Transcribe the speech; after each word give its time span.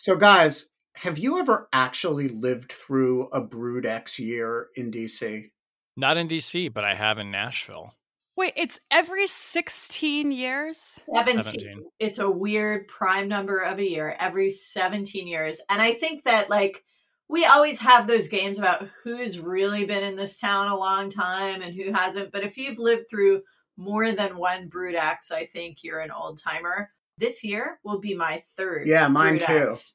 So, 0.00 0.14
guys, 0.14 0.70
have 0.94 1.18
you 1.18 1.40
ever 1.40 1.68
actually 1.72 2.28
lived 2.28 2.70
through 2.70 3.26
a 3.32 3.40
Brood 3.40 3.84
X 3.84 4.20
year 4.20 4.68
in 4.76 4.92
DC? 4.92 5.50
Not 5.96 6.16
in 6.16 6.28
DC, 6.28 6.72
but 6.72 6.84
I 6.84 6.94
have 6.94 7.18
in 7.18 7.32
Nashville. 7.32 7.94
Wait, 8.36 8.52
it's 8.54 8.78
every 8.92 9.26
16 9.26 10.30
years? 10.30 11.00
17. 11.12 11.42
17. 11.42 11.84
It's 11.98 12.20
a 12.20 12.30
weird 12.30 12.86
prime 12.86 13.26
number 13.26 13.58
of 13.58 13.80
a 13.80 13.90
year, 13.90 14.14
every 14.20 14.52
17 14.52 15.26
years. 15.26 15.60
And 15.68 15.82
I 15.82 15.94
think 15.94 16.22
that, 16.22 16.48
like, 16.48 16.84
we 17.28 17.44
always 17.44 17.80
have 17.80 18.06
those 18.06 18.28
games 18.28 18.60
about 18.60 18.88
who's 19.02 19.40
really 19.40 19.84
been 19.84 20.04
in 20.04 20.14
this 20.14 20.38
town 20.38 20.68
a 20.68 20.78
long 20.78 21.10
time 21.10 21.60
and 21.60 21.74
who 21.74 21.90
hasn't. 21.92 22.30
But 22.30 22.44
if 22.44 22.56
you've 22.56 22.78
lived 22.78 23.10
through 23.10 23.42
more 23.76 24.12
than 24.12 24.36
one 24.36 24.68
Brood 24.68 24.94
X, 24.94 25.32
I 25.32 25.46
think 25.46 25.78
you're 25.82 25.98
an 25.98 26.12
old 26.12 26.38
timer. 26.38 26.92
This 27.18 27.42
year 27.44 27.78
will 27.84 27.98
be 27.98 28.14
my 28.14 28.42
third. 28.56 28.86
Yeah, 28.86 29.08
mine 29.08 29.38
too. 29.38 29.68
X. 29.68 29.94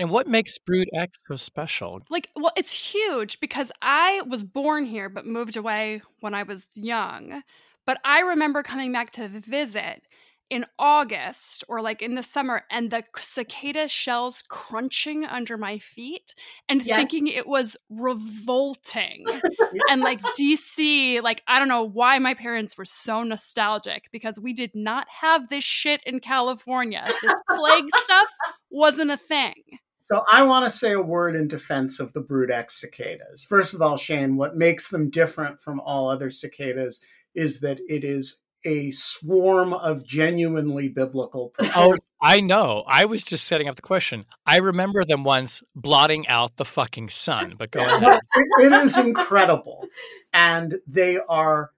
And 0.00 0.10
what 0.10 0.28
makes 0.28 0.58
Brood 0.58 0.88
X 0.94 1.18
so 1.26 1.36
special? 1.36 2.00
Like, 2.08 2.28
well, 2.36 2.52
it's 2.56 2.92
huge 2.92 3.40
because 3.40 3.72
I 3.82 4.22
was 4.28 4.44
born 4.44 4.84
here 4.84 5.08
but 5.08 5.26
moved 5.26 5.56
away 5.56 6.02
when 6.20 6.34
I 6.34 6.44
was 6.44 6.66
young. 6.74 7.42
But 7.84 7.98
I 8.04 8.20
remember 8.20 8.62
coming 8.62 8.92
back 8.92 9.12
to 9.12 9.28
visit 9.28 10.02
in 10.50 10.64
August 10.78 11.64
or 11.68 11.82
like 11.82 12.00
in 12.02 12.14
the 12.14 12.22
summer 12.22 12.62
and 12.70 12.90
the 12.90 13.04
cicada 13.16 13.88
shells 13.88 14.42
crunching 14.48 15.24
under 15.24 15.58
my 15.58 15.78
feet 15.78 16.34
and 16.68 16.84
Yes. 16.84 16.96
thinking 16.96 17.26
it 17.26 17.46
was 17.46 17.76
revolting. 17.90 19.26
and 19.90 20.02
like 20.02 20.20
DC, 20.38 21.22
like 21.22 21.42
I 21.46 21.58
don't 21.58 21.68
know 21.68 21.84
why 21.84 22.18
my 22.18 22.34
parents 22.34 22.78
were 22.78 22.84
so 22.84 23.22
nostalgic 23.22 24.08
because 24.12 24.38
we 24.38 24.52
did 24.52 24.74
not 24.74 25.06
have 25.20 25.48
this 25.48 25.64
shit 25.64 26.02
in 26.04 26.20
California. 26.20 27.04
This 27.22 27.40
plague 27.48 27.88
stuff 28.04 28.28
wasn't 28.70 29.10
a 29.10 29.16
thing. 29.16 29.54
So 30.02 30.24
I 30.30 30.42
want 30.42 30.64
to 30.64 30.70
say 30.70 30.92
a 30.92 31.02
word 31.02 31.36
in 31.36 31.48
defense 31.48 32.00
of 32.00 32.14
the 32.14 32.20
Brood 32.20 32.50
X 32.50 32.80
cicadas. 32.80 33.42
First 33.42 33.74
of 33.74 33.82
all, 33.82 33.98
Shane, 33.98 34.36
what 34.36 34.56
makes 34.56 34.88
them 34.88 35.10
different 35.10 35.60
from 35.60 35.80
all 35.80 36.08
other 36.08 36.30
cicadas 36.30 37.00
is 37.34 37.60
that 37.60 37.78
it 37.88 38.04
is 38.04 38.38
a 38.64 38.90
swarm 38.90 39.72
of 39.72 40.04
genuinely 40.06 40.88
biblical 40.88 41.54
Oh, 41.60 41.96
I 42.20 42.40
know. 42.40 42.84
I 42.86 43.04
was 43.04 43.22
just 43.22 43.46
setting 43.46 43.68
up 43.68 43.76
the 43.76 43.82
question. 43.82 44.24
I 44.44 44.56
remember 44.56 45.04
them 45.04 45.22
once 45.24 45.62
blotting 45.76 46.26
out 46.26 46.56
the 46.56 46.64
fucking 46.64 47.10
sun, 47.10 47.54
but 47.56 47.70
go 47.70 47.80
ahead. 47.84 48.20
it, 48.36 48.46
it 48.66 48.72
is 48.72 48.98
incredible. 48.98 49.86
And 50.32 50.78
they 50.86 51.18
are 51.28 51.70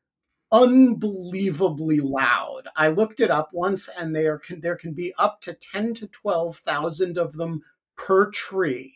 unbelievably 0.52 2.00
loud. 2.00 2.62
I 2.76 2.88
looked 2.88 3.20
it 3.20 3.30
up 3.30 3.50
once 3.52 3.88
and 3.96 4.14
they 4.14 4.26
are 4.26 4.38
can, 4.38 4.60
there 4.60 4.76
can 4.76 4.94
be 4.94 5.12
up 5.18 5.42
to 5.42 5.54
10 5.54 5.94
to 5.94 6.06
12,000 6.08 7.18
of 7.18 7.34
them 7.34 7.62
per 7.96 8.30
tree. 8.30 8.94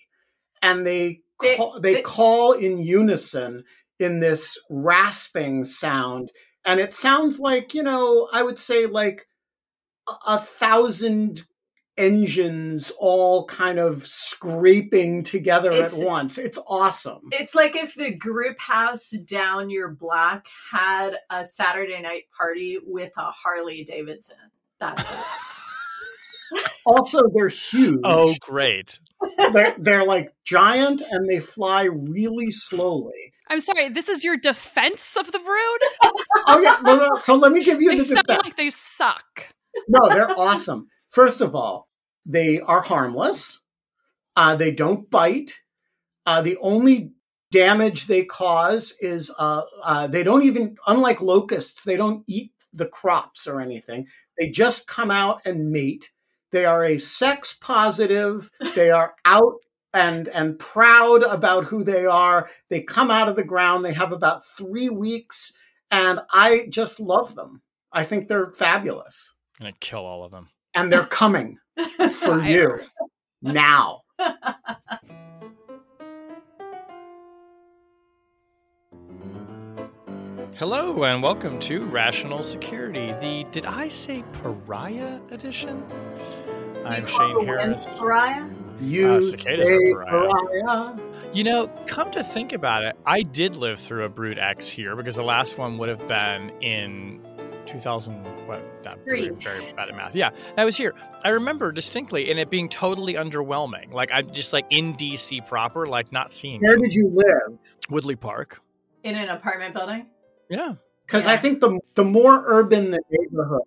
And 0.62 0.86
they 0.86 1.20
They- 1.40 1.56
call, 1.56 1.80
they 1.80 1.94
they- 1.94 2.02
call 2.02 2.52
in 2.52 2.78
unison 2.78 3.64
in 4.00 4.20
this 4.20 4.58
rasping 4.70 5.64
sound 5.64 6.30
and 6.64 6.80
it 6.80 6.94
sounds 6.94 7.38
like, 7.40 7.74
you 7.74 7.82
know, 7.82 8.28
I 8.32 8.42
would 8.42 8.58
say 8.58 8.86
like 8.86 9.26
a, 10.08 10.34
a 10.34 10.38
thousand 10.38 11.44
engines 11.96 12.92
all 12.98 13.46
kind 13.46 13.78
of 13.78 14.06
scraping 14.06 15.22
together 15.22 15.70
It's- 15.72 15.98
at 15.98 16.04
once. 16.04 16.38
It's 16.38 16.58
awesome. 16.66 17.28
It's 17.32 17.54
like 17.54 17.76
if 17.76 17.94
the 17.94 18.14
group 18.14 18.58
house 18.58 19.10
down 19.10 19.70
your 19.70 19.90
block 19.90 20.46
had 20.72 21.16
a 21.30 21.44
Saturday 21.44 22.00
night 22.00 22.24
party 22.36 22.78
with 22.84 23.12
a 23.16 23.30
Harley 23.30 23.84
Davidson. 23.84 24.36
That's 24.80 25.02
it. 25.02 25.18
Also, 26.86 27.20
they're 27.34 27.46
oh, 27.46 27.48
huge. 27.48 28.00
Oh, 28.04 28.34
great. 28.40 29.00
they're, 29.52 29.74
they're 29.78 30.04
like 30.04 30.32
giant 30.44 31.02
and 31.08 31.28
they 31.28 31.40
fly 31.40 31.84
really 31.84 32.50
slowly. 32.50 33.32
I'm 33.48 33.60
sorry, 33.60 33.88
this 33.90 34.08
is 34.08 34.24
your 34.24 34.36
defense 34.36 35.16
of 35.16 35.30
the 35.32 35.38
brood? 35.38 36.14
Oh 36.46 36.60
yeah, 36.60 36.78
no, 36.82 36.96
no. 36.96 37.08
So 37.20 37.34
let 37.36 37.52
me 37.52 37.64
give 37.64 37.80
you 37.80 37.90
They 37.90 37.98
the 37.98 38.16
defense. 38.16 38.40
like 38.44 38.56
they 38.56 38.70
suck. 38.70 39.48
No, 39.88 40.08
they're 40.10 40.30
awesome. 40.38 40.88
First 41.10 41.40
of 41.40 41.54
all, 41.54 41.88
they 42.26 42.60
are 42.60 42.80
harmless. 42.82 43.60
Uh, 44.36 44.56
they 44.56 44.70
don't 44.70 45.08
bite. 45.08 45.60
Uh, 46.26 46.42
the 46.42 46.58
only 46.60 47.12
damage 47.50 48.06
they 48.08 48.24
cause 48.24 48.94
is 49.00 49.30
uh, 49.38 49.62
uh, 49.82 50.06
they 50.06 50.22
don't 50.22 50.42
even, 50.42 50.76
unlike 50.86 51.22
locusts, 51.22 51.82
they 51.84 51.96
don't 51.96 52.24
eat 52.26 52.52
the 52.74 52.86
crops 52.86 53.46
or 53.46 53.60
anything. 53.60 54.06
They 54.38 54.50
just 54.50 54.86
come 54.86 55.10
out 55.10 55.40
and 55.46 55.70
mate. 55.70 56.10
They 56.52 56.66
are 56.66 56.84
a 56.84 56.98
sex 56.98 57.56
positive. 57.58 58.50
They 58.74 58.90
are 58.90 59.14
out 59.24 59.54
and 59.94 60.28
and 60.28 60.58
proud 60.58 61.22
about 61.22 61.64
who 61.64 61.82
they 61.84 62.04
are. 62.04 62.50
They 62.68 62.82
come 62.82 63.10
out 63.10 63.28
of 63.28 63.36
the 63.36 63.44
ground. 63.44 63.84
They 63.84 63.94
have 63.94 64.12
about 64.12 64.44
three 64.44 64.90
weeks, 64.90 65.52
and 65.90 66.20
I 66.30 66.66
just 66.68 67.00
love 67.00 67.34
them. 67.34 67.62
I 67.92 68.04
think 68.04 68.26
they're 68.28 68.50
fabulous 68.50 69.32
I'm 69.60 69.64
going 69.64 69.74
to 69.74 69.78
kill 69.78 70.04
all 70.04 70.24
of 70.24 70.32
them. 70.32 70.48
and 70.74 70.92
they're 70.92 71.06
coming 71.06 71.58
for 72.12 72.40
you 72.40 72.80
now. 73.40 74.02
Hello, 80.56 81.02
and 81.04 81.22
welcome 81.22 81.58
to 81.60 81.84
Rational 81.86 82.42
Security, 82.42 83.12
the 83.20 83.44
Did 83.50 83.66
I 83.66 83.88
Say 83.88 84.22
Pariah 84.32 85.18
edition? 85.30 85.82
I'm 86.84 87.06
Shane 87.06 87.44
Harris. 87.44 87.86
Mariah? 88.00 88.46
You 88.80 89.06
Uh, 89.08 89.20
cicadas 89.22 89.68
are 89.68 90.04
pariah. 90.04 90.30
pariah. 90.64 90.94
You 91.32 91.44
know, 91.44 91.68
come 91.86 92.10
to 92.12 92.22
think 92.22 92.52
about 92.52 92.84
it, 92.84 92.96
I 93.06 93.22
did 93.22 93.56
live 93.56 93.78
through 93.80 94.04
a 94.04 94.08
Brood 94.08 94.38
X 94.38 94.68
here 94.68 94.94
because 94.96 95.16
the 95.16 95.22
last 95.22 95.58
one 95.58 95.78
would 95.78 95.88
have 95.88 96.06
been 96.06 96.50
in 96.60 97.20
2000. 97.66 98.14
What? 98.46 98.62
I'm 98.86 98.98
Three. 99.04 99.30
very, 99.30 99.34
very 99.60 99.72
bad 99.72 99.88
at 99.88 99.96
math. 99.96 100.14
Yeah, 100.14 100.30
I 100.58 100.64
was 100.64 100.76
here. 100.76 100.92
I 101.24 101.30
remember 101.30 101.72
distinctly, 101.72 102.30
and 102.30 102.38
it 102.38 102.50
being 102.50 102.68
totally 102.68 103.14
underwhelming. 103.14 103.92
Like 103.92 104.10
I'm 104.12 104.30
just 104.32 104.52
like 104.52 104.66
in 104.70 104.94
DC 104.94 105.46
proper, 105.46 105.86
like 105.88 106.12
not 106.12 106.32
seeing 106.32 106.60
Where 106.60 106.74
it. 106.74 106.82
did 106.82 106.94
you 106.94 107.10
live? 107.14 107.58
Woodley 107.90 108.16
Park. 108.16 108.60
In 109.02 109.14
an 109.14 109.28
apartment 109.30 109.74
building? 109.74 110.06
Yeah, 110.50 110.74
Because 111.06 111.24
Yeah. 111.24 111.32
I 111.32 111.36
think 111.38 111.60
the 111.60 111.80
the 111.94 112.04
more 112.04 112.42
urban 112.46 112.90
the 112.90 113.00
neighborhood, 113.10 113.62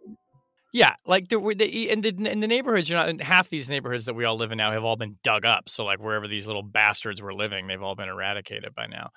yeah. 0.77 0.93
Like 1.07 1.29
there 1.29 1.39
were 1.39 1.55
the 1.55 1.89
in 1.89 2.01
the 2.01 2.09
in 2.09 2.39
the 2.39 2.47
neighborhoods. 2.47 2.87
You're 2.87 2.99
not 2.99 3.09
in 3.09 3.17
half 3.19 3.49
these 3.49 3.67
neighborhoods 3.67 4.05
that 4.05 4.13
we 4.13 4.25
all 4.25 4.37
live 4.37 4.51
in 4.51 4.59
now 4.59 4.71
have 4.71 4.83
all 4.83 4.95
been 4.95 5.17
dug 5.23 5.43
up. 5.43 5.69
So 5.69 5.83
like 5.83 5.99
wherever 5.99 6.27
these 6.27 6.45
little 6.45 6.61
bastards 6.61 7.19
were 7.21 7.33
living, 7.33 7.65
they've 7.65 7.81
all 7.81 7.95
been 7.95 8.09
eradicated 8.09 8.75
by 8.75 8.85
now. 8.85 9.09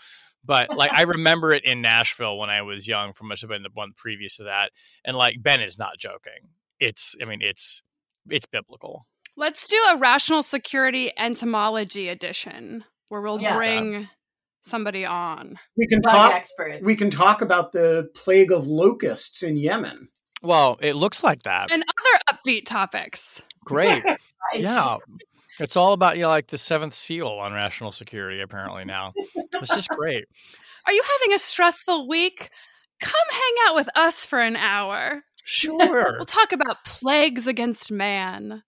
But 0.43 0.75
like 0.77 0.91
I 0.93 1.03
remember 1.03 1.53
it 1.53 1.65
in 1.67 1.83
Nashville 1.83 2.39
when 2.39 2.49
I 2.49 2.63
was 2.63 2.89
young, 2.89 3.13
from 3.13 3.29
must 3.29 3.43
have 3.43 3.51
been 3.51 3.63
the 3.63 3.69
one 3.75 3.93
previous 3.95 4.37
to 4.37 4.45
that. 4.45 4.71
And 5.05 5.15
like 5.17 5.43
Ben 5.43 5.61
is 5.61 5.79
not 5.79 5.99
joking. 5.99 6.49
It's 6.79 7.15
I 7.23 7.27
mean 7.27 7.41
it's 7.43 7.83
it's 8.31 8.47
biblical. 8.47 9.07
Let's 9.37 9.69
do 9.69 9.77
a 9.93 9.99
rational 9.99 10.43
security 10.43 11.13
entomology 11.19 12.09
edition 12.09 12.85
where 13.09 13.21
we'll 13.21 13.41
Yeah. 13.41 13.57
bring 13.57 14.09
somebody 14.63 15.05
on. 15.05 15.59
we 15.77 15.87
can 15.87 16.01
Bug 16.01 16.13
talk. 16.13 16.33
experts. 16.35 16.85
We 16.85 16.97
can 16.97 17.11
talk 17.11 17.43
about 17.43 17.73
the 17.73 18.09
plague 18.15 18.51
of 18.51 18.67
locusts 18.67 19.43
in 19.43 19.57
Yemen. 19.59 20.09
Well, 20.43 20.79
it 20.81 20.95
looks 20.97 21.23
like 21.23 21.43
that. 21.45 21.71
And 21.71 21.83
other 21.85 22.39
upbeat 22.47 22.67
topics. 22.67 23.43
Great. 23.65 24.03
Right. 24.53 24.63
Yeah. 24.63 24.97
It's 25.61 25.77
all 25.77 25.93
about 25.93 26.17
you 26.17 26.23
know, 26.23 26.29
like 26.29 26.47
the 26.47 26.57
seventh 26.57 26.95
seal 26.95 27.29
on 27.29 27.53
rational 27.53 27.93
security, 27.93 28.41
apparently 28.41 28.87
now. 28.87 29.13
this 29.53 29.71
is 29.77 29.87
great. 29.87 30.25
Are 30.87 30.93
you 30.95 31.03
having 31.21 31.35
a 31.35 31.39
stressful 31.39 32.09
week? 32.09 32.49
Come 33.03 33.13
hang 33.31 33.69
out 33.69 33.75
with 33.77 33.89
us 33.95 34.25
for 34.25 34.41
an 34.41 34.57
hour. 34.57 35.23
Sure. 35.45 36.15
We'll 36.17 36.25
talk 36.25 36.53
about 36.53 36.85
plagues 36.87 37.47
against 37.47 37.93
man. 37.93 38.63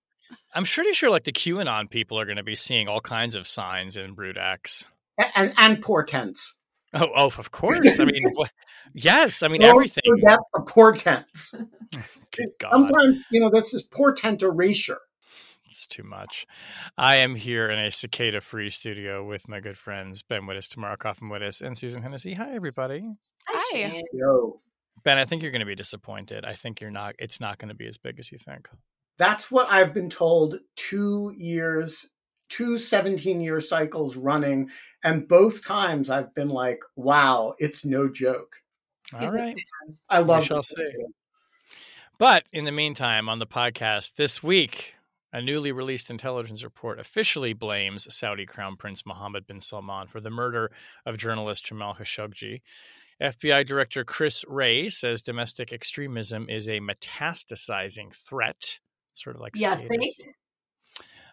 I'm 0.55 0.65
pretty 0.65 0.93
sure 0.93 1.09
like 1.11 1.25
the 1.25 1.33
QAnon 1.33 1.89
people 1.91 2.21
are 2.21 2.27
going 2.27 2.37
to 2.37 2.43
be 2.43 2.55
seeing 2.55 2.87
all 2.87 3.01
kinds 3.01 3.35
of 3.35 3.49
signs 3.49 3.97
in 3.97 4.13
Brood 4.13 4.37
X. 4.37 4.85
A- 5.19 5.37
And 5.39 5.55
and 5.57 5.81
portents. 5.83 6.59
Oh, 6.95 7.09
oh, 7.17 7.27
of 7.27 7.51
course. 7.51 7.99
I 7.99 8.05
mean, 8.05 8.23
what, 8.35 8.51
yes. 8.95 9.43
I 9.43 9.49
mean, 9.49 9.63
Don't 9.63 9.71
everything. 9.71 10.03
forget 10.07 10.39
the 10.53 10.61
portents. 10.61 11.55
Good 12.37 12.49
God. 12.59 12.71
Sometimes, 12.71 13.19
you 13.31 13.41
know, 13.41 13.51
that's 13.51 13.71
just 13.71 13.91
portent 13.91 14.43
erasure. 14.43 14.99
It's 15.71 15.87
too 15.87 16.03
much. 16.03 16.47
I 16.99 17.17
am 17.17 17.35
here 17.35 17.71
in 17.71 17.79
a 17.79 17.91
cicada 17.91 18.43
free 18.43 18.69
studio 18.69 19.25
with 19.27 19.49
my 19.49 19.59
good 19.61 19.79
friends 19.79 20.23
Ben 20.23 20.43
Wittes, 20.43 20.69
Tamara 20.69 20.99
Cofman 20.99 21.31
Wittes, 21.31 21.63
and 21.63 21.79
Susan 21.79 22.03
Hennessy. 22.03 22.35
Hi, 22.35 22.55
everybody. 22.55 23.03
Hi. 23.49 23.65
Shane. 23.73 24.03
Yo. 24.13 24.61
Ben, 25.03 25.17
I 25.17 25.25
think 25.25 25.41
you're 25.41 25.51
going 25.51 25.61
to 25.61 25.67
be 25.67 25.75
disappointed. 25.75 26.45
I 26.45 26.53
think 26.53 26.83
you're 26.83 26.91
not. 26.91 27.15
It's 27.19 27.41
not 27.41 27.57
going 27.57 27.71
to 27.71 27.75
be 27.75 27.87
as 27.87 27.97
big 27.97 28.19
as 28.19 28.31
you 28.31 28.37
think. 28.37 28.69
That's 29.17 29.51
what 29.51 29.67
I've 29.71 29.95
been 29.95 30.11
told 30.11 30.59
two 30.77 31.33
years, 31.39 32.11
two 32.51 32.77
17 32.77 33.41
year 33.41 33.59
cycles 33.61 34.15
running. 34.15 34.69
And 35.05 35.27
both 35.27 35.65
times 35.65 36.11
I've 36.11 36.35
been 36.35 36.49
like, 36.49 36.81
wow, 36.97 37.55
it's 37.59 37.85
no 37.85 38.09
joke. 38.09 38.57
All 39.15 39.31
right. 39.31 39.57
I 40.09 40.21
love 40.21 40.45
shall 40.45 40.63
see. 40.63 40.93
But 42.19 42.45
in 42.53 42.65
the 42.65 42.73
meantime, 42.73 43.29
on 43.29 43.41
the 43.41 43.47
podcast 43.47 44.15
this 44.15 44.43
week, 44.43 44.95
a 45.33 45.43
newly 45.43 45.73
released 45.73 46.11
intelligence 46.11 46.63
report 46.63 47.01
officially 47.01 47.53
blames 47.53 48.13
Saudi 48.15 48.47
Crown 48.47 48.77
Prince 48.77 49.05
Mohammed 49.05 49.47
bin 49.47 49.61
Salman 49.61 50.07
for 50.07 50.21
the 50.21 50.31
murder 50.31 50.71
of 51.07 51.19
journalist 51.19 51.65
Jamal 51.65 51.95
Khashoggi. 51.95 52.61
FBI 53.21 53.65
Director 53.65 54.05
Chris 54.05 54.45
Wray 54.47 54.89
says 54.89 55.23
domestic 55.23 55.73
extremism 55.73 56.49
is 56.49 56.69
a 56.69 56.81
metastasizing 56.81 58.15
threat, 58.15 58.81
sort 59.15 59.37
of 59.37 59.43
like 59.43 59.53
Yeah, 59.57 59.77
think. 59.77 60.05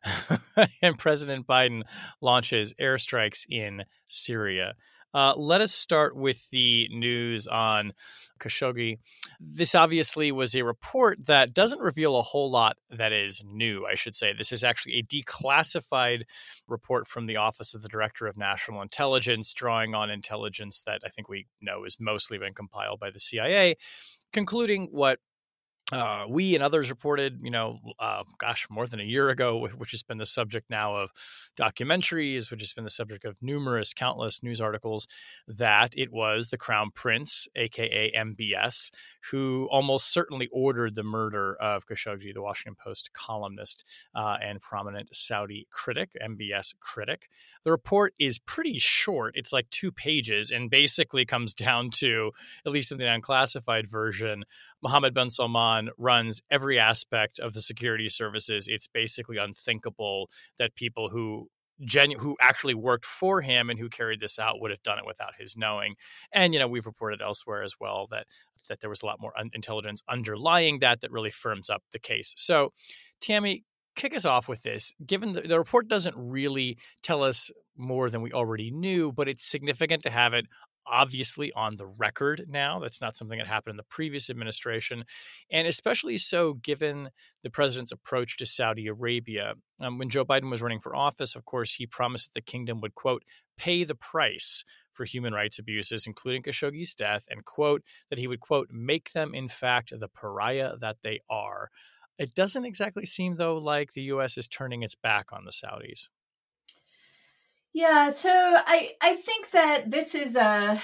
and 0.81 0.97
President 0.97 1.47
Biden 1.47 1.83
launches 2.21 2.73
airstrikes 2.79 3.45
in 3.49 3.85
Syria. 4.07 4.75
Uh, 5.13 5.33
let 5.35 5.59
us 5.59 5.73
start 5.73 6.15
with 6.15 6.47
the 6.51 6.87
news 6.91 7.47
on 7.47 7.93
Khashoggi. 8.39 8.99
This 9.39 9.73
obviously 9.73 10.31
was 10.31 10.55
a 10.55 10.63
report 10.63 11.25
that 11.25 11.53
doesn't 11.53 11.81
reveal 11.81 12.17
a 12.17 12.21
whole 12.21 12.51
lot 12.51 12.77
that 12.91 13.11
is 13.11 13.41
new, 13.43 13.87
I 13.87 13.95
should 13.95 14.15
say. 14.15 14.33
This 14.33 14.51
is 14.51 14.63
actually 14.63 14.99
a 14.99 15.03
declassified 15.03 16.23
report 16.67 17.07
from 17.07 17.25
the 17.25 17.37
Office 17.37 17.73
of 17.73 17.81
the 17.81 17.89
Director 17.89 18.27
of 18.27 18.37
National 18.37 18.83
Intelligence, 18.83 19.51
drawing 19.51 19.95
on 19.95 20.11
intelligence 20.11 20.83
that 20.85 21.01
I 21.03 21.09
think 21.09 21.27
we 21.27 21.47
know 21.59 21.83
has 21.85 21.97
mostly 21.99 22.37
been 22.37 22.53
compiled 22.53 22.99
by 22.99 23.09
the 23.09 23.19
CIA, 23.19 23.77
concluding 24.31 24.89
what 24.91 25.19
uh, 25.91 26.25
we 26.29 26.53
and 26.53 26.63
others 26.63 26.89
reported, 26.89 27.39
you 27.41 27.49
know, 27.49 27.79
uh, 27.97 28.23
gosh, 28.37 28.67
more 28.69 28.85
than 28.85 28.99
a 28.99 29.03
year 29.03 29.29
ago, 29.29 29.67
which 29.75 29.91
has 29.91 30.03
been 30.03 30.19
the 30.19 30.25
subject 30.25 30.69
now 30.69 30.95
of 30.95 31.09
documentaries, 31.57 32.51
which 32.51 32.61
has 32.61 32.73
been 32.73 32.83
the 32.83 32.89
subject 32.91 33.25
of 33.25 33.41
numerous, 33.41 33.93
countless 33.93 34.43
news 34.43 34.61
articles, 34.61 35.07
that 35.47 35.93
it 35.97 36.11
was 36.11 36.49
the 36.49 36.57
Crown 36.57 36.91
Prince, 36.93 37.47
aka 37.55 38.11
MBS, 38.15 38.91
who 39.31 39.67
almost 39.71 40.13
certainly 40.13 40.47
ordered 40.51 40.93
the 40.93 41.03
murder 41.03 41.55
of 41.59 41.87
Khashoggi, 41.87 42.33
the 42.33 42.41
Washington 42.41 42.75
Post 42.75 43.11
columnist 43.13 43.83
uh, 44.13 44.37
and 44.41 44.61
prominent 44.61 45.15
Saudi 45.15 45.67
critic, 45.71 46.09
MBS 46.21 46.75
critic. 46.79 47.29
The 47.63 47.71
report 47.71 48.13
is 48.19 48.37
pretty 48.37 48.77
short; 48.77 49.33
it's 49.35 49.51
like 49.51 49.67
two 49.71 49.91
pages, 49.91 50.51
and 50.51 50.69
basically 50.69 51.25
comes 51.25 51.53
down 51.59 51.89
to, 51.95 52.31
at 52.63 52.71
least 52.71 52.91
in 52.91 52.99
the 52.99 53.11
unclassified 53.11 53.89
version, 53.89 54.45
Mohammed 54.81 55.13
bin 55.13 55.29
Salman 55.29 55.89
runs 55.97 56.41
every 56.49 56.79
aspect 56.79 57.39
of 57.39 57.53
the 57.53 57.61
security 57.61 58.07
services. 58.07 58.67
It's 58.67 58.87
basically 58.87 59.37
unthinkable 59.37 60.29
that 60.57 60.75
people 60.75 61.09
who 61.09 61.47
genu- 61.85 62.17
who 62.17 62.35
actually 62.41 62.73
worked 62.73 63.05
for 63.05 63.41
him 63.41 63.69
and 63.69 63.79
who 63.79 63.89
carried 63.89 64.19
this 64.19 64.37
out 64.37 64.59
would 64.59 64.71
have 64.71 64.83
done 64.83 64.99
it 64.99 65.05
without 65.05 65.35
his 65.37 65.55
knowing. 65.55 65.95
And 66.31 66.53
you 66.53 66.59
know, 66.59 66.67
we've 66.67 66.85
reported 66.85 67.21
elsewhere 67.21 67.63
as 67.63 67.73
well 67.79 68.07
that 68.11 68.27
that 68.67 68.81
there 68.81 68.89
was 68.89 69.01
a 69.01 69.05
lot 69.05 69.21
more 69.21 69.37
un- 69.37 69.49
intelligence 69.53 70.01
underlying 70.09 70.79
that 70.79 71.01
that 71.01 71.11
really 71.11 71.31
firms 71.31 71.69
up 71.69 71.83
the 71.91 71.99
case. 71.99 72.33
So, 72.37 72.73
Tammy, 73.21 73.63
kick 73.95 74.15
us 74.15 74.25
off 74.25 74.47
with 74.47 74.63
this. 74.63 74.93
Given 75.05 75.33
the, 75.33 75.41
the 75.41 75.57
report 75.57 75.87
doesn't 75.87 76.15
really 76.17 76.77
tell 77.01 77.23
us 77.23 77.51
more 77.77 78.09
than 78.09 78.21
we 78.21 78.31
already 78.31 78.71
knew, 78.71 79.11
but 79.11 79.27
it's 79.27 79.49
significant 79.49 80.03
to 80.03 80.09
have 80.09 80.33
it 80.33 80.45
obviously 80.89 81.51
on 81.53 81.77
the 81.77 81.85
record 81.85 82.45
now. 82.49 82.79
That's 82.79 83.01
not 83.01 83.15
something 83.15 83.37
that 83.37 83.47
happened 83.47 83.73
in 83.73 83.77
the 83.77 83.83
previous 83.83 84.29
administration. 84.29 85.03
And 85.51 85.67
especially 85.67 86.17
so 86.17 86.53
given 86.53 87.09
the 87.43 87.49
president's 87.49 87.91
approach 87.91 88.37
to 88.37 88.45
Saudi 88.45 88.87
Arabia. 88.87 89.53
Um, 89.79 89.97
when 89.97 90.09
Joe 90.09 90.25
Biden 90.25 90.49
was 90.49 90.61
running 90.61 90.79
for 90.79 90.95
office, 90.95 91.35
of 91.35 91.45
course, 91.45 91.73
he 91.73 91.85
promised 91.85 92.27
that 92.27 92.33
the 92.33 92.51
kingdom 92.51 92.81
would, 92.81 92.95
quote, 92.95 93.23
pay 93.57 93.83
the 93.83 93.95
price 93.95 94.63
for 94.93 95.05
human 95.05 95.33
rights 95.33 95.59
abuses, 95.59 96.05
including 96.05 96.43
Khashoggi's 96.43 96.93
death, 96.93 97.23
and, 97.29 97.45
quote, 97.45 97.83
that 98.09 98.19
he 98.19 98.27
would, 98.27 98.41
quote, 98.41 98.69
make 98.71 99.13
them, 99.13 99.33
in 99.33 99.47
fact, 99.47 99.93
the 99.97 100.09
pariah 100.09 100.75
that 100.81 100.97
they 101.03 101.21
are. 101.29 101.69
It 102.17 102.35
doesn't 102.35 102.65
exactly 102.65 103.05
seem, 103.05 103.37
though, 103.37 103.57
like 103.57 103.93
the 103.93 104.01
U.S. 104.03 104.37
is 104.37 104.47
turning 104.47 104.83
its 104.83 104.95
back 104.95 105.27
on 105.31 105.45
the 105.45 105.51
Saudis. 105.51 106.09
Yeah, 107.79 108.09
so 108.09 108.29
I 108.29 108.91
I 109.01 109.15
think 109.15 109.51
that 109.51 109.89
this 109.89 110.13
is 110.13 110.35
a 110.35 110.81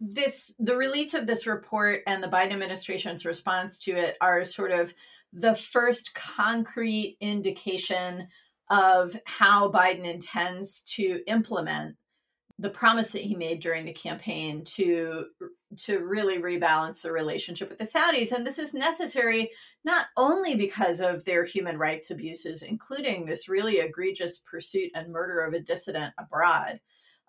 this 0.00 0.54
the 0.58 0.74
release 0.74 1.12
of 1.12 1.26
this 1.26 1.46
report 1.46 2.00
and 2.06 2.22
the 2.22 2.28
Biden 2.28 2.52
administration's 2.52 3.26
response 3.26 3.78
to 3.80 3.90
it 3.90 4.16
are 4.22 4.42
sort 4.46 4.70
of 4.70 4.94
the 5.34 5.54
first 5.54 6.14
concrete 6.14 7.18
indication 7.20 8.28
of 8.70 9.14
how 9.26 9.70
Biden 9.70 10.10
intends 10.10 10.80
to 10.96 11.20
implement 11.26 11.96
the 12.62 12.70
promise 12.70 13.10
that 13.10 13.22
he 13.22 13.34
made 13.34 13.60
during 13.60 13.84
the 13.84 13.92
campaign 13.92 14.62
to 14.64 15.26
to 15.76 15.98
really 15.98 16.38
rebalance 16.38 17.02
the 17.02 17.10
relationship 17.10 17.68
with 17.68 17.78
the 17.78 17.84
Saudis. 17.84 18.30
And 18.30 18.46
this 18.46 18.58
is 18.58 18.72
necessary 18.72 19.50
not 19.84 20.06
only 20.16 20.54
because 20.54 21.00
of 21.00 21.24
their 21.24 21.44
human 21.44 21.76
rights 21.76 22.10
abuses 22.10 22.62
including 22.62 23.26
this 23.26 23.48
really 23.48 23.80
egregious 23.80 24.38
pursuit 24.38 24.92
and 24.94 25.12
murder 25.12 25.40
of 25.40 25.54
a 25.54 25.60
dissident 25.60 26.14
abroad 26.18 26.78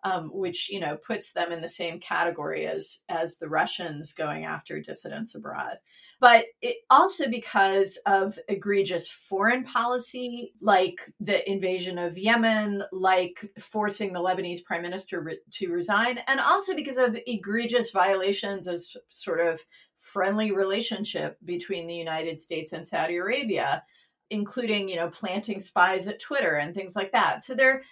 um, 0.03 0.29
which 0.33 0.69
you 0.69 0.79
know 0.79 0.97
puts 0.97 1.31
them 1.31 1.51
in 1.51 1.61
the 1.61 1.69
same 1.69 1.99
category 1.99 2.67
as 2.67 2.99
as 3.09 3.37
the 3.37 3.49
Russians 3.49 4.13
going 4.13 4.45
after 4.45 4.81
dissidents 4.81 5.35
abroad 5.35 5.77
but 6.23 6.45
it 6.61 6.77
also 6.89 7.29
because 7.29 7.97
of 8.05 8.39
egregious 8.47 9.09
foreign 9.09 9.65
policy 9.65 10.53
like 10.61 11.11
the 11.19 11.51
invasion 11.51 11.97
of 11.97 12.17
Yemen 12.17 12.81
like 12.93 13.51
forcing 13.59 14.13
the 14.13 14.21
Lebanese 14.21 14.63
prime 14.63 14.83
minister 14.83 15.19
re- 15.19 15.39
to 15.51 15.69
resign 15.69 16.19
and 16.29 16.39
also 16.39 16.73
because 16.75 16.95
of 16.95 17.19
egregious 17.27 17.91
violations 17.91 18.67
of 18.67 18.81
sort 19.09 19.45
of 19.45 19.59
friendly 19.97 20.53
relationship 20.53 21.37
between 21.43 21.87
the 21.87 21.95
United 21.95 22.39
States 22.39 22.71
and 22.71 22.87
Saudi 22.87 23.17
Arabia 23.17 23.83
including 24.29 24.87
you 24.87 24.95
know 24.95 25.09
planting 25.09 25.59
spies 25.59 26.07
at 26.07 26.21
Twitter 26.21 26.55
and 26.55 26.73
things 26.73 26.95
like 26.95 27.11
that. 27.11 27.43
So 27.43 27.53
they're 27.53 27.83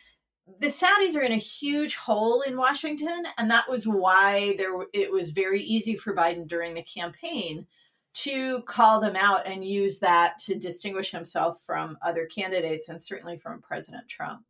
the 0.60 0.68
Saudis 0.68 1.18
are 1.18 1.22
in 1.22 1.34
a 1.34 1.36
huge 1.36 1.96
hole 1.98 2.42
in 2.42 2.56
Washington, 2.56 3.26
and 3.38 3.52
that 3.52 3.70
was 3.70 3.86
why 3.86 4.56
there 4.58 4.72
it 4.94 5.12
was 5.12 5.32
very 5.32 5.62
easy 5.62 5.98
for 5.98 6.16
Biden 6.16 6.48
during 6.48 6.74
the 6.74 6.84
campaign 6.84 7.68
to 8.13 8.62
call 8.63 9.00
them 9.00 9.15
out 9.15 9.48
and 9.48 9.63
use 9.63 10.00
that 10.00 10.38
to 10.39 10.56
distinguish 10.56 11.12
himself 11.12 11.62
from 11.63 11.98
other 12.01 12.25
candidates 12.25 12.89
and 12.89 13.01
certainly 13.01 13.38
from 13.38 13.62
President 13.62 14.08
Trump. 14.08 14.41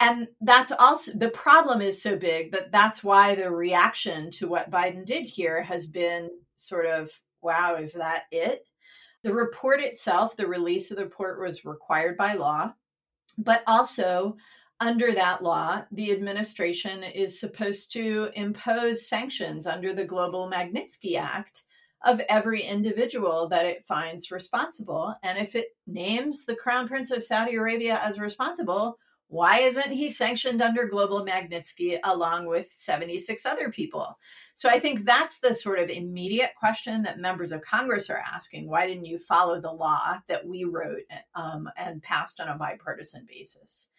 And 0.00 0.28
that's 0.40 0.72
also 0.78 1.12
the 1.12 1.30
problem 1.30 1.80
is 1.80 2.00
so 2.00 2.16
big 2.16 2.52
that 2.52 2.70
that's 2.70 3.02
why 3.02 3.34
the 3.34 3.50
reaction 3.50 4.30
to 4.32 4.46
what 4.46 4.70
Biden 4.70 5.04
did 5.04 5.24
here 5.24 5.62
has 5.62 5.86
been 5.86 6.30
sort 6.56 6.86
of, 6.86 7.10
wow, 7.42 7.74
is 7.74 7.92
that 7.94 8.24
it? 8.30 8.64
The 9.24 9.32
report 9.32 9.80
itself, 9.80 10.36
the 10.36 10.46
release 10.46 10.90
of 10.90 10.96
the 10.96 11.04
report 11.04 11.40
was 11.40 11.64
required 11.64 12.16
by 12.16 12.34
law, 12.34 12.72
but 13.38 13.64
also 13.66 14.36
under 14.80 15.12
that 15.12 15.42
law, 15.42 15.82
the 15.90 16.12
administration 16.12 17.02
is 17.02 17.40
supposed 17.40 17.92
to 17.92 18.30
impose 18.34 19.08
sanctions 19.08 19.66
under 19.66 19.92
the 19.92 20.04
Global 20.04 20.48
Magnitsky 20.48 21.18
Act 21.18 21.64
of 22.04 22.20
every 22.28 22.62
individual 22.62 23.48
that 23.48 23.66
it 23.66 23.84
finds 23.86 24.30
responsible. 24.30 25.14
And 25.22 25.38
if 25.38 25.54
it 25.54 25.68
names 25.86 26.44
the 26.44 26.56
Crown 26.56 26.88
Prince 26.88 27.10
of 27.10 27.24
Saudi 27.24 27.56
Arabia 27.56 28.00
as 28.02 28.20
responsible, 28.20 28.98
why 29.28 29.58
isn't 29.60 29.92
he 29.92 30.08
sanctioned 30.08 30.62
under 30.62 30.86
Global 30.88 31.24
Magnitsky 31.24 31.98
along 32.02 32.46
with 32.46 32.72
76 32.72 33.44
other 33.44 33.70
people? 33.70 34.18
So 34.54 34.70
I 34.70 34.78
think 34.78 35.04
that's 35.04 35.38
the 35.38 35.54
sort 35.54 35.78
of 35.78 35.90
immediate 35.90 36.52
question 36.58 37.02
that 37.02 37.18
members 37.18 37.52
of 37.52 37.60
Congress 37.60 38.08
are 38.08 38.22
asking. 38.26 38.68
Why 38.68 38.86
didn't 38.86 39.04
you 39.04 39.18
follow 39.18 39.60
the 39.60 39.70
law 39.70 40.18
that 40.28 40.46
we 40.46 40.64
wrote 40.64 41.02
um, 41.34 41.68
and 41.76 42.02
passed 42.02 42.40
on 42.40 42.48
a 42.48 42.56
bipartisan 42.56 43.26
basis? 43.28 43.90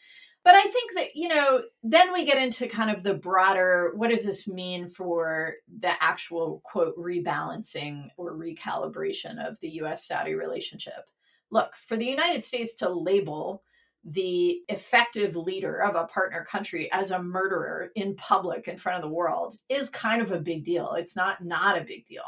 But 0.43 0.55
I 0.55 0.63
think 0.63 0.95
that, 0.95 1.15
you 1.15 1.27
know, 1.27 1.63
then 1.83 2.13
we 2.13 2.25
get 2.25 2.41
into 2.41 2.67
kind 2.67 2.89
of 2.89 3.03
the 3.03 3.13
broader 3.13 3.91
what 3.95 4.09
does 4.09 4.25
this 4.25 4.47
mean 4.47 4.87
for 4.87 5.55
the 5.79 5.91
actual 6.01 6.61
quote 6.63 6.97
rebalancing 6.97 8.09
or 8.17 8.33
recalibration 8.35 9.45
of 9.45 9.57
the 9.61 9.69
US 9.81 10.07
Saudi 10.07 10.33
relationship? 10.33 11.09
Look, 11.51 11.75
for 11.75 11.97
the 11.97 12.05
United 12.05 12.45
States 12.45 12.75
to 12.75 12.89
label 12.89 13.63
the 14.05 14.61
effective 14.69 15.35
leader 15.35 15.81
of 15.81 15.95
a 15.95 16.05
partner 16.05 16.45
country 16.49 16.89
as 16.91 17.11
a 17.11 17.21
murderer 17.21 17.91
in 17.95 18.15
public 18.15 18.67
in 18.67 18.77
front 18.77 18.95
of 18.95 19.01
the 19.01 19.13
world 19.13 19.57
is 19.67 19.89
kind 19.89 20.21
of 20.21 20.31
a 20.31 20.39
big 20.39 20.63
deal. 20.63 20.93
It's 20.93 21.15
not 21.15 21.43
not 21.43 21.77
a 21.77 21.83
big 21.83 22.05
deal. 22.05 22.23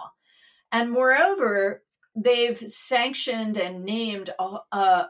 And 0.72 0.92
moreover, 0.92 1.84
they've 2.16 2.60
sanctioned 2.60 3.58
and 3.58 3.84
named 3.84 4.30
a, 4.40 4.58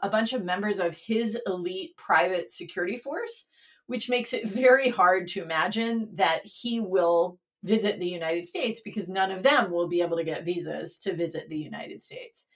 a, 0.02 0.08
bunch 0.10 0.32
of 0.32 0.44
members 0.44 0.78
of 0.78 0.94
his 0.94 1.38
elite 1.46 1.96
private 1.96 2.52
security 2.52 2.96
force, 2.96 3.46
which 3.86 4.08
makes 4.08 4.32
it 4.32 4.48
very 4.48 4.88
hard 4.88 5.28
to 5.28 5.42
imagine 5.42 6.10
that 6.14 6.44
he 6.44 6.80
will 6.80 7.38
visit 7.64 7.98
the 7.98 8.08
United 8.08 8.46
States 8.46 8.80
because 8.84 9.08
none 9.08 9.30
of 9.30 9.42
them 9.42 9.70
will 9.70 9.88
be 9.88 10.00
able 10.00 10.16
to 10.16 10.24
get 10.24 10.44
visas 10.44 10.98
to 10.98 11.14
visit 11.14 11.48
the 11.48 11.58
United 11.58 12.02
States. 12.02 12.46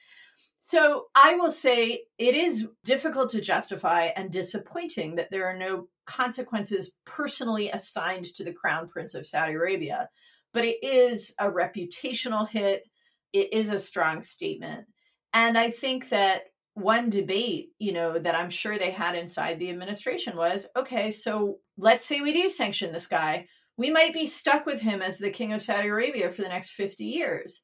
So 0.58 1.06
I 1.14 1.34
will 1.34 1.52
say 1.52 2.02
it 2.18 2.34
is 2.34 2.68
difficult 2.84 3.30
to 3.30 3.40
justify 3.40 4.06
and 4.16 4.32
disappointing 4.32 5.14
that 5.16 5.30
there 5.30 5.46
are 5.46 5.56
no 5.56 5.88
consequences 6.06 6.92
personally 7.04 7.70
assigned 7.70 8.26
to 8.34 8.44
the 8.44 8.52
Crown 8.52 8.88
Prince 8.88 9.14
of 9.14 9.26
Saudi 9.26 9.52
Arabia, 9.52 10.08
but 10.52 10.64
it 10.64 10.78
is 10.82 11.34
a 11.38 11.50
reputational 11.50 12.48
hit. 12.48 12.84
It 13.32 13.52
is 13.52 13.70
a 13.70 13.78
strong 13.78 14.22
statement. 14.22 14.86
And 15.32 15.58
I 15.58 15.70
think 15.70 16.08
that 16.10 16.44
one 16.74 17.10
debate, 17.10 17.70
you 17.78 17.92
know, 17.92 18.18
that 18.18 18.34
I'm 18.34 18.50
sure 18.50 18.78
they 18.78 18.90
had 18.90 19.14
inside 19.14 19.58
the 19.58 19.70
administration 19.70 20.36
was 20.36 20.66
okay, 20.76 21.10
so 21.10 21.58
let's 21.78 22.04
say 22.04 22.20
we 22.20 22.32
do 22.32 22.48
sanction 22.48 22.92
this 22.92 23.06
guy 23.06 23.46
we 23.76 23.90
might 23.90 24.14
be 24.14 24.26
stuck 24.26 24.66
with 24.66 24.80
him 24.80 25.02
as 25.02 25.18
the 25.18 25.30
king 25.30 25.52
of 25.52 25.62
Saudi 25.62 25.88
Arabia 25.88 26.30
for 26.30 26.42
the 26.42 26.48
next 26.48 26.70
50 26.70 27.04
years. 27.04 27.62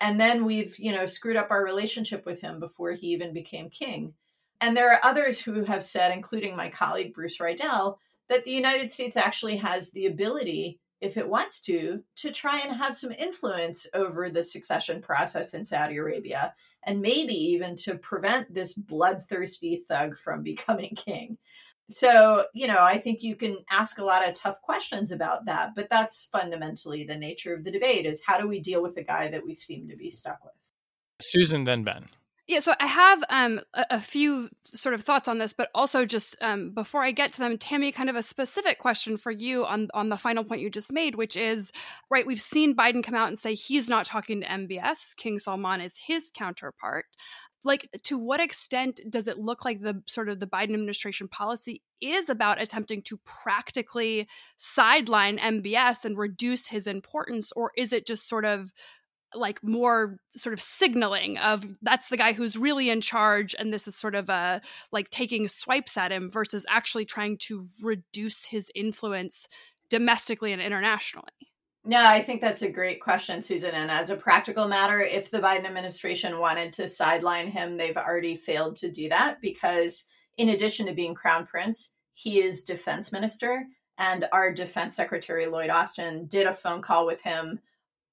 And 0.00 0.20
then 0.20 0.44
we've, 0.44 0.78
you 0.78 0.92
know, 0.92 1.06
screwed 1.06 1.36
up 1.36 1.50
our 1.50 1.64
relationship 1.64 2.26
with 2.26 2.40
him 2.40 2.60
before 2.60 2.92
he 2.92 3.08
even 3.08 3.32
became 3.32 3.70
king. 3.70 4.12
And 4.60 4.76
there 4.76 4.92
are 4.92 5.00
others 5.02 5.40
who 5.40 5.64
have 5.64 5.84
said, 5.84 6.12
including 6.12 6.56
my 6.56 6.68
colleague 6.68 7.14
Bruce 7.14 7.40
Riedel, 7.40 7.98
that 8.28 8.44
the 8.44 8.50
United 8.50 8.90
States 8.90 9.16
actually 9.16 9.56
has 9.56 9.90
the 9.90 10.06
ability, 10.06 10.80
if 11.04 11.18
it 11.18 11.28
wants 11.28 11.60
to, 11.60 12.02
to 12.16 12.30
try 12.30 12.60
and 12.60 12.74
have 12.74 12.96
some 12.96 13.12
influence 13.12 13.86
over 13.92 14.30
the 14.30 14.42
succession 14.42 15.02
process 15.02 15.52
in 15.52 15.64
Saudi 15.64 15.98
Arabia, 15.98 16.54
and 16.82 17.00
maybe 17.00 17.34
even 17.34 17.76
to 17.76 17.96
prevent 17.96 18.52
this 18.52 18.72
bloodthirsty 18.72 19.84
thug 19.88 20.16
from 20.16 20.42
becoming 20.52 20.94
king. 20.96 21.36
So 21.90 22.46
you 22.54 22.66
know 22.66 22.78
i 22.80 22.96
think 22.96 23.22
you 23.22 23.36
can 23.36 23.58
ask 23.70 23.98
a 23.98 24.04
lot 24.04 24.26
of 24.26 24.34
tough 24.34 24.58
questions 24.62 25.12
about 25.12 25.44
that 25.44 25.74
but 25.76 25.90
that's 25.90 26.30
fundamentally 26.32 27.04
the 27.04 27.14
nature 27.14 27.54
of 27.54 27.62
the 27.62 27.70
debate 27.70 28.06
is 28.06 28.22
how 28.26 28.38
do 28.38 28.48
we 28.48 28.58
deal 28.58 28.82
with 28.82 28.94
the 28.94 29.04
guy 29.04 29.28
that 29.28 29.44
we 29.44 29.54
seem 29.54 29.90
to 29.90 29.96
be 29.96 30.08
stuck 30.08 30.42
with? 30.42 30.54
Susan 31.20 31.64
then 31.64 31.84
ben 31.84 32.06
yeah, 32.46 32.60
so 32.60 32.74
I 32.78 32.86
have 32.86 33.24
um, 33.30 33.60
a, 33.72 33.86
a, 33.92 34.00
few 34.00 34.50
sort 34.74 34.94
of 34.94 35.00
thoughts 35.02 35.28
on 35.28 35.38
this, 35.38 35.54
but 35.54 35.70
also 35.74 36.04
just 36.04 36.36
um, 36.42 36.70
before 36.70 37.02
I 37.02 37.10
get 37.10 37.32
to 37.32 37.38
them, 37.38 37.56
Tammy, 37.56 37.90
kind 37.90 38.10
of 38.10 38.16
a 38.16 38.22
specific 38.22 38.78
question 38.78 39.16
for 39.16 39.30
you 39.30 39.64
on 39.64 39.88
on 39.94 40.10
the 40.10 40.18
final 40.18 40.44
point 40.44 40.60
you 40.60 40.70
just 40.70 40.92
made, 40.92 41.14
which 41.14 41.36
is 41.36 41.72
right. 42.10 42.26
We've 42.26 42.40
seen 42.40 42.76
Biden 42.76 43.02
come 43.02 43.14
out 43.14 43.28
and 43.28 43.38
say 43.38 43.54
he's 43.54 43.88
not 43.88 44.04
talking 44.04 44.42
to 44.42 44.46
MBS. 44.46 45.16
King 45.16 45.38
Salman 45.38 45.80
is 45.80 45.96
his 45.96 46.30
counterpart 46.34 47.06
like 47.64 47.88
to 48.02 48.18
what 48.18 48.40
extent 48.40 49.00
does 49.08 49.26
it 49.26 49.38
look 49.38 49.64
like 49.64 49.80
the 49.80 50.02
sort 50.06 50.28
of 50.28 50.38
the 50.38 50.46
Biden 50.46 50.74
administration 50.74 51.28
policy 51.28 51.82
is 52.00 52.28
about 52.28 52.60
attempting 52.60 53.02
to 53.02 53.18
practically 53.24 54.28
sideline 54.56 55.38
MBS 55.38 56.04
and 56.04 56.18
reduce 56.18 56.68
his 56.68 56.86
importance 56.86 57.52
or 57.52 57.72
is 57.76 57.92
it 57.92 58.06
just 58.06 58.28
sort 58.28 58.44
of 58.44 58.72
like 59.34 59.62
more 59.62 60.16
sort 60.36 60.52
of 60.52 60.60
signaling 60.60 61.38
of 61.38 61.64
that's 61.82 62.08
the 62.08 62.16
guy 62.16 62.32
who's 62.32 62.56
really 62.56 62.90
in 62.90 63.00
charge 63.00 63.54
and 63.58 63.72
this 63.72 63.88
is 63.88 63.96
sort 63.96 64.14
of 64.14 64.28
a 64.28 64.60
like 64.92 65.10
taking 65.10 65.48
swipes 65.48 65.96
at 65.96 66.12
him 66.12 66.30
versus 66.30 66.64
actually 66.68 67.04
trying 67.04 67.36
to 67.36 67.68
reduce 67.82 68.46
his 68.46 68.70
influence 68.74 69.46
domestically 69.90 70.52
and 70.52 70.62
internationally 70.62 71.32
no, 71.86 72.02
I 72.02 72.22
think 72.22 72.40
that's 72.40 72.62
a 72.62 72.70
great 72.70 73.02
question, 73.02 73.42
Susan. 73.42 73.72
And 73.72 73.90
as 73.90 74.08
a 74.08 74.16
practical 74.16 74.66
matter, 74.66 75.02
if 75.02 75.30
the 75.30 75.40
Biden 75.40 75.66
administration 75.66 76.38
wanted 76.38 76.72
to 76.74 76.88
sideline 76.88 77.48
him, 77.48 77.76
they've 77.76 77.96
already 77.96 78.36
failed 78.36 78.76
to 78.76 78.90
do 78.90 79.10
that 79.10 79.42
because, 79.42 80.06
in 80.38 80.48
addition 80.48 80.86
to 80.86 80.94
being 80.94 81.14
crown 81.14 81.44
prince, 81.44 81.92
he 82.14 82.40
is 82.40 82.64
defense 82.64 83.12
minister. 83.12 83.66
And 83.98 84.26
our 84.32 84.50
defense 84.50 84.96
secretary, 84.96 85.46
Lloyd 85.46 85.68
Austin, 85.68 86.24
did 86.26 86.46
a 86.46 86.54
phone 86.54 86.80
call 86.80 87.04
with 87.04 87.20
him 87.20 87.60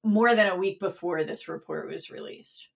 more 0.03 0.36
than 0.36 0.48
a 0.48 0.55
week 0.55 0.79
before 0.79 1.24
this 1.24 1.48
report 1.48 1.88
was 1.88 2.10
released. 2.10 2.67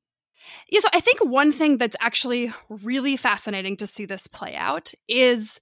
Yeah, 0.69 0.81
so 0.81 0.89
I 0.93 0.99
think 0.99 1.23
one 1.23 1.51
thing 1.51 1.77
that's 1.77 1.95
actually 1.99 2.53
really 2.69 3.17
fascinating 3.17 3.77
to 3.77 3.87
see 3.87 4.05
this 4.05 4.27
play 4.27 4.55
out 4.55 4.93
is 5.07 5.59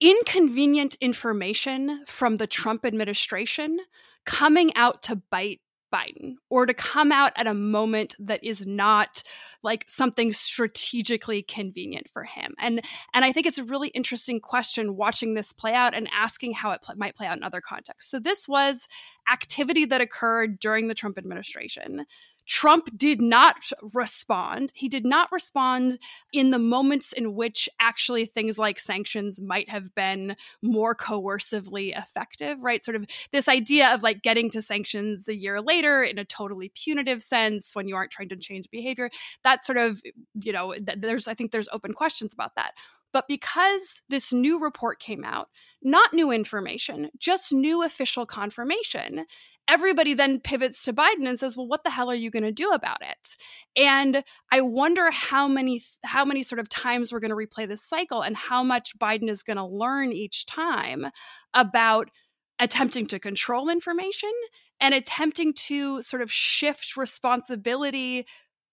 inconvenient 0.00 0.96
information 1.00 2.04
from 2.06 2.36
the 2.36 2.46
Trump 2.46 2.84
administration 2.84 3.78
coming 4.24 4.74
out 4.76 5.02
to 5.04 5.16
bite 5.30 5.60
Biden 5.92 6.34
or 6.50 6.66
to 6.66 6.74
come 6.74 7.12
out 7.12 7.32
at 7.36 7.46
a 7.46 7.54
moment 7.54 8.14
that 8.18 8.42
is 8.44 8.66
not 8.66 9.22
like 9.62 9.84
something 9.88 10.32
strategically 10.32 11.42
convenient 11.42 12.08
for 12.10 12.24
him. 12.24 12.54
And 12.58 12.82
and 13.14 13.24
I 13.24 13.32
think 13.32 13.46
it's 13.46 13.58
a 13.58 13.64
really 13.64 13.88
interesting 13.88 14.40
question 14.40 14.96
watching 14.96 15.34
this 15.34 15.52
play 15.52 15.74
out 15.74 15.94
and 15.94 16.08
asking 16.12 16.52
how 16.52 16.72
it 16.72 16.82
pl- 16.82 16.96
might 16.96 17.16
play 17.16 17.26
out 17.26 17.36
in 17.36 17.42
other 17.42 17.60
contexts. 17.60 18.10
So 18.10 18.18
this 18.18 18.48
was 18.48 18.86
activity 19.30 19.84
that 19.86 20.00
occurred 20.00 20.58
during 20.58 20.88
the 20.88 20.94
Trump 20.94 21.18
administration 21.18 22.06
Trump 22.48 22.88
did 22.96 23.20
not 23.20 23.56
respond. 23.92 24.72
He 24.74 24.88
did 24.88 25.04
not 25.04 25.30
respond 25.30 25.98
in 26.32 26.50
the 26.50 26.58
moments 26.58 27.12
in 27.12 27.34
which 27.34 27.68
actually 27.78 28.24
things 28.24 28.58
like 28.58 28.80
sanctions 28.80 29.38
might 29.38 29.68
have 29.68 29.94
been 29.94 30.34
more 30.62 30.94
coercively 30.94 31.96
effective, 31.96 32.62
right? 32.62 32.82
Sort 32.82 32.96
of 32.96 33.06
this 33.32 33.48
idea 33.48 33.92
of 33.94 34.02
like 34.02 34.22
getting 34.22 34.50
to 34.50 34.62
sanctions 34.62 35.28
a 35.28 35.34
year 35.34 35.60
later 35.60 36.02
in 36.02 36.18
a 36.18 36.24
totally 36.24 36.72
punitive 36.74 37.22
sense 37.22 37.74
when 37.74 37.86
you 37.86 37.94
aren't 37.94 38.10
trying 38.10 38.30
to 38.30 38.36
change 38.36 38.70
behavior. 38.70 39.10
That 39.44 39.64
sort 39.66 39.78
of, 39.78 40.00
you 40.42 40.52
know, 40.52 40.74
there's, 40.96 41.28
I 41.28 41.34
think 41.34 41.52
there's 41.52 41.68
open 41.70 41.92
questions 41.92 42.32
about 42.32 42.54
that. 42.56 42.72
But 43.12 43.26
because 43.28 44.02
this 44.08 44.32
new 44.32 44.60
report 44.60 45.00
came 45.00 45.24
out, 45.24 45.48
not 45.82 46.12
new 46.12 46.30
information, 46.30 47.10
just 47.18 47.52
new 47.52 47.82
official 47.82 48.26
confirmation, 48.26 49.24
everybody 49.66 50.14
then 50.14 50.40
pivots 50.40 50.82
to 50.84 50.92
Biden 50.92 51.26
and 51.26 51.38
says, 51.38 51.56
"Well, 51.56 51.68
what 51.68 51.84
the 51.84 51.90
hell 51.90 52.10
are 52.10 52.14
you 52.14 52.30
going 52.30 52.42
to 52.42 52.52
do 52.52 52.70
about 52.70 53.02
it?" 53.02 53.36
And 53.76 54.24
I 54.50 54.60
wonder 54.60 55.10
how 55.10 55.48
many 55.48 55.82
how 56.04 56.24
many 56.24 56.42
sort 56.42 56.58
of 56.58 56.68
times 56.68 57.12
we're 57.12 57.20
going 57.20 57.30
to 57.30 57.36
replay 57.36 57.68
this 57.68 57.84
cycle 57.84 58.22
and 58.22 58.36
how 58.36 58.62
much 58.62 58.98
Biden 58.98 59.28
is 59.28 59.42
going 59.42 59.58
to 59.58 59.64
learn 59.64 60.12
each 60.12 60.46
time 60.46 61.06
about 61.54 62.10
attempting 62.58 63.06
to 63.06 63.18
control 63.18 63.68
information 63.68 64.32
and 64.80 64.94
attempting 64.94 65.52
to 65.54 66.02
sort 66.02 66.22
of 66.22 66.30
shift 66.30 66.96
responsibility 66.96 68.26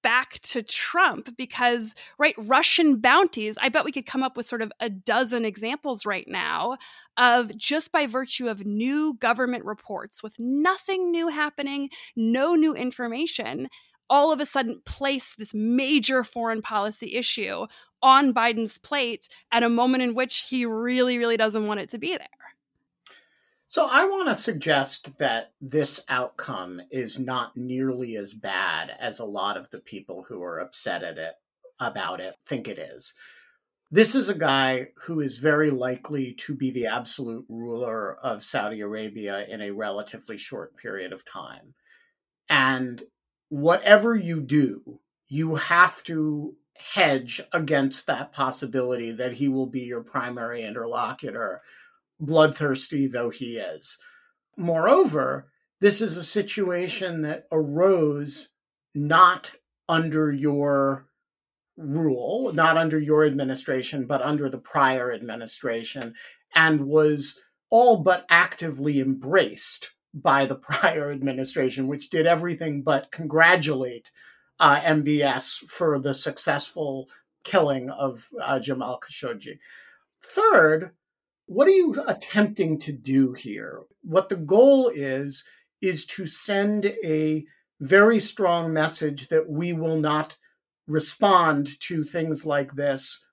back 0.05 0.37
to 0.43 0.61
Trump 0.61 1.35
because, 1.35 1.95
right, 2.19 2.35
Russian 2.37 2.97
bounties, 2.97 3.57
I 3.59 3.69
bet 3.69 3.83
we 3.83 3.91
could 3.91 4.05
come 4.05 4.21
up 4.21 4.37
with 4.37 4.45
sort 4.45 4.61
of 4.61 4.71
a 4.79 4.87
dozen 4.87 5.43
examples 5.45 6.05
right 6.05 6.27
now 6.27 6.77
of 7.17 7.57
just 7.57 7.91
by 7.91 8.05
virtue 8.05 8.47
of 8.47 8.67
new 8.67 9.15
government 9.15 9.65
reports 9.65 10.21
with 10.21 10.37
nothing 10.37 11.09
new 11.09 11.29
happening, 11.29 11.89
no 12.15 12.53
new 12.53 12.75
information, 12.75 13.67
all 14.07 14.31
of 14.31 14.39
a 14.39 14.45
sudden 14.45 14.79
place 14.85 15.33
this 15.39 15.55
major 15.55 16.23
foreign 16.23 16.61
policy 16.61 17.15
issue 17.15 17.65
on 18.03 18.31
Biden's 18.31 18.77
plate 18.77 19.27
at 19.51 19.63
a 19.63 19.69
moment 19.69 20.03
in 20.03 20.13
which 20.13 20.45
he 20.47 20.67
really, 20.67 21.17
really 21.17 21.35
doesn't 21.35 21.65
want 21.65 21.79
it 21.79 21.89
to 21.89 21.97
be 21.97 22.15
there. 22.15 22.44
So 23.67 23.87
I 23.87 24.05
want 24.05 24.27
to 24.27 24.35
suggest 24.35 25.17
that 25.17 25.53
this 25.59 25.99
outcome 26.07 26.81
is 26.91 27.17
not 27.17 27.57
nearly 27.57 28.15
as 28.15 28.33
bad 28.33 28.95
as 28.99 29.19
a 29.19 29.25
lot 29.25 29.57
of 29.57 29.69
the 29.71 29.79
people 29.79 30.25
who 30.27 30.41
are 30.43 30.59
upset 30.59 31.03
at 31.03 31.17
it 31.17 31.33
about 31.79 32.19
it 32.19 32.35
think 32.45 32.67
it 32.67 32.77
is. 32.77 33.13
This 33.91 34.13
is 34.15 34.29
a 34.29 34.35
guy 34.35 34.89
who 35.03 35.19
is 35.19 35.37
very 35.37 35.71
likely 35.71 36.33
to 36.39 36.55
be 36.55 36.71
the 36.71 36.87
absolute 36.87 37.45
ruler 37.49 38.17
of 38.17 38.43
Saudi 38.43 38.81
Arabia 38.81 39.45
in 39.47 39.61
a 39.61 39.71
relatively 39.71 40.37
short 40.37 40.75
period 40.77 41.11
of 41.11 41.25
time. 41.25 41.73
And 42.49 43.03
whatever 43.49 44.15
you 44.15 44.41
do, 44.41 44.99
you 45.27 45.55
have 45.55 46.03
to 46.03 46.55
hedge 46.75 47.41
against 47.51 48.05
that 48.07 48.31
possibility 48.31 49.11
that 49.11 49.33
he 49.33 49.47
will 49.47 49.67
be 49.67 49.81
your 49.81 50.03
primary 50.03 50.63
interlocutor 50.63 51.61
bloodthirsty 52.19 53.07
though 53.07 53.29
he 53.29 53.57
is. 53.57 53.97
Moreover, 54.57 55.51
this 55.81 56.01
is 56.01 56.17
a 56.17 56.23
situation 56.23 57.21
that 57.23 57.47
arose 57.51 58.49
not 58.93 59.53
under 59.89 60.31
your 60.31 61.07
rule, 61.77 62.51
not 62.53 62.77
under 62.77 62.97
your 62.97 63.25
administration, 63.25 64.07
but 64.07 64.21
under 64.21 64.49
the 64.49 64.57
prior 64.57 65.11
administration, 65.11 66.15
and 66.53 66.87
was 66.87 67.39
all 67.69 67.97
but 67.97 68.25
actively 68.29 68.99
embraced 68.99 69.91
by 70.13 70.45
the 70.45 70.55
prior 70.69 71.11
administration, 71.11 71.87
which 71.87 72.09
did 72.09 72.25
everything 72.25 72.81
but 72.81 73.11
congratulate 73.11 74.11
uh, 74.59 74.79
MBS 74.79 75.67
for 75.67 75.99
the 75.99 76.13
successful 76.13 77.09
killing 77.43 77.89
of 77.89 78.29
uh, 78.41 78.59
Jamal 78.59 78.99
Khashoggi. 78.99 79.59
Third, 80.23 80.91
what 81.45 81.67
are 81.67 81.71
you 81.71 82.03
attempting 82.07 82.79
to 82.79 82.91
do 82.91 83.33
here? 83.33 83.81
What 84.03 84.29
the 84.29 84.35
goal 84.35 84.91
is, 84.93 85.43
is 85.81 86.05
to 86.07 86.25
send 86.25 86.85
a 87.03 87.45
very 87.79 88.19
strong 88.19 88.73
message 88.73 89.27
that 89.27 89.49
we 89.49 89.73
will 89.73 89.97
not 89.97 90.37
respond 90.87 91.79
to 91.81 92.03
things 92.03 92.45
like 92.45 92.73
this 92.73 93.23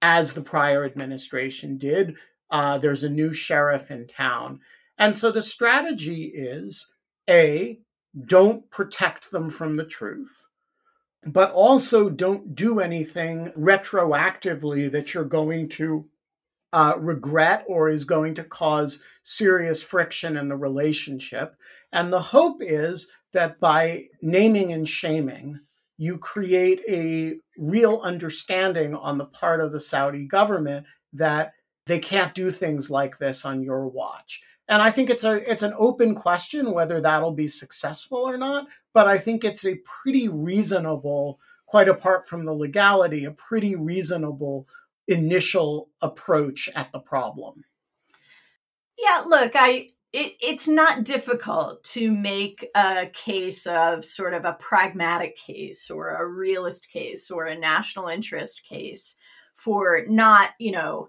as 0.00 0.32
the 0.32 0.42
prior 0.42 0.84
administration 0.84 1.78
did. 1.78 2.16
Uh, 2.50 2.78
there's 2.78 3.04
a 3.04 3.10
new 3.10 3.32
sheriff 3.32 3.90
in 3.90 4.06
town. 4.06 4.60
And 4.98 5.16
so 5.16 5.30
the 5.30 5.42
strategy 5.42 6.32
is 6.34 6.88
A, 7.28 7.80
don't 8.26 8.70
protect 8.70 9.30
them 9.30 9.48
from 9.48 9.76
the 9.76 9.86
truth, 9.86 10.48
but 11.24 11.50
also 11.52 12.10
don't 12.10 12.54
do 12.54 12.80
anything 12.80 13.52
retroactively 13.56 14.90
that 14.90 15.14
you're 15.14 15.24
going 15.24 15.68
to 15.70 16.08
uh, 16.72 16.94
regret 16.98 17.64
or 17.66 17.88
is 17.88 18.04
going 18.04 18.34
to 18.34 18.44
cause 18.44 19.02
serious 19.22 19.82
friction 19.82 20.36
in 20.36 20.48
the 20.48 20.56
relationship. 20.56 21.54
And 21.92 22.12
the 22.12 22.20
hope 22.20 22.58
is 22.60 23.10
that 23.32 23.60
by 23.60 24.06
naming 24.20 24.72
and 24.72 24.88
shaming, 24.88 25.60
you 25.98 26.18
create 26.18 26.80
a 26.88 27.36
real 27.58 28.00
understanding 28.02 28.94
on 28.94 29.18
the 29.18 29.26
part 29.26 29.60
of 29.60 29.72
the 29.72 29.80
Saudi 29.80 30.26
government 30.26 30.86
that 31.12 31.52
they 31.86 31.98
can't 31.98 32.34
do 32.34 32.50
things 32.50 32.90
like 32.90 33.18
this 33.18 33.44
on 33.44 33.62
your 33.62 33.86
watch. 33.86 34.42
And 34.68 34.80
I 34.80 34.90
think 34.90 35.10
it's 35.10 35.24
a 35.24 35.50
it's 35.50 35.62
an 35.62 35.74
open 35.76 36.14
question 36.14 36.72
whether 36.72 37.00
that'll 37.00 37.32
be 37.32 37.48
successful 37.48 38.18
or 38.18 38.38
not, 38.38 38.66
but 38.94 39.06
I 39.06 39.18
think 39.18 39.44
it's 39.44 39.64
a 39.64 39.80
pretty 39.84 40.28
reasonable 40.28 41.38
quite 41.66 41.88
apart 41.88 42.26
from 42.26 42.44
the 42.44 42.52
legality, 42.52 43.24
a 43.24 43.30
pretty 43.30 43.76
reasonable 43.76 44.66
initial 45.08 45.88
approach 46.00 46.68
at 46.74 46.92
the 46.92 47.00
problem. 47.00 47.64
Yeah, 48.98 49.22
look, 49.26 49.52
I 49.54 49.88
it, 50.12 50.34
it's 50.40 50.68
not 50.68 51.04
difficult 51.04 51.82
to 51.84 52.10
make 52.10 52.68
a 52.74 53.06
case 53.06 53.66
of 53.66 54.04
sort 54.04 54.34
of 54.34 54.44
a 54.44 54.52
pragmatic 54.54 55.36
case 55.36 55.90
or 55.90 56.10
a 56.10 56.26
realist 56.26 56.90
case 56.90 57.30
or 57.30 57.46
a 57.46 57.58
national 57.58 58.08
interest 58.08 58.62
case 58.64 59.16
for 59.54 60.04
not, 60.08 60.50
you 60.58 60.72
know, 60.72 61.08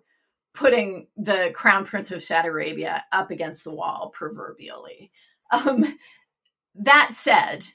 putting 0.53 1.07
the 1.17 1.51
crown 1.53 1.85
prince 1.85 2.11
of 2.11 2.23
Saudi 2.23 2.47
Arabia 2.47 3.03
up 3.11 3.31
against 3.31 3.63
the 3.63 3.73
wall 3.73 4.11
proverbially. 4.13 5.11
Um, 5.51 5.97
that 6.75 7.11
said, 7.13 7.65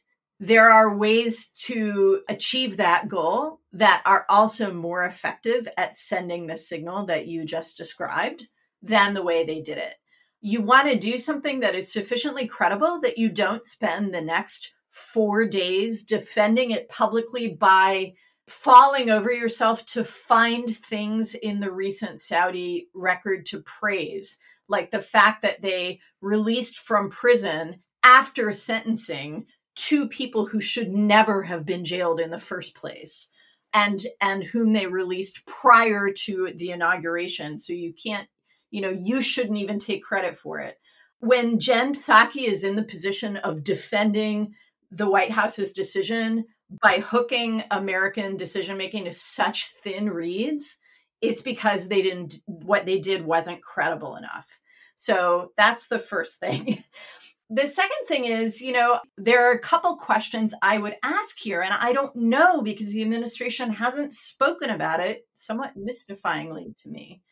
there 0.41 0.71
are 0.71 0.97
ways 0.97 1.49
to 1.67 2.23
achieve 2.29 2.77
that 2.77 3.09
goal 3.09 3.58
that 3.73 4.03
are 4.07 4.25
also 4.29 4.73
more 4.73 5.05
effective 5.05 5.69
at 5.77 5.97
sending 5.97 6.47
the 6.47 6.57
signal 6.57 7.05
that 7.07 7.27
you 7.27 7.45
just 7.45 7.77
described 7.77 8.49
than 8.83 9.15
the 9.15 9.23
way 9.23 9.45
they 9.45 9.61
did 9.61 9.79
it. 9.79 9.95
You 10.41 10.63
want 10.63 10.89
to 10.89 10.97
do 10.97 11.19
something 11.19 11.61
that 11.61 11.75
is 11.75 11.93
sufficiently 11.93 12.47
credible 12.47 13.01
that 13.01 13.19
you 13.19 13.29
don't 13.29 13.67
spend 13.67 14.15
the 14.15 14.21
next 14.21 14.73
four 14.91 15.47
days 15.47 16.05
defending 16.05 16.71
it 16.71 16.89
publicly 16.89 17.49
by 17.49 18.15
falling 18.47 19.11
over 19.11 19.31
yourself 19.31 19.85
to 19.85 20.03
find 20.03 20.71
things 20.71 21.35
in 21.35 21.61
the 21.61 21.71
recent 21.71 22.21
Saudi 22.21 22.89
record 22.95 23.45
to 23.47 23.61
praise, 23.61 24.39
like 24.69 24.91
the 24.91 25.01
fact 25.01 25.43
that 25.43 25.61
they 25.61 26.01
released 26.21 26.79
from 26.79 27.11
prison 27.11 27.81
after 28.03 28.53
sentencing 28.53 29.45
two 29.75 30.09
people 30.09 30.47
who 30.47 30.61
should 30.61 30.91
never 30.91 31.43
have 31.43 31.67
been 31.67 31.85
jailed 31.85 32.21
in 32.21 32.31
the 32.31 32.41
first 32.41 32.75
place 32.75 33.29
and 33.73 34.01
and 34.21 34.45
whom 34.45 34.73
they 34.73 34.87
released 34.87 35.45
prior 35.47 36.11
to 36.11 36.53
the 36.57 36.71
inauguration. 36.71 37.59
So 37.59 37.73
you 37.73 37.93
can't 37.93 38.29
you 38.71 38.81
know 38.81 38.91
you 38.91 39.21
shouldn't 39.21 39.59
even 39.59 39.79
take 39.79 40.03
credit 40.03 40.37
for 40.37 40.61
it. 40.61 40.79
When 41.21 41.59
jen 41.59 41.95
psaki 41.95 42.49
is 42.49 42.65
in 42.65 42.77
the 42.77 42.85
position 42.85 43.37
of 43.39 43.65
defending 43.65 44.55
the 44.91 45.09
white 45.09 45.31
house's 45.31 45.73
decision 45.73 46.45
by 46.83 46.99
hooking 46.99 47.63
american 47.71 48.37
decision 48.37 48.77
making 48.77 49.05
to 49.05 49.13
such 49.13 49.71
thin 49.83 50.09
reeds 50.09 50.79
it's 51.21 51.43
because 51.43 51.89
they 51.89 52.03
didn't 52.03 52.37
what 52.47 52.87
they 52.87 52.99
did 52.99 53.25
wasn't 53.25 53.63
credible 53.63 54.17
enough. 54.17 54.61
So 54.97 55.53
that's 55.57 55.89
the 55.89 55.99
first 55.99 56.41
thing 56.41 56.83
the 57.51 57.67
second 57.67 58.07
thing 58.07 58.27
is, 58.27 58.61
you 58.61 58.73
know, 58.73 59.01
there 59.17 59.49
are 59.49 59.53
a 59.53 59.59
couple 59.59 59.97
questions 59.97 60.53
I 60.61 60.77
would 60.79 60.97
ask 61.03 61.39
here, 61.39 61.63
and 61.63 61.73
I 61.73 61.93
don't 61.93 62.15
know 62.15 62.61
because 62.61 62.93
the 62.93 63.03
administration 63.03 63.71
hasn't 63.71 64.13
spoken 64.13 64.69
about 64.69 65.01
it, 65.01 65.27
somewhat 65.35 65.73
mystifyingly 65.79 66.77
to 66.83 66.91
me. 66.91 67.23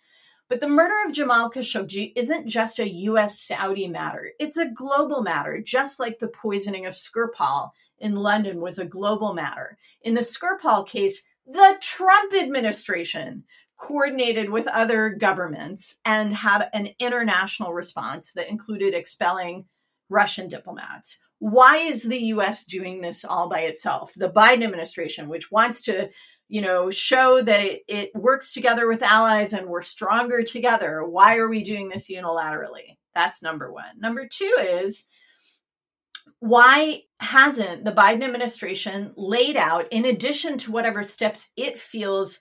But 0.48 0.61
the 0.61 0.68
murder 0.68 0.94
of 1.05 1.12
Jamal 1.12 1.50
Khashoggi 1.50 2.12
isn't 2.16 2.48
just 2.48 2.79
a 2.79 2.88
US 2.88 3.40
Saudi 3.40 3.88
matter, 3.88 4.31
it's 4.38 4.57
a 4.57 4.70
global 4.70 5.22
matter, 5.22 5.61
just 5.61 6.00
like 6.00 6.18
the 6.18 6.29
poisoning 6.29 6.87
of 6.87 6.94
Skripal 6.94 7.70
in 7.98 8.14
London 8.14 8.61
was 8.61 8.79
a 8.79 8.85
global 8.87 9.35
matter. 9.35 9.76
In 10.00 10.14
the 10.14 10.20
Skripal 10.20 10.87
case, 10.87 11.24
the 11.46 11.76
Trump 11.81 12.33
administration 12.33 13.44
coordinated 13.79 14.48
with 14.48 14.66
other 14.68 15.11
governments 15.11 15.98
and 16.05 16.33
had 16.33 16.70
an 16.72 16.88
international 16.98 17.74
response 17.74 18.33
that 18.33 18.48
included 18.48 18.94
expelling 18.94 19.66
Russian 20.09 20.49
diplomats. 20.49 21.19
Why 21.38 21.77
is 21.77 22.03
the 22.03 22.19
US 22.19 22.64
doing 22.64 23.01
this 23.01 23.25
all 23.25 23.49
by 23.49 23.61
itself? 23.61 24.12
The 24.16 24.31
Biden 24.31 24.64
administration, 24.64 25.29
which 25.29 25.51
wants 25.51 25.83
to, 25.83 26.09
you 26.49 26.62
know, 26.62 26.90
show 26.90 27.42
that 27.42 27.61
it, 27.61 27.83
it 27.88 28.11
works 28.14 28.53
together 28.53 28.88
with 28.88 29.03
allies 29.03 29.53
and 29.53 29.66
we're 29.66 29.83
stronger 29.83 30.42
together. 30.42 31.05
Why 31.05 31.37
are 31.37 31.49
we 31.49 31.62
doing 31.62 31.88
this 31.88 32.11
unilaterally? 32.11 32.97
That's 33.14 33.42
number 33.42 33.73
one. 33.73 33.99
Number 33.99 34.27
two 34.27 34.57
is 34.61 35.07
why 36.40 37.03
hasn't 37.19 37.85
the 37.85 37.92
Biden 37.92 38.23
administration 38.23 39.12
laid 39.16 39.57
out, 39.57 39.88
in 39.90 40.05
addition 40.05 40.59
to 40.59 40.73
whatever 40.73 41.03
steps 41.03 41.51
it 41.57 41.79
feels 41.79 42.40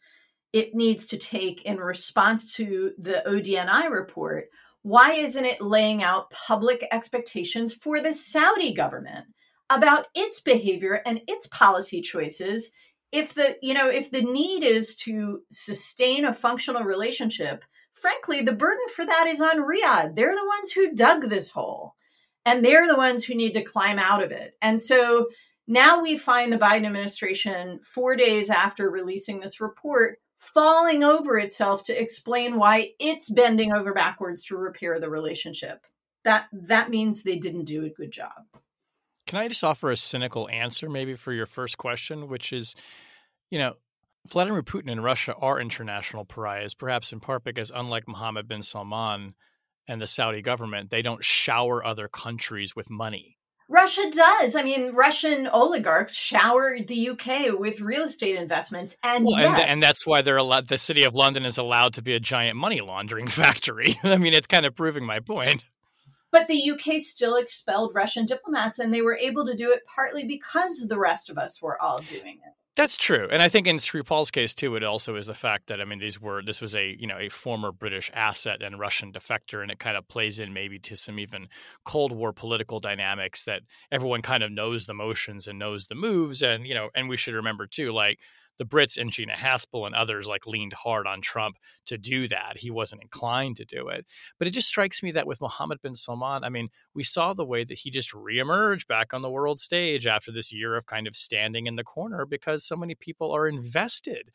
it 0.53 0.73
needs 0.73 1.07
to 1.07 1.17
take 1.17 1.63
in 1.63 1.77
response 1.77 2.53
to 2.55 2.93
the 2.97 3.21
ODNI 3.27 3.89
report, 3.91 4.45
why 4.85 5.13
isn't 5.13 5.45
it 5.45 5.61
laying 5.61 6.03
out 6.03 6.29
public 6.29 6.87
expectations 6.91 7.73
for 7.73 7.99
the 7.99 8.13
Saudi 8.13 8.71
government 8.71 9.25
about 9.71 10.05
its 10.13 10.41
behavior 10.41 11.01
and 11.07 11.21
its 11.27 11.47
policy 11.47 12.01
choices? 12.01 12.71
If 13.11 13.33
the, 13.33 13.57
you 13.63 13.73
know, 13.73 13.89
if 13.89 14.11
the 14.11 14.21
need 14.21 14.63
is 14.63 14.95
to 14.97 15.41
sustain 15.49 16.23
a 16.23 16.31
functional 16.31 16.83
relationship, 16.83 17.65
frankly, 17.93 18.43
the 18.43 18.53
burden 18.53 18.85
for 18.95 19.03
that 19.03 19.25
is 19.25 19.41
on 19.41 19.57
Riyadh. 19.67 20.15
They're 20.15 20.35
the 20.35 20.45
ones 20.59 20.71
who 20.71 20.93
dug 20.93 21.29
this 21.29 21.49
hole 21.49 21.95
and 22.45 22.63
they're 22.63 22.87
the 22.87 22.95
ones 22.95 23.25
who 23.25 23.33
need 23.33 23.53
to 23.53 23.63
climb 23.63 23.97
out 23.97 24.21
of 24.21 24.31
it. 24.31 24.53
And 24.61 24.79
so 24.79 25.29
now 25.67 25.99
we 25.99 26.15
find 26.15 26.53
the 26.53 26.59
Biden 26.59 26.85
administration 26.85 27.79
four 27.83 28.15
days 28.15 28.51
after 28.51 28.91
releasing 28.91 29.39
this 29.39 29.59
report 29.59 30.19
falling 30.53 31.03
over 31.03 31.37
itself 31.37 31.83
to 31.83 31.99
explain 32.01 32.57
why 32.57 32.91
it's 32.99 33.29
bending 33.29 33.73
over 33.73 33.93
backwards 33.93 34.45
to 34.45 34.57
repair 34.57 34.99
the 34.99 35.09
relationship. 35.09 35.85
That 36.23 36.47
that 36.51 36.89
means 36.89 37.23
they 37.23 37.37
didn't 37.37 37.65
do 37.65 37.85
a 37.85 37.89
good 37.89 38.11
job. 38.11 38.33
Can 39.27 39.39
I 39.39 39.47
just 39.47 39.63
offer 39.63 39.91
a 39.91 39.97
cynical 39.97 40.49
answer 40.49 40.89
maybe 40.89 41.15
for 41.15 41.33
your 41.33 41.45
first 41.45 41.77
question, 41.77 42.27
which 42.27 42.53
is, 42.53 42.75
you 43.49 43.57
know, 43.57 43.73
Vladimir 44.27 44.63
Putin 44.63 44.91
and 44.91 45.03
Russia 45.03 45.35
are 45.35 45.59
international 45.59 46.25
pariahs, 46.25 46.73
perhaps 46.73 47.13
in 47.13 47.19
part 47.19 47.43
because 47.43 47.71
unlike 47.73 48.07
Mohammed 48.07 48.47
bin 48.47 48.63
Salman 48.63 49.35
and 49.87 50.01
the 50.01 50.07
Saudi 50.07 50.41
government, 50.41 50.89
they 50.89 51.01
don't 51.01 51.23
shower 51.23 51.85
other 51.85 52.07
countries 52.07 52.75
with 52.75 52.89
money. 52.89 53.34
Russia 53.67 54.09
does. 54.11 54.55
I 54.55 54.61
mean, 54.61 54.93
Russian 54.93 55.47
oligarchs 55.47 56.13
shower 56.13 56.77
the 56.79 57.09
UK 57.09 57.59
with 57.59 57.81
real 57.81 58.03
estate 58.03 58.35
investments, 58.35 58.97
and 59.01 59.25
well, 59.25 59.39
yet, 59.39 59.59
and, 59.59 59.69
and, 59.69 59.83
that's 59.83 60.05
why 60.05 60.21
they're 60.21 60.37
allowed. 60.37 60.67
The 60.67 60.77
city 60.77 61.03
of 61.03 61.15
London 61.15 61.45
is 61.45 61.57
allowed 61.57 61.95
to 61.95 62.03
be 62.03 62.13
a 62.13 62.19
giant 62.19 62.57
money 62.57 62.81
laundering 62.81 63.27
factory. 63.29 63.99
I 64.03 64.17
mean, 64.17 64.33
it's 64.33 64.47
kind 64.47 64.65
of 64.65 64.75
proving 64.75 65.05
my 65.05 65.19
point. 65.19 65.63
But 66.31 66.47
the 66.47 66.71
UK 66.71 66.99
still 66.99 67.37
expelled 67.37 67.93
Russian 67.95 68.25
diplomats, 68.25 68.77
and 68.77 68.93
they 68.93 69.01
were 69.01 69.17
able 69.17 69.45
to 69.45 69.55
do 69.55 69.71
it 69.71 69.81
partly 69.93 70.25
because 70.25 70.87
the 70.87 70.99
rest 70.99 71.29
of 71.29 71.37
us 71.37 71.61
were 71.61 71.81
all 71.81 72.01
doing 72.01 72.39
it. 72.45 72.53
That's 72.75 72.97
true, 72.97 73.29
and 73.31 73.41
I 73.41 73.47
think 73.47 73.67
in 73.67 73.77
Skripal's 73.77 74.31
case 74.31 74.53
too, 74.53 74.75
it 74.75 74.83
also 74.83 75.15
is 75.15 75.27
the 75.27 75.33
fact 75.33 75.67
that 75.67 75.79
I 75.79 75.85
mean 75.85 75.99
these 75.99 76.19
were 76.19 76.41
this 76.43 76.59
was 76.59 76.75
a 76.75 76.97
you 76.99 77.07
know 77.07 77.17
a 77.17 77.29
former 77.29 77.71
British 77.71 78.11
asset 78.13 78.61
and 78.61 78.77
Russian 78.77 79.13
defector, 79.13 79.61
and 79.61 79.71
it 79.71 79.79
kind 79.79 79.95
of 79.95 80.05
plays 80.09 80.39
in 80.39 80.51
maybe 80.51 80.77
to 80.79 80.97
some 80.97 81.17
even 81.17 81.47
Cold 81.85 82.11
War 82.11 82.33
political 82.33 82.81
dynamics 82.81 83.43
that 83.45 83.61
everyone 83.93 84.21
kind 84.21 84.43
of 84.43 84.51
knows 84.51 84.87
the 84.87 84.93
motions 84.93 85.47
and 85.47 85.57
knows 85.57 85.87
the 85.87 85.95
moves, 85.95 86.41
and 86.41 86.67
you 86.67 86.73
know, 86.73 86.89
and 86.95 87.07
we 87.07 87.15
should 87.15 87.33
remember 87.33 87.65
too, 87.65 87.93
like 87.93 88.19
the 88.57 88.65
Brits 88.65 88.97
and 88.97 89.11
Gina 89.11 89.33
Haspel 89.33 89.85
and 89.85 89.95
others 89.95 90.27
like 90.27 90.47
leaned 90.47 90.73
hard 90.73 91.07
on 91.07 91.21
Trump 91.21 91.57
to 91.85 91.97
do 91.97 92.27
that. 92.27 92.57
He 92.57 92.71
wasn't 92.71 93.01
inclined 93.01 93.57
to 93.57 93.65
do 93.65 93.87
it. 93.89 94.05
But 94.37 94.47
it 94.47 94.51
just 94.51 94.67
strikes 94.67 95.03
me 95.03 95.11
that 95.11 95.27
with 95.27 95.41
Mohammed 95.41 95.81
bin 95.81 95.95
Salman, 95.95 96.43
I 96.43 96.49
mean, 96.49 96.69
we 96.93 97.03
saw 97.03 97.33
the 97.33 97.45
way 97.45 97.63
that 97.63 97.79
he 97.79 97.89
just 97.89 98.11
reemerged 98.11 98.87
back 98.87 99.13
on 99.13 99.21
the 99.21 99.29
world 99.29 99.59
stage 99.59 100.07
after 100.07 100.31
this 100.31 100.51
year 100.51 100.75
of 100.75 100.85
kind 100.85 101.07
of 101.07 101.15
standing 101.15 101.67
in 101.67 101.75
the 101.75 101.83
corner 101.83 102.25
because 102.25 102.65
so 102.65 102.75
many 102.75 102.95
people 102.95 103.31
are 103.31 103.47
invested 103.47 104.31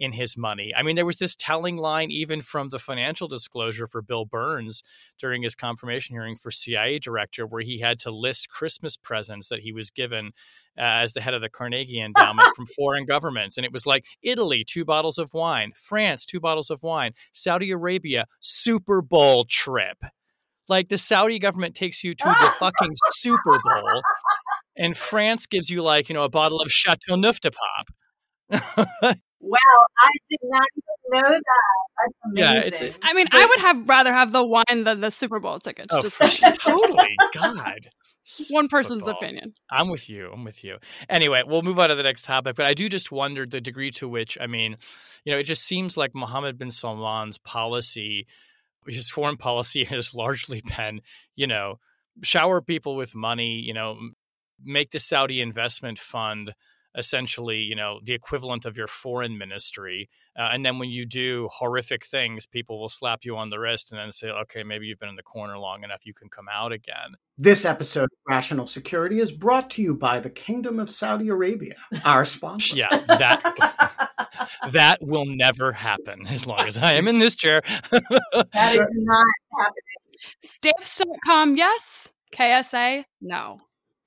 in 0.00 0.12
his 0.12 0.36
money. 0.36 0.72
I 0.76 0.82
mean, 0.82 0.96
there 0.96 1.06
was 1.06 1.16
this 1.16 1.36
telling 1.36 1.76
line 1.76 2.10
even 2.10 2.42
from 2.42 2.68
the 2.68 2.78
financial 2.78 3.28
disclosure 3.28 3.86
for 3.86 4.02
Bill 4.02 4.24
Burns 4.24 4.82
during 5.18 5.42
his 5.42 5.54
confirmation 5.54 6.14
hearing 6.14 6.36
for 6.36 6.50
CIA 6.50 6.98
director, 6.98 7.46
where 7.46 7.62
he 7.62 7.78
had 7.78 8.00
to 8.00 8.10
list 8.10 8.48
Christmas 8.48 8.96
presents 8.96 9.48
that 9.48 9.60
he 9.60 9.72
was 9.72 9.90
given 9.90 10.32
Uh, 10.76 11.06
as 11.06 11.12
the 11.12 11.20
head 11.20 11.34
of 11.34 11.40
the 11.40 11.48
Carnegie 11.48 12.00
Endowment 12.00 12.48
from 12.56 12.66
foreign 12.66 13.04
governments. 13.04 13.56
And 13.56 13.64
it 13.64 13.72
was 13.72 13.86
like 13.86 14.04
Italy, 14.22 14.64
two 14.68 14.84
bottles 14.84 15.18
of 15.18 15.32
wine, 15.32 15.72
France, 15.76 16.26
two 16.26 16.40
bottles 16.40 16.68
of 16.68 16.82
wine, 16.82 17.12
Saudi 17.32 17.70
Arabia, 17.70 18.26
Super 18.40 19.00
Bowl 19.00 19.46
trip. 19.48 19.98
Like 20.68 20.88
the 20.88 20.98
Saudi 20.98 21.38
government 21.38 21.76
takes 21.76 22.02
you 22.02 22.14
to 22.14 22.24
the 22.24 22.52
fucking 22.58 22.92
Super 23.12 23.60
Bowl, 23.64 24.02
and 24.76 24.96
France 24.96 25.46
gives 25.46 25.70
you 25.70 25.82
like, 25.82 26.08
you 26.08 26.14
know, 26.14 26.24
a 26.24 26.28
bottle 26.28 26.60
of 26.60 26.70
Chateau 26.70 27.14
Neuf 27.14 27.38
de 27.40 27.50
Pop. 28.50 29.16
Wow, 29.46 29.58
I 29.98 30.10
did 30.30 30.38
not 30.44 30.66
even 30.74 31.22
know 31.22 31.28
that. 31.28 31.42
That's 32.00 32.14
amazing. 32.24 32.82
Yeah, 32.82 32.86
it's, 32.88 32.98
I 33.02 33.12
mean, 33.12 33.26
I 33.30 33.44
would 33.44 33.60
have 33.60 33.86
rather 33.86 34.10
have 34.10 34.32
the 34.32 34.42
wine 34.42 34.84
than 34.84 35.00
the 35.00 35.10
Super 35.10 35.38
Bowl 35.38 35.58
tickets. 35.58 35.94
oh, 35.94 36.00
just 36.00 36.18
totally. 36.60 37.14
God. 37.34 37.90
One 38.50 38.68
person's 38.68 39.02
Football. 39.02 39.22
opinion. 39.22 39.54
I'm 39.70 39.88
with 39.90 40.08
you. 40.08 40.30
I'm 40.32 40.44
with 40.44 40.64
you. 40.64 40.78
Anyway, 41.08 41.42
we'll 41.46 41.62
move 41.62 41.78
on 41.78 41.90
to 41.90 41.94
the 41.94 42.02
next 42.02 42.24
topic. 42.24 42.56
But 42.56 42.66
I 42.66 42.74
do 42.74 42.88
just 42.88 43.12
wonder 43.12 43.46
the 43.46 43.60
degree 43.60 43.90
to 43.92 44.08
which, 44.08 44.38
I 44.40 44.46
mean, 44.46 44.76
you 45.24 45.32
know, 45.32 45.38
it 45.38 45.44
just 45.44 45.62
seems 45.62 45.96
like 45.96 46.14
Mohammed 46.14 46.58
bin 46.58 46.70
Salman's 46.70 47.38
policy, 47.38 48.26
his 48.86 49.10
foreign 49.10 49.36
policy 49.38 49.84
has 49.84 50.14
largely 50.14 50.62
been, 50.76 51.00
you 51.34 51.46
know, 51.46 51.78
shower 52.22 52.60
people 52.60 52.96
with 52.96 53.14
money, 53.14 53.60
you 53.60 53.74
know, 53.74 53.98
make 54.62 54.90
the 54.90 54.98
Saudi 54.98 55.40
investment 55.40 55.98
fund 55.98 56.54
essentially, 56.96 57.58
you 57.58 57.74
know, 57.74 58.00
the 58.02 58.12
equivalent 58.12 58.64
of 58.64 58.76
your 58.76 58.86
foreign 58.86 59.36
ministry. 59.36 60.08
Uh, 60.36 60.50
and 60.52 60.64
then 60.64 60.78
when 60.78 60.88
you 60.88 61.04
do 61.06 61.48
horrific 61.52 62.04
things, 62.04 62.46
people 62.46 62.80
will 62.80 62.88
slap 62.88 63.24
you 63.24 63.36
on 63.36 63.50
the 63.50 63.58
wrist 63.58 63.90
and 63.90 64.00
then 64.00 64.10
say, 64.10 64.28
okay, 64.28 64.62
maybe 64.62 64.86
you've 64.86 64.98
been 64.98 65.08
in 65.08 65.16
the 65.16 65.22
corner 65.22 65.58
long 65.58 65.84
enough, 65.84 66.06
you 66.06 66.14
can 66.14 66.28
come 66.28 66.48
out 66.50 66.72
again. 66.72 67.14
This 67.36 67.64
episode 67.64 68.04
of 68.04 68.18
Rational 68.28 68.66
Security 68.66 69.20
is 69.20 69.32
brought 69.32 69.70
to 69.70 69.82
you 69.82 69.94
by 69.94 70.20
the 70.20 70.30
Kingdom 70.30 70.78
of 70.78 70.88
Saudi 70.90 71.28
Arabia, 71.28 71.74
our 72.04 72.24
sponsor. 72.24 72.76
Yeah, 72.76 72.88
that 73.06 74.48
that 74.72 74.98
will 75.02 75.24
never 75.26 75.72
happen 75.72 76.26
as 76.28 76.46
long 76.46 76.60
as 76.60 76.78
I 76.78 76.94
am 76.94 77.08
in 77.08 77.18
this 77.18 77.34
chair. 77.34 77.62
That 77.90 78.74
is 78.74 78.94
not 78.96 79.24
happening. 79.58 79.94
Stamps.com, 80.42 81.56
yes. 81.56 82.08
KSA, 82.32 83.04
no. 83.20 83.60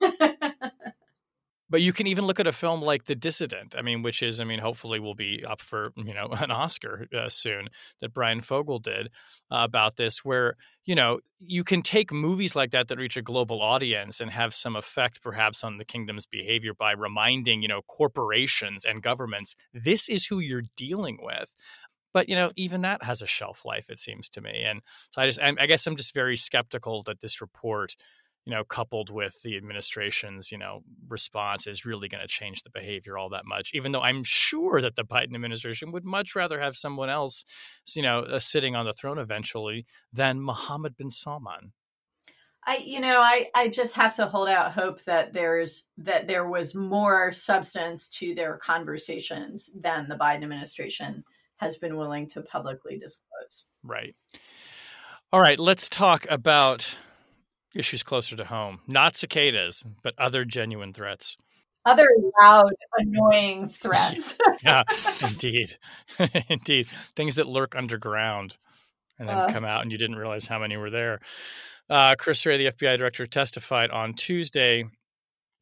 But 1.70 1.82
you 1.82 1.92
can 1.92 2.06
even 2.06 2.24
look 2.26 2.40
at 2.40 2.46
a 2.46 2.52
film 2.52 2.80
like 2.80 3.04
The 3.04 3.14
Dissident. 3.14 3.74
I 3.76 3.82
mean, 3.82 4.02
which 4.02 4.22
is, 4.22 4.40
I 4.40 4.44
mean, 4.44 4.58
hopefully 4.58 5.00
will 5.00 5.14
be 5.14 5.44
up 5.44 5.60
for 5.60 5.92
you 5.96 6.14
know 6.14 6.28
an 6.38 6.50
Oscar 6.50 7.06
uh, 7.16 7.28
soon. 7.28 7.68
That 8.00 8.14
Bryan 8.14 8.40
Fogel 8.40 8.78
did 8.78 9.08
uh, 9.50 9.60
about 9.62 9.96
this, 9.96 10.24
where 10.24 10.54
you 10.84 10.94
know 10.94 11.20
you 11.40 11.64
can 11.64 11.82
take 11.82 12.12
movies 12.12 12.56
like 12.56 12.70
that 12.70 12.88
that 12.88 12.98
reach 12.98 13.16
a 13.16 13.22
global 13.22 13.60
audience 13.60 14.20
and 14.20 14.30
have 14.30 14.54
some 14.54 14.76
effect, 14.76 15.22
perhaps, 15.22 15.62
on 15.62 15.78
the 15.78 15.84
kingdom's 15.84 16.26
behavior 16.26 16.72
by 16.74 16.92
reminding 16.92 17.62
you 17.62 17.68
know 17.68 17.82
corporations 17.82 18.84
and 18.84 19.02
governments 19.02 19.54
this 19.74 20.08
is 20.08 20.26
who 20.26 20.38
you're 20.38 20.62
dealing 20.76 21.18
with. 21.22 21.54
But 22.12 22.28
you 22.28 22.36
know, 22.36 22.50
even 22.56 22.82
that 22.82 23.02
has 23.02 23.22
a 23.22 23.26
shelf 23.26 23.64
life, 23.64 23.90
it 23.90 23.98
seems 23.98 24.28
to 24.30 24.40
me. 24.40 24.62
And 24.64 24.80
so 25.10 25.22
I 25.22 25.26
just, 25.26 25.40
I 25.40 25.66
guess, 25.66 25.86
I'm 25.86 25.96
just 25.96 26.14
very 26.14 26.36
skeptical 26.36 27.02
that 27.04 27.20
this 27.20 27.40
report 27.40 27.94
you 28.48 28.54
know, 28.54 28.64
coupled 28.64 29.10
with 29.10 29.42
the 29.42 29.58
administration's, 29.58 30.50
you 30.50 30.56
know, 30.56 30.80
response 31.06 31.66
is 31.66 31.84
really 31.84 32.08
going 32.08 32.22
to 32.22 32.26
change 32.26 32.62
the 32.62 32.70
behavior 32.70 33.18
all 33.18 33.28
that 33.28 33.44
much. 33.44 33.72
Even 33.74 33.92
though 33.92 34.00
I'm 34.00 34.24
sure 34.24 34.80
that 34.80 34.96
the 34.96 35.04
Biden 35.04 35.34
administration 35.34 35.92
would 35.92 36.06
much 36.06 36.34
rather 36.34 36.58
have 36.58 36.74
someone 36.74 37.10
else, 37.10 37.44
you 37.94 38.00
know, 38.00 38.20
uh, 38.20 38.38
sitting 38.38 38.74
on 38.74 38.86
the 38.86 38.94
throne 38.94 39.18
eventually 39.18 39.84
than 40.14 40.40
Mohammed 40.40 40.96
bin 40.96 41.10
Salman. 41.10 41.72
I, 42.66 42.78
you 42.78 43.00
know, 43.00 43.20
I, 43.20 43.48
I 43.54 43.68
just 43.68 43.94
have 43.96 44.14
to 44.14 44.24
hold 44.24 44.48
out 44.48 44.72
hope 44.72 45.02
that 45.04 45.34
there's 45.34 45.84
that 45.98 46.26
there 46.26 46.48
was 46.48 46.74
more 46.74 47.32
substance 47.32 48.08
to 48.12 48.34
their 48.34 48.56
conversations 48.56 49.68
than 49.78 50.08
the 50.08 50.14
Biden 50.14 50.44
administration 50.44 51.22
has 51.58 51.76
been 51.76 51.98
willing 51.98 52.26
to 52.30 52.40
publicly 52.40 52.98
disclose. 52.98 53.66
Right. 53.82 54.16
All 55.34 55.40
right, 55.40 55.58
let's 55.58 55.90
talk 55.90 56.26
about 56.30 56.96
issues 57.78 58.02
closer 58.02 58.36
to 58.36 58.44
home. 58.44 58.80
Not 58.86 59.16
cicadas, 59.16 59.84
but 60.02 60.14
other 60.18 60.44
genuine 60.44 60.92
threats. 60.92 61.36
Other 61.84 62.06
loud, 62.40 62.72
annoying 62.98 63.68
threats. 63.82 64.36
yeah, 64.62 64.82
indeed. 65.22 65.76
indeed. 66.48 66.88
Things 67.16 67.36
that 67.36 67.46
lurk 67.46 67.74
underground 67.76 68.56
and 69.18 69.28
then 69.28 69.36
Uh. 69.36 69.52
come 69.52 69.64
out 69.64 69.82
and 69.82 69.90
you 69.92 69.98
didn't 69.98 70.16
realize 70.16 70.46
how 70.46 70.58
many 70.58 70.76
were 70.76 70.90
there. 70.90 71.20
Uh, 71.88 72.14
Chris 72.18 72.44
Wray, 72.44 72.58
the 72.58 72.72
FBI 72.72 72.98
director, 72.98 73.24
testified 73.26 73.90
on 73.90 74.12
Tuesday 74.12 74.84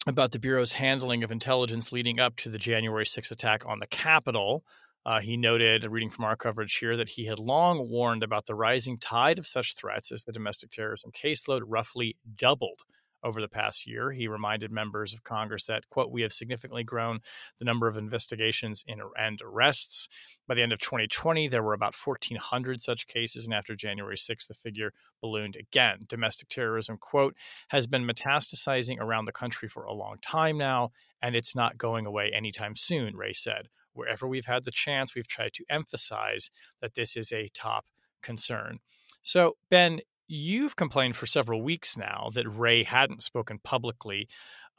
about 0.08 0.32
the 0.32 0.38
Bureau's 0.38 0.72
handling 0.72 1.22
of 1.22 1.30
intelligence 1.30 1.92
leading 1.92 2.18
up 2.18 2.34
to 2.36 2.48
the 2.48 2.58
January 2.58 3.04
6th 3.04 3.30
attack 3.30 3.64
on 3.66 3.78
the 3.78 3.86
Capitol. 3.86 4.64
Uh, 5.06 5.20
he 5.20 5.36
noted, 5.36 5.84
reading 5.84 6.10
from 6.10 6.24
our 6.24 6.34
coverage 6.34 6.78
here, 6.78 6.96
that 6.96 7.10
he 7.10 7.26
had 7.26 7.38
long 7.38 7.88
warned 7.88 8.24
about 8.24 8.46
the 8.46 8.56
rising 8.56 8.98
tide 8.98 9.38
of 9.38 9.46
such 9.46 9.76
threats 9.76 10.10
as 10.10 10.24
the 10.24 10.32
domestic 10.32 10.72
terrorism 10.72 11.12
caseload 11.12 11.62
roughly 11.64 12.16
doubled 12.34 12.82
over 13.22 13.40
the 13.40 13.48
past 13.48 13.86
year. 13.86 14.10
He 14.10 14.26
reminded 14.26 14.72
members 14.72 15.14
of 15.14 15.22
Congress 15.22 15.62
that, 15.64 15.88
quote, 15.90 16.10
we 16.10 16.22
have 16.22 16.32
significantly 16.32 16.82
grown 16.82 17.20
the 17.60 17.64
number 17.64 17.86
of 17.86 17.96
investigations 17.96 18.82
in, 18.88 19.00
and 19.16 19.40
arrests. 19.44 20.08
By 20.48 20.56
the 20.56 20.62
end 20.62 20.72
of 20.72 20.80
2020, 20.80 21.46
there 21.46 21.62
were 21.62 21.72
about 21.72 21.94
1,400 21.94 22.80
such 22.80 23.06
cases, 23.06 23.44
and 23.44 23.54
after 23.54 23.76
January 23.76 24.16
6th, 24.16 24.48
the 24.48 24.54
figure 24.54 24.92
ballooned 25.20 25.54
again. 25.54 26.00
Domestic 26.08 26.48
terrorism, 26.48 26.98
quote, 26.98 27.36
has 27.68 27.86
been 27.86 28.04
metastasizing 28.04 28.98
around 28.98 29.26
the 29.26 29.32
country 29.32 29.68
for 29.68 29.84
a 29.84 29.92
long 29.92 30.16
time 30.20 30.58
now, 30.58 30.90
and 31.22 31.36
it's 31.36 31.54
not 31.54 31.78
going 31.78 32.06
away 32.06 32.32
anytime 32.34 32.74
soon, 32.74 33.16
Wray 33.16 33.32
said. 33.32 33.68
Wherever 33.96 34.28
we've 34.28 34.46
had 34.46 34.64
the 34.64 34.70
chance, 34.70 35.14
we've 35.14 35.28
tried 35.28 35.54
to 35.54 35.64
emphasize 35.70 36.50
that 36.80 36.94
this 36.94 37.16
is 37.16 37.32
a 37.32 37.48
top 37.48 37.86
concern. 38.22 38.78
So, 39.22 39.56
Ben, 39.70 40.00
you've 40.28 40.76
complained 40.76 41.16
for 41.16 41.26
several 41.26 41.62
weeks 41.62 41.96
now 41.96 42.30
that 42.34 42.48
Wray 42.48 42.84
hadn't 42.84 43.22
spoken 43.22 43.58
publicly 43.62 44.28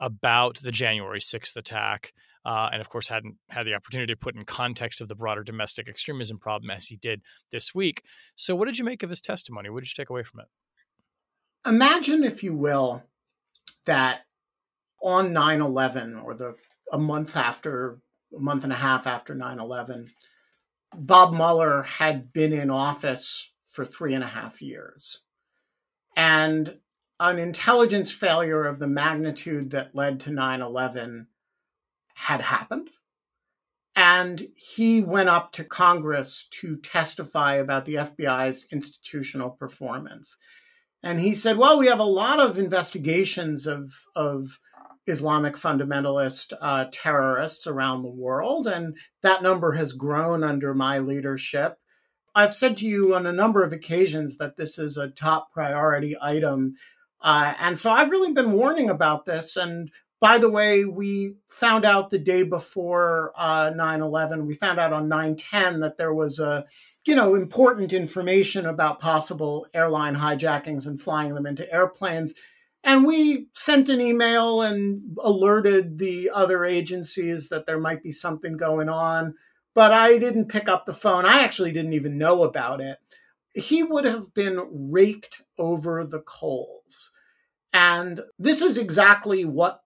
about 0.00 0.62
the 0.62 0.72
January 0.72 1.20
6th 1.20 1.56
attack. 1.56 2.12
Uh, 2.44 2.70
and 2.72 2.80
of 2.80 2.88
course, 2.88 3.08
hadn't 3.08 3.36
had 3.50 3.66
the 3.66 3.74
opportunity 3.74 4.12
to 4.12 4.16
put 4.16 4.36
in 4.36 4.44
context 4.44 5.00
of 5.00 5.08
the 5.08 5.14
broader 5.14 5.42
domestic 5.42 5.88
extremism 5.88 6.38
problem 6.38 6.70
as 6.70 6.86
he 6.86 6.96
did 6.96 7.20
this 7.50 7.74
week. 7.74 8.02
So, 8.36 8.54
what 8.54 8.66
did 8.66 8.78
you 8.78 8.84
make 8.84 9.02
of 9.02 9.10
his 9.10 9.20
testimony? 9.20 9.68
What 9.68 9.82
did 9.82 9.90
you 9.90 10.00
take 10.00 10.08
away 10.08 10.22
from 10.22 10.40
it? 10.40 10.46
Imagine, 11.68 12.24
if 12.24 12.42
you 12.42 12.54
will, 12.54 13.02
that 13.84 14.20
on 15.02 15.32
9 15.32 15.60
11 15.60 16.16
or 16.16 16.34
the 16.34 16.54
a 16.92 16.98
month 16.98 17.36
after, 17.36 18.00
a 18.36 18.40
month 18.40 18.64
and 18.64 18.72
a 18.72 18.76
half 18.76 19.06
after 19.06 19.34
9 19.34 19.58
11, 19.58 20.06
Bob 20.94 21.34
Mueller 21.34 21.82
had 21.82 22.32
been 22.32 22.52
in 22.52 22.70
office 22.70 23.50
for 23.66 23.84
three 23.84 24.14
and 24.14 24.24
a 24.24 24.28
half 24.28 24.60
years. 24.62 25.22
And 26.16 26.78
an 27.20 27.38
intelligence 27.38 28.12
failure 28.12 28.64
of 28.64 28.78
the 28.78 28.86
magnitude 28.86 29.70
that 29.70 29.94
led 29.94 30.20
to 30.20 30.30
9 30.30 30.60
11 30.62 31.26
had 32.14 32.40
happened. 32.40 32.90
And 33.94 34.48
he 34.54 35.02
went 35.02 35.28
up 35.28 35.52
to 35.52 35.64
Congress 35.64 36.46
to 36.60 36.76
testify 36.76 37.54
about 37.54 37.84
the 37.84 37.96
FBI's 37.96 38.66
institutional 38.70 39.50
performance. 39.50 40.36
And 41.02 41.20
he 41.20 41.34
said, 41.34 41.56
Well, 41.56 41.78
we 41.78 41.86
have 41.86 41.98
a 41.98 42.04
lot 42.04 42.38
of 42.38 42.58
investigations 42.58 43.66
of, 43.66 43.90
of 44.14 44.60
Islamic 45.08 45.54
fundamentalist 45.54 46.52
uh, 46.60 46.86
terrorists 46.92 47.66
around 47.66 48.02
the 48.02 48.10
world, 48.10 48.66
and 48.66 48.96
that 49.22 49.42
number 49.42 49.72
has 49.72 49.92
grown 49.92 50.44
under 50.44 50.74
my 50.74 50.98
leadership. 50.98 51.78
I've 52.34 52.54
said 52.54 52.76
to 52.78 52.86
you 52.86 53.14
on 53.14 53.26
a 53.26 53.32
number 53.32 53.64
of 53.64 53.72
occasions 53.72 54.36
that 54.36 54.56
this 54.56 54.78
is 54.78 54.96
a 54.96 55.08
top 55.08 55.50
priority 55.52 56.16
item. 56.20 56.76
Uh, 57.20 57.54
and 57.58 57.78
so 57.78 57.90
I've 57.90 58.10
really 58.10 58.32
been 58.32 58.52
warning 58.52 58.90
about 58.90 59.26
this. 59.26 59.56
And 59.56 59.90
by 60.20 60.38
the 60.38 60.50
way, 60.50 60.84
we 60.84 61.34
found 61.48 61.84
out 61.84 62.10
the 62.10 62.18
day 62.18 62.42
before 62.42 63.32
uh, 63.36 63.70
9-11, 63.70 64.46
we 64.46 64.54
found 64.54 64.78
out 64.78 64.92
on 64.92 65.08
9-10 65.08 65.80
that 65.80 65.96
there 65.96 66.14
was 66.14 66.38
a, 66.38 66.64
you 67.06 67.14
know, 67.14 67.34
important 67.34 67.92
information 67.92 68.66
about 68.66 69.00
possible 69.00 69.66
airline 69.74 70.14
hijackings 70.14 70.86
and 70.86 71.00
flying 71.00 71.34
them 71.34 71.46
into 71.46 71.72
airplanes. 71.72 72.34
And 72.84 73.04
we 73.04 73.48
sent 73.52 73.88
an 73.88 74.00
email 74.00 74.62
and 74.62 75.16
alerted 75.20 75.98
the 75.98 76.30
other 76.32 76.64
agencies 76.64 77.48
that 77.48 77.66
there 77.66 77.78
might 77.78 78.02
be 78.02 78.12
something 78.12 78.56
going 78.56 78.88
on, 78.88 79.34
but 79.74 79.92
I 79.92 80.18
didn't 80.18 80.48
pick 80.48 80.68
up 80.68 80.84
the 80.84 80.92
phone. 80.92 81.26
I 81.26 81.42
actually 81.42 81.72
didn't 81.72 81.92
even 81.92 82.18
know 82.18 82.44
about 82.44 82.80
it. 82.80 82.98
He 83.52 83.82
would 83.82 84.04
have 84.04 84.32
been 84.32 84.90
raked 84.90 85.42
over 85.58 86.04
the 86.04 86.20
coals. 86.20 87.10
And 87.72 88.20
this 88.38 88.62
is 88.62 88.78
exactly 88.78 89.44
what 89.44 89.80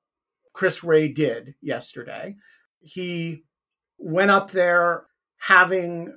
Chris 0.53 0.85
Wray 0.85 1.09
did 1.09 1.55
yesterday. 1.61 2.37
He 2.81 3.45
went 3.99 4.31
up 4.31 4.51
there 4.51 5.05
having 5.39 6.17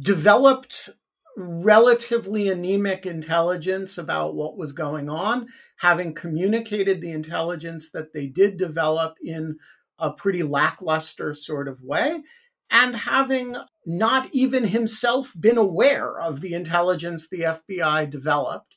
developed 0.00 0.90
relatively 1.36 2.48
anemic 2.48 3.06
intelligence 3.06 3.98
about 3.98 4.34
what 4.34 4.56
was 4.56 4.72
going 4.72 5.08
on, 5.08 5.48
having 5.76 6.14
communicated 6.14 7.00
the 7.00 7.10
intelligence 7.10 7.90
that 7.90 8.12
they 8.12 8.26
did 8.26 8.56
develop 8.56 9.16
in 9.22 9.58
a 9.98 10.10
pretty 10.10 10.42
lackluster 10.42 11.34
sort 11.34 11.68
of 11.68 11.82
way, 11.82 12.22
and 12.70 12.96
having 12.96 13.56
not 13.86 14.28
even 14.32 14.64
himself 14.64 15.32
been 15.38 15.58
aware 15.58 16.18
of 16.20 16.40
the 16.40 16.54
intelligence 16.54 17.28
the 17.28 17.40
FBI 17.40 18.10
developed. 18.10 18.76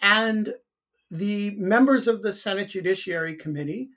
And 0.00 0.54
the 1.10 1.50
members 1.52 2.08
of 2.08 2.22
the 2.22 2.32
Senate 2.32 2.68
Judiciary 2.68 3.36
Committee 3.36 3.90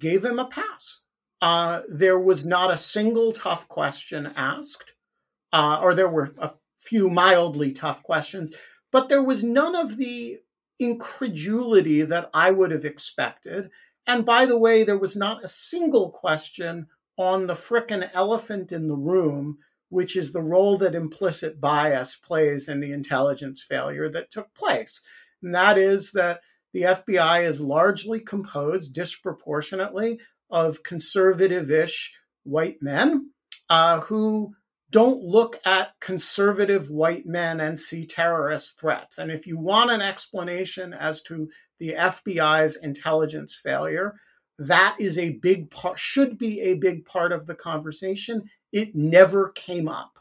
gave 0.00 0.24
him 0.24 0.38
a 0.38 0.46
pass. 0.46 1.00
Uh, 1.40 1.82
there 1.88 2.18
was 2.18 2.44
not 2.44 2.72
a 2.72 2.76
single 2.76 3.32
tough 3.32 3.68
question 3.68 4.32
asked, 4.36 4.94
uh, 5.52 5.78
or 5.82 5.94
there 5.94 6.08
were 6.08 6.34
a 6.38 6.52
few 6.78 7.10
mildly 7.10 7.72
tough 7.72 8.02
questions, 8.02 8.52
but 8.90 9.08
there 9.08 9.22
was 9.22 9.44
none 9.44 9.74
of 9.74 9.96
the 9.96 10.38
incredulity 10.78 12.02
that 12.02 12.30
I 12.34 12.50
would 12.50 12.70
have 12.70 12.84
expected. 12.84 13.70
And 14.06 14.24
by 14.24 14.44
the 14.44 14.58
way, 14.58 14.84
there 14.84 14.98
was 14.98 15.16
not 15.16 15.44
a 15.44 15.48
single 15.48 16.10
question 16.10 16.86
on 17.18 17.46
the 17.46 17.54
frickin' 17.54 18.10
elephant 18.12 18.72
in 18.72 18.88
the 18.88 18.96
room, 18.96 19.58
which 19.88 20.16
is 20.16 20.32
the 20.32 20.42
role 20.42 20.76
that 20.78 20.94
implicit 20.94 21.60
bias 21.60 22.16
plays 22.16 22.68
in 22.68 22.80
the 22.80 22.92
intelligence 22.92 23.62
failure 23.62 24.08
that 24.10 24.30
took 24.30 24.52
place. 24.54 25.00
And 25.42 25.54
that 25.54 25.78
is 25.78 26.12
that 26.12 26.40
the 26.72 26.82
FBI 26.82 27.48
is 27.48 27.60
largely 27.60 28.20
composed 28.20 28.92
disproportionately 28.92 30.20
of 30.50 30.82
conservative 30.82 31.70
ish 31.70 32.14
white 32.44 32.82
men 32.82 33.30
uh, 33.70 34.00
who 34.00 34.54
don't 34.90 35.22
look 35.22 35.58
at 35.64 35.98
conservative 36.00 36.90
white 36.90 37.26
men 37.26 37.60
and 37.60 37.78
see 37.78 38.06
terrorist 38.06 38.78
threats. 38.78 39.18
And 39.18 39.30
if 39.30 39.46
you 39.46 39.58
want 39.58 39.90
an 39.90 40.00
explanation 40.00 40.94
as 40.94 41.22
to 41.22 41.48
the 41.78 41.94
FBI's 41.94 42.76
intelligence 42.76 43.58
failure, 43.60 44.14
that 44.58 44.96
is 44.98 45.18
a 45.18 45.38
big 45.42 45.70
part, 45.70 45.98
should 45.98 46.38
be 46.38 46.60
a 46.60 46.74
big 46.74 47.04
part 47.04 47.32
of 47.32 47.46
the 47.46 47.54
conversation. 47.54 48.48
It 48.72 48.94
never 48.94 49.50
came 49.50 49.88
up. 49.88 50.18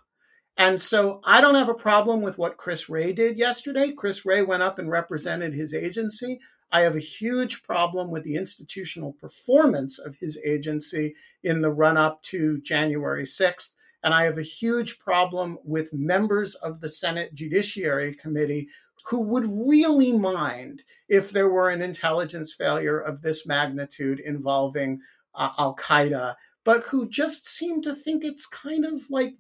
And 0.58 0.82
so 0.82 1.22
I 1.24 1.42
don't 1.42 1.56
have 1.56 1.70
a 1.70 1.74
problem 1.74 2.22
with 2.22 2.38
what 2.38 2.58
Chris 2.58 2.90
Wray 2.90 3.14
did 3.14 3.38
yesterday. 3.38 3.92
Chris 3.92 4.26
Wray 4.26 4.42
went 4.42 4.64
up 4.64 4.80
and 4.80 4.90
represented 4.90 5.54
his 5.54 5.74
agency. 5.74 6.40
I 6.72 6.82
have 6.82 6.96
a 6.96 7.00
huge 7.00 7.64
problem 7.64 8.10
with 8.10 8.24
the 8.24 8.36
institutional 8.36 9.14
performance 9.14 10.00
of 10.00 10.16
his 10.16 10.40
agency 10.46 11.16
in 11.44 11.62
the 11.62 11.72
run 11.72 11.98
up 11.98 12.22
to 12.24 12.60
January 12.62 13.26
6th. 13.26 13.72
And 14.06 14.14
I 14.14 14.24
have 14.26 14.38
a 14.38 14.44
huge 14.44 15.00
problem 15.00 15.58
with 15.64 15.92
members 15.92 16.54
of 16.54 16.80
the 16.80 16.90
Senate 16.90 17.34
Judiciary 17.34 18.14
Committee 18.14 18.70
who 19.08 19.20
would 19.20 19.46
really 19.50 20.14
mind 20.14 20.84
if 21.10 21.32
there 21.32 21.50
were 21.50 21.72
an 21.72 21.82
intelligence 21.82 22.54
failure 22.54 23.00
of 23.00 23.24
this 23.24 23.48
magnitude 23.48 24.20
involving 24.20 25.00
uh, 25.34 25.50
Al 25.58 25.76
Qaeda, 25.76 26.36
but 26.64 26.84
who 26.84 27.10
just 27.10 27.48
seem 27.48 27.82
to 27.82 27.96
think 27.96 28.24
it's 28.24 28.46
kind 28.46 28.86
of 28.86 29.02
like 29.10 29.34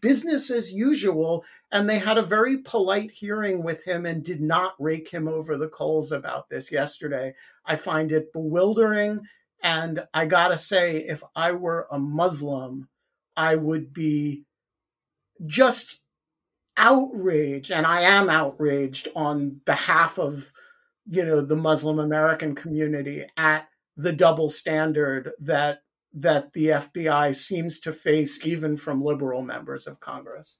business 0.00 0.48
as 0.48 0.72
usual. 0.72 1.44
And 1.72 1.90
they 1.90 1.98
had 1.98 2.16
a 2.16 2.22
very 2.22 2.58
polite 2.58 3.10
hearing 3.10 3.64
with 3.64 3.82
him 3.82 4.06
and 4.06 4.24
did 4.24 4.40
not 4.40 4.74
rake 4.78 5.08
him 5.08 5.26
over 5.26 5.56
the 5.56 5.68
coals 5.68 6.12
about 6.12 6.48
this 6.48 6.70
yesterday. 6.70 7.34
I 7.66 7.74
find 7.74 8.12
it 8.12 8.32
bewildering. 8.32 9.22
And 9.60 10.06
I 10.14 10.26
gotta 10.26 10.56
say, 10.56 10.98
if 10.98 11.24
I 11.34 11.50
were 11.50 11.88
a 11.90 11.98
Muslim, 11.98 12.88
I 13.36 13.56
would 13.56 13.92
be 13.92 14.44
just 15.46 16.00
outraged, 16.76 17.70
and 17.70 17.86
I 17.86 18.02
am 18.02 18.28
outraged 18.28 19.08
on 19.14 19.60
behalf 19.64 20.18
of 20.18 20.52
you 21.08 21.24
know 21.24 21.40
the 21.40 21.56
Muslim 21.56 21.98
American 21.98 22.54
community 22.54 23.26
at 23.36 23.68
the 23.96 24.12
double 24.12 24.48
standard 24.48 25.32
that 25.40 25.80
that 26.14 26.52
the 26.52 26.66
FBI 26.66 27.34
seems 27.34 27.80
to 27.80 27.92
face 27.92 28.44
even 28.46 28.76
from 28.76 29.02
liberal 29.02 29.42
members 29.42 29.86
of 29.86 30.00
Congress. 30.00 30.58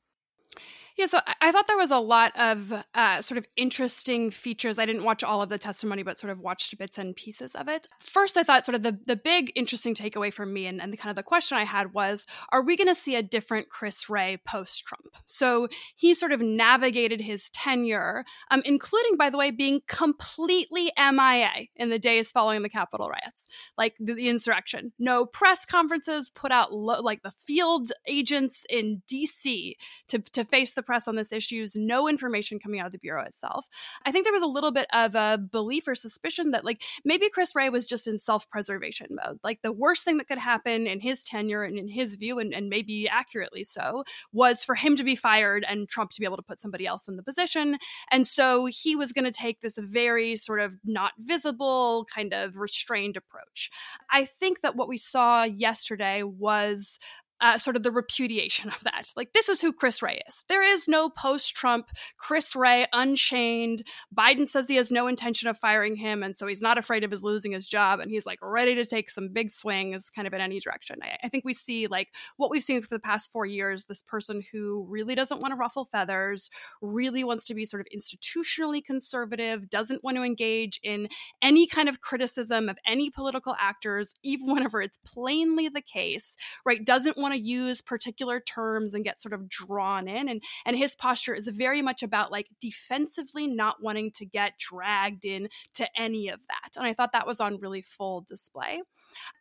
Yeah, 0.96 1.07
so 1.07 1.18
I 1.40 1.50
thought 1.50 1.66
there 1.66 1.76
was 1.76 1.90
a 1.90 1.98
lot 1.98 2.30
of 2.38 2.72
uh, 2.94 3.20
sort 3.20 3.37
of 3.38 3.46
interesting 3.57 4.30
features. 4.30 4.78
I 4.78 4.87
didn't 4.87 5.02
watch 5.02 5.24
all 5.24 5.42
of 5.42 5.48
the 5.48 5.59
testimony, 5.59 6.04
but 6.04 6.20
sort 6.20 6.30
of 6.30 6.38
watched 6.38 6.78
bits 6.78 6.98
and 6.98 7.16
pieces 7.16 7.57
of 7.57 7.66
it. 7.66 7.88
First, 7.98 8.37
I 8.37 8.44
thought 8.44 8.64
sort 8.64 8.76
of 8.76 8.83
the, 8.83 8.96
the 9.04 9.16
big 9.16 9.50
interesting 9.57 9.96
takeaway 9.96 10.33
for 10.33 10.46
me 10.46 10.66
and, 10.66 10.80
and 10.80 10.92
the 10.92 10.96
kind 10.96 11.11
of 11.11 11.16
the 11.16 11.24
question 11.24 11.59
I 11.59 11.64
had 11.64 11.94
was 11.94 12.26
are 12.52 12.62
we 12.62 12.76
going 12.76 12.87
to 12.87 12.94
see 12.94 13.16
a 13.16 13.24
different 13.24 13.68
Chris 13.68 14.09
Wray 14.09 14.40
post 14.46 14.85
Trump? 14.87 15.16
So 15.26 15.66
he 15.96 16.14
sort 16.14 16.30
of 16.30 16.40
navigated 16.40 17.20
his 17.20 17.50
tenure, 17.50 18.24
um, 18.52 18.62
including, 18.64 19.16
by 19.16 19.30
the 19.30 19.38
way, 19.38 19.50
being 19.50 19.80
completely 19.88 20.92
MIA 20.96 21.66
in 21.74 21.90
the 21.90 21.98
days 21.98 22.30
following 22.30 22.62
the 22.62 22.68
Capitol 22.68 23.09
riots, 23.09 23.46
like 23.76 23.96
the, 23.98 24.14
the 24.14 24.28
insurrection. 24.28 24.92
No 25.00 25.26
press 25.26 25.66
conferences, 25.66 26.30
put 26.30 26.52
out 26.52 26.72
lo- 26.72 27.02
like 27.02 27.24
the 27.24 27.33
field 27.33 27.90
agents 28.07 28.64
in 28.70 29.02
DC 29.12 29.74
to, 30.07 30.20
to 30.20 30.44
face 30.44 30.72
the 30.74 30.84
press 30.85 31.09
on 31.09 31.16
this 31.16 31.33
issues, 31.33 31.75
no 31.75 32.09
information 32.09 32.59
coming 32.59 32.81
out 32.81 32.87
of 32.87 32.92
the 32.92 32.99
Bureau 32.99 33.25
itself. 33.25 33.68
I 34.05 34.12
think 34.12 34.25
there 34.25 34.33
was 34.33 34.42
a 34.42 34.47
little 34.47 34.73
bit 34.73 34.87
of 34.92 35.14
a 35.14 35.38
belief 35.38 35.88
or 35.88 35.94
suspicion 35.94 36.51
that, 36.53 36.64
like, 36.64 36.83
maybe 37.05 37.29
Chris 37.31 37.55
Wray 37.55 37.68
was 37.70 37.87
just 37.87 38.07
in 38.07 38.18
self 38.18 38.49
preservation 38.51 39.09
mode. 39.11 39.38
Like, 39.42 39.62
the 39.62 39.73
worst 39.73 40.05
thing 40.05 40.18
that 40.18 40.29
could 40.29 40.38
happen 40.38 40.87
in 40.87 41.01
his 41.01 41.25
tenure 41.25 41.62
and 41.62 41.79
in 41.79 41.88
his 41.88 42.16
view, 42.16 42.38
and, 42.38 42.55
and 42.55 42.68
maybe 42.68 43.09
accurately 43.09 43.64
so, 43.64 44.05
was 44.33 44.64
for 44.64 44.75
him 44.75 44.97
to 44.97 45.05
be 45.05 45.16
fired 45.16 45.64
and 45.68 45.88
Trump 45.88 46.11
to 46.12 46.20
be 46.20 46.27
able 46.27 46.37
to 46.37 46.42
put 46.42 46.61
somebody 46.61 46.87
else 46.87 47.09
in 47.09 47.16
the 47.16 47.23
position. 47.23 47.79
And 48.11 48.27
so 48.27 48.66
he 48.66 48.97
was 48.97 49.12
going 49.12 49.25
to 49.25 49.33
take 49.33 49.61
this 49.61 49.79
very 49.79 50.37
sort 50.37 50.61
of 50.61 50.73
not 50.85 51.12
visible, 51.18 52.07
kind 52.14 52.33
of 52.33 52.59
restrained 52.59 53.16
approach. 53.16 53.70
I 54.11 54.25
think 54.25 54.61
that 54.61 54.77
what 54.77 54.88
we 54.88 54.99
saw 54.99 55.44
yesterday 55.44 56.23
was 56.23 56.99
uh, 57.40 57.59
sort 57.59 57.77
of 57.77 57.83
the 57.83 57.90
repudiation 57.90 58.70
of 58.70 58.83
that. 58.85 59.11
Like, 59.16 59.33
this 59.33 59.49
is 59.49 59.61
who 59.61 59.73
Chris 59.73 60.03
Wray 60.03 60.23
is. 60.29 60.44
There 60.49 60.62
is 60.62 60.88
no 60.88 61.09
post 61.09 61.55
Trump 61.55 61.88
Chris 62.18 62.55
Wray 62.55 62.87
unchained. 62.92 63.83
Biden 64.16 64.49
says 64.49 64.66
he 64.66 64.77
has 64.77 64.90
no 64.90 65.07
intention 65.07 65.49
of 65.49 65.59
firing 65.59 65.97
him, 65.97 66.23
and 66.23 66.37
so 66.37 66.47
he's 66.47 66.62
not 66.62 66.79
afraid 66.79 67.05
of 67.05 67.11
his 67.11 67.23
losing 67.23 67.53
his 67.53 67.66
job, 67.66 68.01
and 68.01 68.11
he's 68.11 68.27
like 68.27 68.38
ready 68.42 68.75
to 68.75 68.85
take 68.85 69.11
some 69.11 69.29
big 69.33 69.51
swings 69.51 70.11
kind 70.11 70.27
of 70.27 70.33
in 70.33 70.40
any 70.40 70.61
direction. 70.61 70.97
I, 71.03 71.18
I 71.25 71.29
think 71.29 71.44
we 71.44 71.55
see 71.55 71.87
like 71.87 72.09
what 72.37 72.51
we've 72.51 72.62
seen 72.62 72.83
for 72.83 72.88
the 72.88 72.99
past 72.99 73.33
four 73.33 73.47
years 73.47 73.85
this 73.85 74.03
person 74.03 74.42
who 74.53 74.87
really 74.88 75.14
doesn't 75.14 75.40
want 75.40 75.53
to 75.53 75.57
ruffle 75.57 75.85
feathers, 75.85 76.51
really 76.81 77.25
wants 77.25 77.44
to 77.47 77.55
be 77.55 77.64
sort 77.64 77.81
of 77.81 77.87
institutionally 77.94 78.85
conservative, 78.85 79.68
doesn't 79.68 80.05
want 80.05 80.16
to 80.16 80.23
engage 80.23 80.81
in 80.83 81.09
any 81.42 81.66
kind 81.66 81.88
of 81.88 82.01
criticism 82.01 82.68
of 82.68 82.79
any 82.87 83.11
political 83.11 83.55
actors, 83.59 84.14
even 84.23 84.53
whenever 84.53 84.81
it's 84.81 84.99
plainly 85.05 85.68
the 85.68 85.83
case, 85.83 86.37
right? 86.64 86.85
Doesn't 86.85 87.18
want 87.18 87.34
to 87.35 87.40
use 87.40 87.81
particular 87.81 88.40
terms 88.40 88.94
and 88.94 89.05
get 89.05 89.20
sort 89.20 89.33
of 89.33 89.49
drawn 89.49 90.09
in 90.09 90.29
and 90.29 90.42
and 90.64 90.77
his 90.77 90.94
posture 90.94 91.35
is 91.35 91.49
very 91.49 91.83
much 91.83 92.03
about 92.03 92.33
like 92.33 92.49
defensively 92.61 93.47
not 93.47 93.83
wanting 93.83 94.11
to 94.12 94.25
get 94.25 94.59
dragged 94.59 95.25
in 95.25 95.49
to 95.75 95.87
any 95.97 96.29
of 96.29 96.40
that 96.49 96.70
and 96.77 96.87
i 96.87 96.92
thought 96.92 97.12
that 97.12 97.27
was 97.27 97.40
on 97.40 97.59
really 97.59 97.83
full 97.83 98.23
display. 98.23 98.83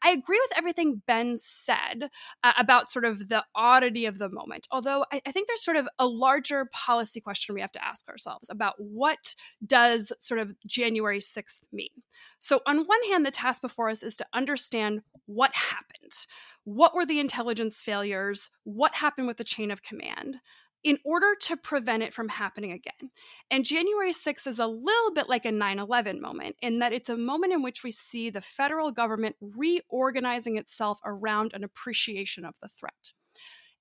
I 0.03 0.11
agree 0.11 0.39
with 0.39 0.57
everything 0.57 1.01
ben 1.07 1.37
said 1.37 2.09
uh, 2.43 2.53
about 2.57 2.91
sort 2.91 3.05
of 3.05 3.29
the 3.29 3.43
oddity 3.55 4.05
of 4.05 4.17
the 4.17 4.29
moment 4.29 4.67
although 4.71 5.05
I, 5.11 5.21
I 5.25 5.31
think 5.31 5.47
there's 5.47 5.63
sort 5.63 5.77
of 5.77 5.87
a 5.99 6.07
larger 6.07 6.65
policy 6.65 7.21
question 7.21 7.55
we 7.55 7.61
have 7.61 7.71
to 7.73 7.83
ask 7.83 8.07
ourselves 8.09 8.49
about 8.49 8.75
what 8.77 9.35
does 9.65 10.11
sort 10.19 10.39
of 10.39 10.51
january 10.65 11.19
6th 11.19 11.59
mean? 11.71 11.89
So 12.39 12.61
on 12.65 12.85
one 12.85 13.03
hand 13.09 13.25
the 13.25 13.31
task 13.31 13.61
before 13.61 13.89
us 13.89 14.03
is 14.03 14.17
to 14.17 14.25
understand 14.33 15.01
what 15.25 15.53
happened 15.55 16.13
what 16.63 16.95
were 16.95 17.05
the 17.05 17.19
intelligence 17.19 17.81
failures? 17.81 18.49
What 18.63 18.95
happened 18.95 19.27
with 19.27 19.37
the 19.37 19.43
chain 19.43 19.71
of 19.71 19.83
command? 19.83 20.37
in 20.83 20.99
order 21.05 21.33
to 21.39 21.55
prevent 21.55 22.03
it 22.03 22.13
from 22.13 22.27
happening 22.27 22.71
again. 22.71 23.11
And 23.49 23.63
January 23.63 24.11
6th 24.11 24.45
is 24.45 24.59
a 24.59 24.67
little 24.67 25.13
bit 25.13 25.29
like 25.29 25.45
a 25.45 25.51
9 25.51 25.79
11 25.79 26.21
moment 26.21 26.57
in 26.61 26.79
that 26.79 26.93
it's 26.93 27.09
a 27.09 27.17
moment 27.17 27.53
in 27.53 27.61
which 27.61 27.83
we 27.83 27.91
see 27.91 28.29
the 28.29 28.41
federal 28.41 28.91
government 28.91 29.37
reorganizing 29.39 30.57
itself 30.57 30.99
around 31.05 31.53
an 31.53 31.63
appreciation 31.63 32.43
of 32.43 32.55
the 32.61 32.67
threat. 32.67 33.11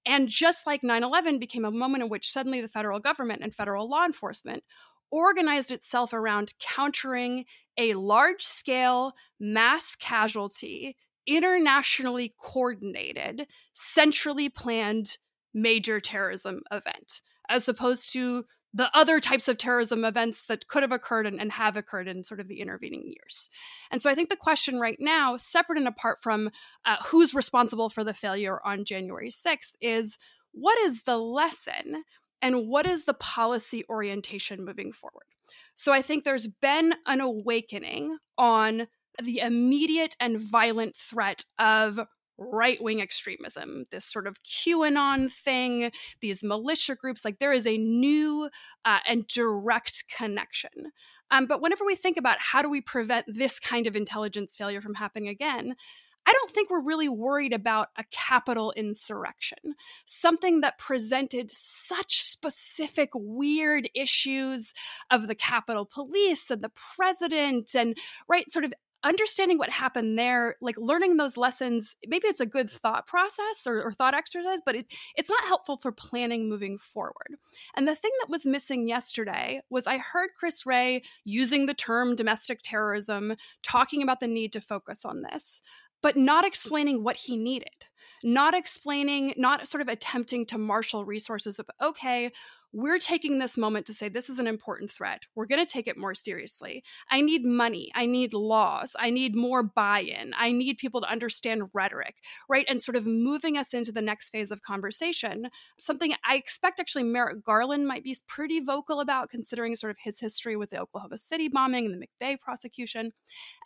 And 0.07 0.29
just 0.29 0.67
like 0.67 0.83
9 0.83 1.03
11 1.03 1.39
became 1.39 1.65
a 1.65 1.71
moment 1.71 2.05
in 2.05 2.09
which 2.09 2.31
suddenly 2.31 2.61
the 2.61 2.69
federal 2.69 3.01
government 3.01 3.43
and 3.43 3.55
federal 3.55 3.89
law 3.89 4.05
enforcement 4.05 4.63
organized 5.11 5.71
itself 5.71 6.13
around 6.13 6.55
countering 6.59 7.45
a 7.77 7.95
large 7.95 8.43
scale 8.43 9.13
mass 9.39 9.95
casualty, 9.95 10.97
internationally 11.27 12.33
coordinated, 12.39 13.47
centrally 13.73 14.49
planned 14.49 15.19
major 15.55 16.01
terrorism 16.01 16.63
event, 16.71 17.21
as 17.49 17.69
opposed 17.69 18.13
to 18.13 18.45
the 18.75 18.91
other 18.95 19.21
types 19.21 19.49
of 19.49 19.59
terrorism 19.59 20.05
events 20.05 20.47
that 20.47 20.67
could 20.67 20.83
have 20.83 20.93
occurred 20.93 21.27
and, 21.27 21.41
and, 21.41 21.53
have 21.53 21.77
occurred 21.77 22.09
in 22.09 22.25
sort 22.25 22.41
of 22.41 22.49
the 22.49 22.61
intervening 22.61 23.03
years. 23.05 23.51
And 23.91 24.01
so 24.01 24.09
I 24.09 24.15
think 24.15 24.31
the 24.31 24.37
question 24.37 24.81
right 24.81 24.97
now, 24.99 25.37
separate 25.37 25.79
and 25.79 25.87
apart 25.87 26.23
from 26.23 26.51
uh, 26.87 26.97
who's 27.07 27.35
responsible 27.35 27.91
for 27.91 28.03
the 28.03 28.15
failure 28.15 28.61
on 28.65 28.87
January 28.87 29.31
6th, 29.31 29.73
is 29.81 30.17
what 30.53 30.79
is 30.79 31.03
the 31.03 31.19
lesson 31.19 32.05
and 32.41 32.67
what 32.67 32.87
is 32.87 33.05
the 33.05 33.15
policy 33.15 33.85
orientation 33.91 34.65
moving 34.65 34.93
forward? 34.93 35.27
So 35.75 35.93
I 35.93 36.01
think 36.01 36.25
there's 36.25 36.47
been 36.47 36.95
an 37.07 37.21
awakening 37.21 38.19
on 38.39 38.89
the 39.23 39.39
immediate 39.39 40.17
and 40.21 40.39
violent 40.39 40.97
threat 40.97 41.45
of 41.59 42.01
right 42.39 42.83
wing 42.83 43.01
extremism, 43.01 43.85
this 43.91 44.05
sort 44.05 44.27
of 44.27 44.43
QAnon 44.43 45.31
thing, 45.31 45.91
these 46.21 46.43
militia 46.43 46.95
groups. 46.95 47.25
Like 47.25 47.39
there 47.39 47.53
is 47.53 47.67
a 47.67 47.79
new 47.79 48.49
uh, 48.85 48.99
and 49.07 49.27
direct 49.27 50.05
connection. 50.15 50.93
Um, 51.31 51.47
but 51.47 51.61
whenever 51.61 51.85
we 51.85 51.97
think 51.97 52.17
about 52.17 52.39
how 52.39 52.63
do 52.63 52.69
we 52.69 52.81
prevent 52.81 53.27
this 53.29 53.61
kind 53.61 53.87
of 53.87 53.97
intelligence 53.97 54.55
failure 54.57 54.81
from 54.81 54.95
happening 54.95 55.29
again, 55.29 55.77
I 56.25 56.33
don't 56.33 56.51
think 56.51 56.71
we're 56.71 56.81
really 56.81 57.09
worried 57.09 57.53
about 57.53 57.89
a 57.97 58.05
Capitol 58.13 58.73
insurrection, 58.77 59.75
something 60.05 60.61
that 60.61 60.79
presented 60.79 61.51
such 61.51 62.23
specific 62.23 63.11
weird 63.13 63.91
issues 63.95 64.73
of 65.11 65.27
the 65.27 65.35
Capitol 65.35 65.85
Police 65.85 66.49
and 66.49 66.63
the 66.63 66.71
president 66.95 67.75
and, 67.75 67.97
right, 68.29 68.51
sort 68.53 68.65
of 68.65 68.73
understanding 69.05 69.59
what 69.59 69.71
happened 69.71 70.19
there, 70.19 70.57
like 70.61 70.77
learning 70.79 71.17
those 71.17 71.37
lessons, 71.37 71.97
maybe 72.07 72.29
it's 72.29 72.41
a 72.41 72.47
good 72.47 72.71
thought 72.71 73.07
process 73.07 73.67
or, 73.67 73.83
or, 73.83 73.93
thought 73.93 74.15
exercise, 74.15 74.61
but 74.65 74.77
it, 74.77 74.87
it's 75.17 75.29
not 75.29 75.45
helpful 75.45 75.77
for 75.77 75.93
planning 75.93 76.49
moving 76.49 76.79
forward. 76.79 77.37
And 77.77 77.87
the 77.87 77.97
thing 77.97 78.13
that 78.21 78.31
was 78.31 78.47
missing 78.47 78.89
yesterday 78.89 79.61
was 79.71 79.87
I 79.87 79.99
heard 79.99 80.31
Chris 80.39 80.65
Wray 80.65 81.03
using 81.25 81.67
the 81.67 81.75
term 81.75 82.15
domestic 82.15 82.61
terrorism, 82.63 83.37
talking 83.63 84.03
about 84.03 84.21
the 84.21 84.29
need 84.29 84.53
to 84.53 84.61
focus 84.61 85.05
on 85.05 85.23
this 85.23 85.63
but 86.03 86.17
not 86.17 86.45
explaining 86.45 87.03
what 87.03 87.17
he 87.17 87.37
needed, 87.37 87.87
not 88.23 88.55
explaining, 88.55 89.35
not 89.37 89.67
sort 89.67 89.81
of 89.81 89.89
attempting 89.89 90.47
to 90.47 90.59
marshal 90.59 91.05
resources 91.05 91.59
of, 91.59 91.69
okay, 91.81 92.31
we're 92.75 92.99
taking 92.99 93.39
this 93.39 93.59
moment 93.59 93.85
to 93.85 93.93
say 93.93 94.09
this 94.09 94.31
is 94.31 94.39
an 94.39 94.47
important 94.47 94.91
threat. 94.91 95.25
We're 95.35 95.47
going 95.47 95.65
to 95.65 95.71
take 95.71 95.87
it 95.87 95.99
more 95.99 96.15
seriously. 96.15 96.83
I 97.11 97.21
need 97.21 97.45
money. 97.45 97.93
I 97.95 98.07
need 98.07 98.33
laws. 98.33 98.97
I 98.99 99.11
need 99.11 99.37
more 99.37 99.63
buy 99.63 100.01
in. 100.01 100.33
I 100.39 100.53
need 100.53 100.79
people 100.79 101.03
to 101.03 101.11
understand 101.11 101.65
rhetoric, 101.75 102.17
right? 102.49 102.65
And 102.69 102.83
sort 102.83 102.97
of 102.97 103.07
moving 103.07 103.59
us 103.59 103.75
into 103.75 103.93
the 103.93 104.01
next 104.01 104.31
phase 104.31 104.51
of 104.51 104.63
conversation. 104.63 105.49
Something 105.79 106.15
I 106.27 106.37
expect 106.37 106.81
actually 106.81 107.05
Merrick 107.05 107.45
Garland 107.45 107.87
might 107.87 108.05
be 108.05 108.17
pretty 108.27 108.61
vocal 108.61 109.01
about, 109.01 109.29
considering 109.29 109.77
sort 109.77 109.91
of 109.91 109.99
his 110.03 110.19
history 110.19 110.57
with 110.57 110.71
the 110.71 110.81
Oklahoma 110.81 111.19
City 111.19 111.49
bombing 111.49 111.85
and 111.85 111.95
the 111.95 112.07
McVeigh 112.07 112.41
prosecution. 112.41 113.13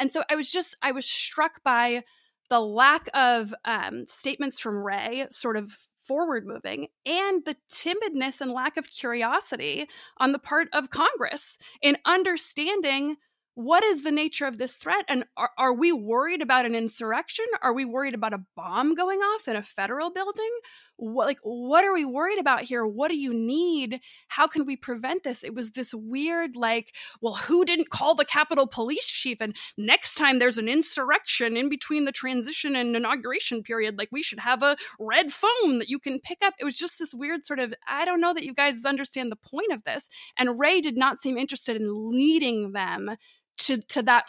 And 0.01 0.11
so 0.11 0.25
I 0.29 0.35
was 0.35 0.51
just, 0.51 0.77
I 0.83 0.91
was 0.91 1.07
struck 1.07 1.63
by 1.63 2.03
the 2.49 2.61
lack 2.61 3.09
of 3.15 3.55
um, 3.65 4.07
statements 4.09 4.61
from 4.61 4.77
Wray 4.77 5.27
sort 5.31 5.57
of 5.57 5.77
forward 6.07 6.47
moving 6.47 6.89
and 7.05 7.45
the 7.45 7.57
timidness 7.71 8.41
and 8.41 8.53
lack 8.53 8.77
of 8.77 8.91
curiosity 8.91 9.89
on 10.19 10.33
the 10.33 10.39
part 10.39 10.69
of 10.73 10.91
Congress 10.91 11.59
in 11.83 11.99
understanding 12.05 13.17
what 13.55 13.83
is 13.83 14.05
the 14.05 14.13
nature 14.13 14.45
of 14.45 14.59
this 14.59 14.73
threat 14.73 15.05
and 15.09 15.25
are, 15.37 15.51
are, 15.57 15.73
we 15.73 15.91
worried 15.91 16.43
about 16.43 16.67
an 16.67 16.75
insurrection? 16.75 17.47
Are 17.63 17.73
we 17.73 17.87
worried 17.87 18.13
about 18.13 18.35
a 18.35 18.45
bomb 18.55 18.95
going 18.95 19.21
off 19.21 19.49
in 19.49 19.57
a 19.57 19.63
federal 19.63 20.11
building 20.11 20.51
what 20.97 21.27
like 21.27 21.39
what 21.43 21.85
are 21.85 21.93
we 21.93 22.05
worried 22.05 22.39
about 22.39 22.63
here? 22.63 22.87
What 22.87 23.11
do 23.11 23.17
you 23.17 23.35
need? 23.35 24.01
How 24.29 24.47
can 24.47 24.65
we 24.65 24.77
prevent 24.77 25.25
this? 25.25 25.45
It 25.45 25.55
was 25.55 25.73
this 25.73 25.93
weird 25.95 26.57
like 26.57 26.95
well 27.21 27.35
who 27.35 27.65
didn't 27.65 27.91
call 27.91 28.15
the 28.15 28.25
capitol 28.25 28.67
police 28.67 29.07
chief? 29.07 29.39
And 29.41 29.57
next 29.77 30.15
time 30.15 30.39
there's 30.39 30.59
an 30.59 30.69
insurrection 30.69 31.57
in 31.57 31.69
between 31.69 32.05
the 32.05 32.13
transition 32.13 32.77
and 32.77 32.97
inauguration 32.97 33.63
period 33.63 33.99
like 33.99 34.09
we 34.13 34.23
should 34.23 34.41
have 34.41 34.63
a 34.63 34.77
red 34.99 35.33
phone 35.33 35.79
that 35.79 35.89
you 35.89 35.99
can 35.99 36.21
pick 36.21 36.39
up. 36.43 36.55
It 36.59 36.65
was 36.65 36.77
just 36.77 36.99
this 36.99 37.15
weird 37.15 37.45
sort 37.45 37.59
of 37.59 37.75
i 37.89 38.05
don't 38.05 38.21
know 38.21 38.35
that 38.35 38.45
you 38.45 38.55
guys 38.55 38.85
understand 38.85 39.31
the 39.31 39.37
point 39.37 39.73
of 39.73 39.85
this. 39.85 40.09
And 40.39 40.59
Wray 40.59 40.81
did 40.81 40.97
not 40.97 41.21
seem 41.21 41.37
interested 41.37 41.77
in 41.77 42.11
leading 42.11 42.73
them 42.73 43.17
to 43.59 43.79
to 43.79 44.03
that 44.03 44.29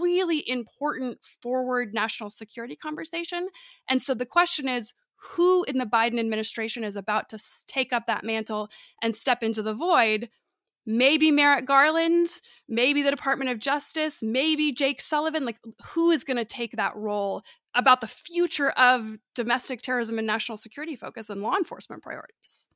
really 0.00 0.48
important 0.48 1.18
forward 1.42 1.92
national 1.92 2.30
security 2.30 2.76
conversation. 2.76 3.48
And 3.88 4.02
so 4.02 4.14
the 4.14 4.26
question 4.26 4.68
is 4.68 4.94
who 5.18 5.64
in 5.64 5.78
the 5.78 5.84
Biden 5.84 6.18
administration 6.18 6.84
is 6.84 6.96
about 6.96 7.28
to 7.30 7.38
take 7.66 7.92
up 7.92 8.06
that 8.06 8.24
mantle 8.24 8.68
and 9.02 9.14
step 9.14 9.42
into 9.42 9.62
the 9.62 9.74
void? 9.74 10.28
Maybe 10.86 11.30
Merrick 11.30 11.66
Garland, 11.66 12.28
maybe 12.66 13.02
the 13.02 13.10
Department 13.10 13.50
of 13.50 13.58
Justice, 13.58 14.22
maybe 14.22 14.72
Jake 14.72 15.02
Sullivan. 15.02 15.44
Like, 15.44 15.58
who 15.88 16.10
is 16.10 16.24
going 16.24 16.38
to 16.38 16.46
take 16.46 16.72
that 16.72 16.96
role 16.96 17.42
about 17.74 18.00
the 18.00 18.06
future 18.06 18.70
of 18.70 19.18
domestic 19.34 19.82
terrorism 19.82 20.16
and 20.18 20.26
national 20.26 20.56
security 20.56 20.96
focus 20.96 21.28
and 21.28 21.42
law 21.42 21.56
enforcement 21.56 22.02
priorities? 22.02 22.68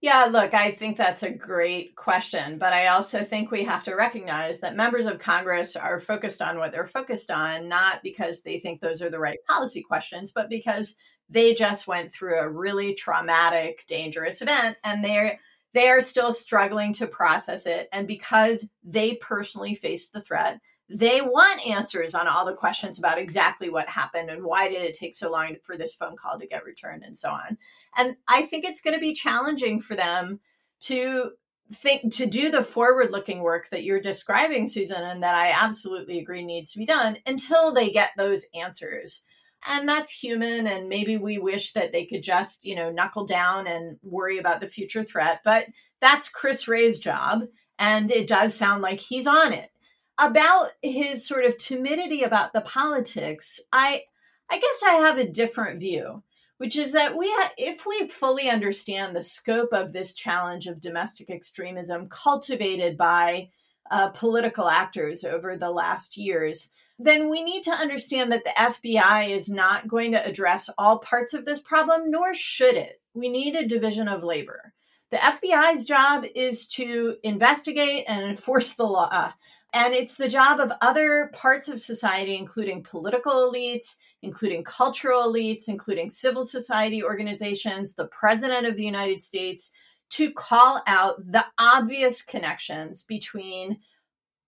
Yeah, 0.00 0.28
look, 0.30 0.54
I 0.54 0.70
think 0.70 0.96
that's 0.96 1.24
a 1.24 1.30
great 1.30 1.96
question, 1.96 2.58
but 2.58 2.72
I 2.72 2.86
also 2.86 3.24
think 3.24 3.50
we 3.50 3.64
have 3.64 3.82
to 3.84 3.96
recognize 3.96 4.60
that 4.60 4.76
members 4.76 5.06
of 5.06 5.18
Congress 5.18 5.74
are 5.74 5.98
focused 5.98 6.40
on 6.40 6.58
what 6.58 6.70
they're 6.70 6.86
focused 6.86 7.32
on, 7.32 7.68
not 7.68 8.04
because 8.04 8.42
they 8.42 8.60
think 8.60 8.80
those 8.80 9.02
are 9.02 9.10
the 9.10 9.18
right 9.18 9.38
policy 9.48 9.82
questions, 9.82 10.30
but 10.30 10.48
because 10.48 10.94
they 11.28 11.52
just 11.52 11.88
went 11.88 12.12
through 12.12 12.38
a 12.38 12.48
really 12.50 12.94
traumatic, 12.94 13.84
dangerous 13.88 14.40
event 14.40 14.76
and 14.84 15.04
they're 15.04 15.38
they 15.74 15.88
are 15.90 16.00
still 16.00 16.32
struggling 16.32 16.94
to 16.94 17.06
process 17.06 17.66
it 17.66 17.88
and 17.92 18.08
because 18.08 18.70
they 18.82 19.14
personally 19.16 19.74
faced 19.74 20.12
the 20.12 20.20
threat 20.22 20.58
they 20.90 21.20
want 21.20 21.66
answers 21.66 22.14
on 22.14 22.26
all 22.26 22.46
the 22.46 22.54
questions 22.54 22.98
about 22.98 23.18
exactly 23.18 23.68
what 23.68 23.88
happened 23.88 24.30
and 24.30 24.42
why 24.42 24.68
did 24.68 24.82
it 24.82 24.94
take 24.94 25.14
so 25.14 25.30
long 25.30 25.56
for 25.62 25.76
this 25.76 25.94
phone 25.94 26.16
call 26.16 26.38
to 26.38 26.46
get 26.46 26.64
returned 26.64 27.02
and 27.02 27.16
so 27.16 27.30
on. 27.30 27.58
And 27.96 28.16
i 28.26 28.42
think 28.42 28.64
it's 28.64 28.80
going 28.80 28.94
to 28.94 29.00
be 29.00 29.14
challenging 29.14 29.80
for 29.80 29.94
them 29.94 30.40
to 30.80 31.32
think 31.70 32.14
to 32.14 32.24
do 32.24 32.50
the 32.50 32.62
forward 32.62 33.10
looking 33.10 33.40
work 33.40 33.68
that 33.68 33.84
you're 33.84 34.00
describing 34.00 34.66
susan 34.66 35.02
and 35.02 35.22
that 35.22 35.34
i 35.34 35.50
absolutely 35.50 36.18
agree 36.18 36.42
needs 36.42 36.72
to 36.72 36.78
be 36.78 36.86
done 36.86 37.18
until 37.26 37.72
they 37.72 37.90
get 37.90 38.10
those 38.16 38.46
answers. 38.54 39.22
And 39.68 39.88
that's 39.88 40.12
human 40.12 40.68
and 40.68 40.88
maybe 40.88 41.16
we 41.16 41.38
wish 41.38 41.72
that 41.72 41.92
they 41.92 42.06
could 42.06 42.22
just 42.22 42.64
you 42.64 42.76
know 42.76 42.90
knuckle 42.90 43.26
down 43.26 43.66
and 43.66 43.98
worry 44.02 44.38
about 44.38 44.60
the 44.60 44.68
future 44.68 45.04
threat 45.04 45.40
but 45.44 45.66
that's 46.00 46.28
chris 46.28 46.68
Wray's 46.68 46.98
job 46.98 47.42
and 47.78 48.10
it 48.10 48.28
does 48.28 48.54
sound 48.54 48.82
like 48.82 49.00
he's 49.00 49.26
on 49.26 49.52
it 49.52 49.70
about 50.18 50.70
his 50.82 51.26
sort 51.26 51.44
of 51.44 51.58
timidity 51.58 52.22
about 52.22 52.52
the 52.52 52.60
politics, 52.60 53.60
I 53.72 54.02
I 54.50 54.58
guess 54.58 54.82
I 54.84 54.94
have 54.94 55.18
a 55.18 55.28
different 55.28 55.78
view, 55.78 56.22
which 56.56 56.76
is 56.76 56.92
that 56.92 57.16
we 57.16 57.28
ha- 57.30 57.52
if 57.58 57.84
we 57.86 58.08
fully 58.08 58.48
understand 58.48 59.14
the 59.14 59.22
scope 59.22 59.72
of 59.72 59.92
this 59.92 60.14
challenge 60.14 60.66
of 60.66 60.80
domestic 60.80 61.30
extremism 61.30 62.08
cultivated 62.08 62.96
by 62.96 63.50
uh, 63.90 64.08
political 64.08 64.68
actors 64.68 65.24
over 65.24 65.56
the 65.56 65.70
last 65.70 66.16
years, 66.16 66.70
then 66.98 67.28
we 67.30 67.42
need 67.42 67.62
to 67.64 67.70
understand 67.70 68.32
that 68.32 68.44
the 68.44 68.50
FBI 68.56 69.30
is 69.30 69.48
not 69.48 69.86
going 69.86 70.12
to 70.12 70.26
address 70.26 70.68
all 70.78 70.98
parts 70.98 71.32
of 71.32 71.44
this 71.44 71.60
problem, 71.60 72.10
nor 72.10 72.34
should 72.34 72.74
it. 72.74 73.00
We 73.14 73.28
need 73.28 73.54
a 73.54 73.66
division 73.66 74.08
of 74.08 74.24
labor. 74.24 74.72
The 75.10 75.16
FBI's 75.16 75.84
job 75.84 76.26
is 76.34 76.68
to 76.68 77.16
investigate 77.22 78.04
and 78.08 78.26
enforce 78.26 78.74
the 78.74 78.84
law. 78.84 79.32
And 79.74 79.92
it's 79.92 80.16
the 80.16 80.28
job 80.28 80.60
of 80.60 80.72
other 80.80 81.30
parts 81.34 81.68
of 81.68 81.80
society, 81.80 82.36
including 82.36 82.82
political 82.82 83.50
elites, 83.50 83.96
including 84.22 84.64
cultural 84.64 85.30
elites, 85.30 85.68
including 85.68 86.08
civil 86.08 86.46
society 86.46 87.02
organizations, 87.02 87.94
the 87.94 88.06
president 88.06 88.66
of 88.66 88.76
the 88.76 88.84
United 88.84 89.22
States, 89.22 89.72
to 90.10 90.32
call 90.32 90.80
out 90.86 91.16
the 91.30 91.44
obvious 91.58 92.22
connections 92.22 93.02
between 93.02 93.78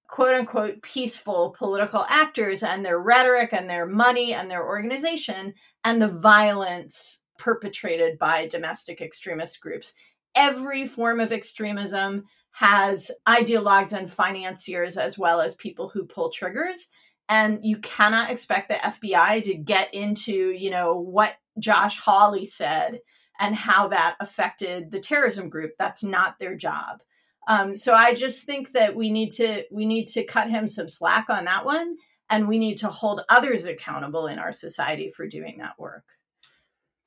quote 0.09 0.35
unquote 0.35 0.83
peaceful 0.83 1.55
political 1.57 2.05
actors 2.09 2.63
and 2.63 2.85
their 2.85 2.99
rhetoric 2.99 3.53
and 3.53 3.69
their 3.69 3.87
money 3.87 4.35
and 4.35 4.51
their 4.51 4.67
organization 4.67 5.55
and 5.85 6.01
the 6.01 6.09
violence 6.09 7.23
perpetrated 7.39 8.19
by 8.19 8.47
domestic 8.47 9.01
extremist 9.01 9.61
groups. 9.61 9.95
Every 10.35 10.87
form 10.87 11.21
of 11.21 11.33
extremism 11.33 12.25
has 12.53 13.11
ideologues 13.29 13.93
and 13.93 14.11
financiers 14.11 14.97
as 14.97 15.19
well 15.19 15.41
as 15.41 15.55
people 15.55 15.89
who 15.89 16.05
pull 16.05 16.31
triggers 16.31 16.89
and 17.31 17.61
you 17.63 17.79
cannot 17.79 18.31
expect 18.31 18.69
the 18.69 18.75
FBI 18.75 19.45
to 19.45 19.55
get 19.55 19.95
into, 19.95 20.51
you 20.51 20.69
know, 20.69 20.95
what 20.97 21.37
Josh 21.61 21.97
Hawley 21.97 22.45
said 22.45 22.99
and 23.39 23.55
how 23.55 23.87
that 23.89 24.17
affected 24.19 24.91
the 24.91 24.99
terrorism 24.99 25.49
group. 25.49 25.73
That's 25.79 26.03
not 26.03 26.41
their 26.41 26.57
job. 26.57 27.03
Um, 27.47 27.77
so 27.77 27.95
I 27.95 28.15
just 28.15 28.45
think 28.45 28.73
that 28.73 28.97
we 28.97 29.11
need 29.11 29.31
to 29.33 29.65
we 29.71 29.87
need 29.87 30.07
to 30.09 30.25
cut 30.25 30.51
him 30.51 30.67
some 30.67 30.89
slack 30.89 31.31
on 31.31 31.45
that 31.45 31.65
one, 31.65 31.97
and 32.29 32.49
we 32.49 32.59
need 32.59 32.79
to 32.79 32.89
hold 32.89 33.23
others 33.29 33.65
accountable 33.65 34.27
in 34.27 34.41
our 34.41 34.53
society 34.53 35.09
for 35.09 35.27
doing 35.27 35.59
that 35.59 35.79
work. 35.79 36.05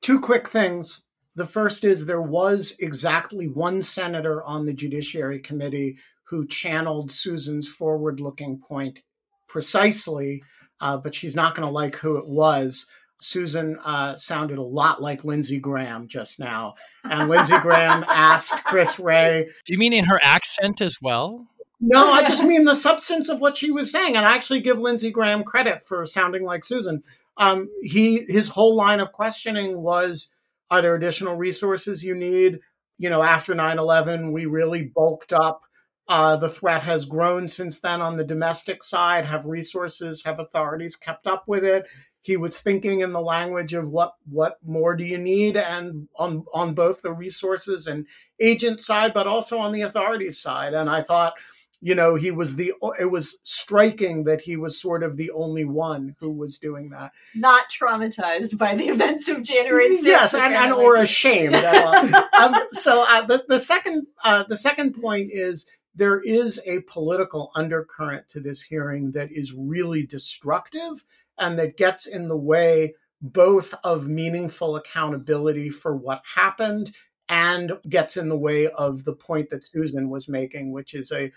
Two 0.00 0.20
quick 0.20 0.48
things. 0.48 1.04
The 1.36 1.46
first 1.46 1.84
is 1.84 2.06
there 2.06 2.22
was 2.22 2.76
exactly 2.78 3.48
one 3.48 3.82
senator 3.82 4.42
on 4.44 4.66
the 4.66 4.72
Judiciary 4.72 5.40
Committee 5.40 5.98
who 6.24 6.46
channeled 6.46 7.10
Susan's 7.10 7.68
forward 7.68 8.20
looking 8.20 8.58
point 8.58 9.00
precisely, 9.48 10.42
uh, 10.80 10.96
but 10.96 11.14
she's 11.14 11.34
not 11.34 11.54
going 11.54 11.66
to 11.66 11.72
like 11.72 11.96
who 11.96 12.16
it 12.18 12.26
was. 12.26 12.86
Susan 13.20 13.78
uh, 13.84 14.14
sounded 14.16 14.58
a 14.58 14.62
lot 14.62 15.00
like 15.00 15.24
Lindsey 15.24 15.58
Graham 15.58 16.08
just 16.08 16.38
now. 16.38 16.74
And 17.04 17.28
Lindsey 17.28 17.58
Graham 17.60 18.04
asked 18.08 18.64
Chris 18.64 18.98
Wray. 18.98 19.48
Do 19.64 19.72
you 19.72 19.78
mean 19.78 19.92
in 19.92 20.04
her 20.04 20.20
accent 20.22 20.80
as 20.80 20.96
well? 21.00 21.46
No, 21.80 22.10
I 22.10 22.26
just 22.28 22.44
mean 22.44 22.64
the 22.64 22.74
substance 22.74 23.28
of 23.28 23.40
what 23.40 23.56
she 23.56 23.70
was 23.70 23.90
saying. 23.90 24.16
And 24.16 24.24
I 24.24 24.34
actually 24.34 24.60
give 24.60 24.78
Lindsey 24.78 25.10
Graham 25.10 25.42
credit 25.42 25.84
for 25.84 26.04
sounding 26.06 26.44
like 26.44 26.64
Susan. 26.64 27.02
Um, 27.36 27.68
he 27.82 28.24
his 28.28 28.50
whole 28.50 28.76
line 28.76 29.00
of 29.00 29.12
questioning 29.12 29.80
was 29.80 30.28
are 30.70 30.82
there 30.82 30.94
additional 30.94 31.36
resources 31.36 32.04
you 32.04 32.14
need? 32.14 32.60
You 32.98 33.10
know, 33.10 33.22
after 33.22 33.54
9 33.54 33.78
11, 33.78 34.32
we 34.32 34.46
really 34.46 34.82
bulked 34.82 35.32
up. 35.32 35.62
Uh, 36.06 36.36
the 36.36 36.48
threat 36.48 36.82
has 36.82 37.06
grown 37.06 37.48
since 37.48 37.80
then 37.80 38.02
on 38.02 38.16
the 38.16 38.24
domestic 38.24 38.82
side. 38.82 39.24
Have 39.24 39.46
resources, 39.46 40.22
have 40.24 40.38
authorities 40.38 40.96
kept 40.96 41.26
up 41.26 41.44
with 41.46 41.64
it? 41.64 41.86
He 42.20 42.36
was 42.36 42.60
thinking 42.60 43.00
in 43.00 43.12
the 43.12 43.20
language 43.20 43.74
of 43.74 43.88
what 43.88 44.14
what 44.30 44.58
more 44.64 44.96
do 44.96 45.04
you 45.04 45.18
need, 45.18 45.56
and 45.56 46.08
on 46.16 46.44
on 46.54 46.74
both 46.74 47.02
the 47.02 47.12
resources 47.12 47.86
and 47.86 48.06
agent 48.40 48.80
side, 48.80 49.12
but 49.12 49.26
also 49.26 49.58
on 49.58 49.72
the 49.72 49.82
authorities 49.82 50.40
side. 50.40 50.72
And 50.72 50.88
I 50.88 51.02
thought, 51.02 51.34
you 51.80 51.94
know, 51.94 52.14
he 52.14 52.30
was 52.30 52.56
the. 52.56 52.72
It 52.98 53.10
was 53.10 53.38
striking 53.42 54.24
that 54.24 54.42
he 54.42 54.56
was 54.56 54.80
sort 54.80 55.02
of 55.02 55.16
the 55.16 55.30
only 55.30 55.64
one 55.64 56.16
who 56.20 56.30
was 56.30 56.58
doing 56.58 56.90
that. 56.90 57.12
Not 57.34 57.64
traumatized 57.70 58.56
by 58.56 58.74
the 58.74 58.88
events 58.88 59.28
of 59.28 59.42
January 59.42 59.98
6th. 59.98 60.02
Yes, 60.02 60.34
and, 60.34 60.54
and 60.54 60.72
or 60.72 60.96
ashamed. 60.96 61.54
um, 62.38 62.54
so 62.72 63.04
uh, 63.08 63.26
the 63.26 63.44
the 63.48 63.60
second 63.60 64.06
uh, 64.24 64.44
the 64.48 64.56
second 64.56 65.00
point 65.00 65.30
is 65.32 65.66
there 65.94 66.20
is 66.20 66.60
a 66.66 66.80
political 66.80 67.50
undercurrent 67.54 68.28
to 68.30 68.40
this 68.40 68.62
hearing 68.62 69.12
that 69.12 69.30
is 69.30 69.52
really 69.52 70.04
destructive 70.04 71.04
and 71.38 71.58
that 71.58 71.76
gets 71.76 72.06
in 72.06 72.28
the 72.28 72.36
way 72.36 72.94
both 73.20 73.74
of 73.84 74.06
meaningful 74.06 74.76
accountability 74.76 75.70
for 75.70 75.96
what 75.96 76.22
happened 76.34 76.92
and 77.28 77.72
gets 77.88 78.16
in 78.16 78.28
the 78.28 78.36
way 78.36 78.68
of 78.68 79.04
the 79.04 79.14
point 79.14 79.50
that 79.50 79.66
Susan 79.66 80.10
was 80.10 80.28
making, 80.28 80.72
which 80.72 80.94
is 80.94 81.10
a 81.12 81.32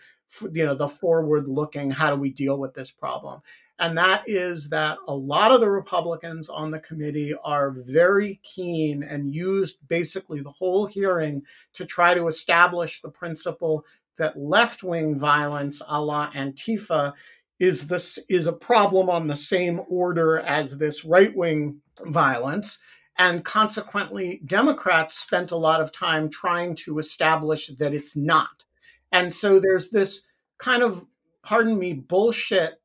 you 0.52 0.66
know 0.66 0.76
the 0.76 0.90
forward 0.90 1.48
looking 1.48 1.90
how 1.90 2.10
do 2.10 2.18
we 2.18 2.30
deal 2.30 2.60
with 2.60 2.74
this 2.74 2.92
problem? 2.92 3.42
And 3.80 3.96
that 3.98 4.24
is 4.28 4.70
that 4.70 4.98
a 5.08 5.16
lot 5.16 5.52
of 5.52 5.62
the 5.62 5.70
republicans 5.70 6.50
on 6.50 6.72
the 6.72 6.80
committee 6.80 7.36
are 7.44 7.72
very 7.72 8.40
keen 8.44 9.04
and 9.04 9.34
used 9.34 9.78
basically 9.88 10.42
the 10.42 10.52
whole 10.52 10.88
hearing 10.88 11.44
to 11.74 11.86
try 11.86 12.16
to 12.16 12.28
establish 12.28 13.02
the 13.02 13.10
principle 13.10 13.86
that 14.18 14.38
left-wing 14.38 15.20
violence 15.20 15.82
a 15.88 16.02
la 16.02 16.32
antifa 16.32 17.14
is 17.60 17.88
this 17.88 18.18
is 18.30 18.48
a 18.48 18.54
problem 18.54 19.10
on 19.10 19.28
the 19.28 19.36
same 19.36 19.82
order 19.88 20.40
as 20.40 20.78
this 20.78 21.06
right-wing 21.06 21.80
violence 22.06 22.80
and 23.18 23.44
consequently 23.44 24.42
democrats 24.46 25.18
spent 25.18 25.52
a 25.52 25.58
lot 25.58 25.82
of 25.82 25.92
time 25.92 26.30
trying 26.30 26.76
to 26.76 27.00
establish 27.00 27.68
that 27.80 27.94
it's 27.94 28.16
not 28.16 28.66
and 29.12 29.34
so 29.34 29.60
there's 29.60 29.90
this 29.90 30.26
kind 30.58 30.84
of, 30.84 31.06
pardon 31.44 31.78
me, 31.78 31.94
bullshit 31.94 32.82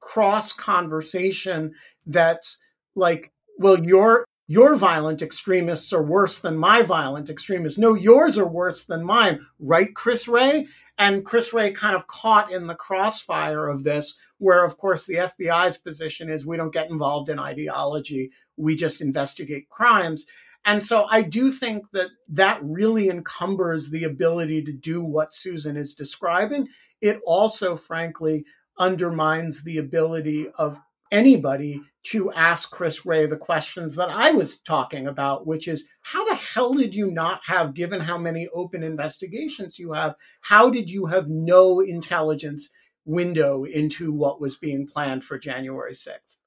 cross 0.00 0.52
conversation 0.52 1.74
that's 2.06 2.58
like, 2.94 3.32
well, 3.58 3.84
your 3.84 4.24
your 4.48 4.74
violent 4.74 5.22
extremists 5.22 5.92
are 5.92 6.02
worse 6.02 6.40
than 6.40 6.56
my 6.58 6.82
violent 6.82 7.30
extremists. 7.30 7.78
No, 7.78 7.94
yours 7.94 8.36
are 8.36 8.46
worse 8.46 8.84
than 8.84 9.04
mine, 9.04 9.46
right, 9.58 9.94
Chris 9.94 10.28
Wray? 10.28 10.66
And 10.98 11.24
Chris 11.24 11.54
Wray 11.54 11.72
kind 11.72 11.96
of 11.96 12.06
caught 12.06 12.52
in 12.52 12.66
the 12.66 12.74
crossfire 12.74 13.66
of 13.66 13.84
this, 13.84 14.18
where, 14.38 14.64
of 14.64 14.76
course, 14.76 15.06
the 15.06 15.14
FBI's 15.14 15.78
position 15.78 16.28
is 16.28 16.44
we 16.44 16.58
don't 16.58 16.72
get 16.72 16.90
involved 16.90 17.30
in 17.30 17.38
ideology, 17.38 18.30
we 18.62 18.76
just 18.76 19.00
investigate 19.00 19.68
crimes. 19.68 20.26
And 20.64 20.82
so 20.82 21.06
I 21.10 21.22
do 21.22 21.50
think 21.50 21.90
that 21.92 22.08
that 22.28 22.60
really 22.62 23.08
encumbers 23.08 23.90
the 23.90 24.04
ability 24.04 24.62
to 24.62 24.72
do 24.72 25.02
what 25.02 25.34
Susan 25.34 25.76
is 25.76 25.94
describing. 25.94 26.68
It 27.00 27.20
also, 27.26 27.74
frankly, 27.74 28.44
undermines 28.78 29.64
the 29.64 29.78
ability 29.78 30.48
of 30.56 30.78
anybody 31.10 31.80
to 32.04 32.32
ask 32.32 32.70
Chris 32.70 33.04
Wray 33.04 33.26
the 33.26 33.36
questions 33.36 33.94
that 33.96 34.08
I 34.08 34.30
was 34.30 34.60
talking 34.60 35.06
about, 35.06 35.46
which 35.46 35.68
is 35.68 35.86
how 36.00 36.24
the 36.24 36.34
hell 36.34 36.72
did 36.72 36.94
you 36.94 37.10
not 37.10 37.40
have, 37.44 37.74
given 37.74 38.00
how 38.00 38.18
many 38.18 38.48
open 38.54 38.82
investigations 38.82 39.78
you 39.78 39.92
have, 39.92 40.14
how 40.40 40.70
did 40.70 40.90
you 40.90 41.06
have 41.06 41.28
no 41.28 41.80
intelligence 41.80 42.70
window 43.04 43.64
into 43.64 44.12
what 44.12 44.40
was 44.40 44.56
being 44.56 44.86
planned 44.86 45.24
for 45.24 45.38
January 45.38 45.92
6th? 45.92 46.38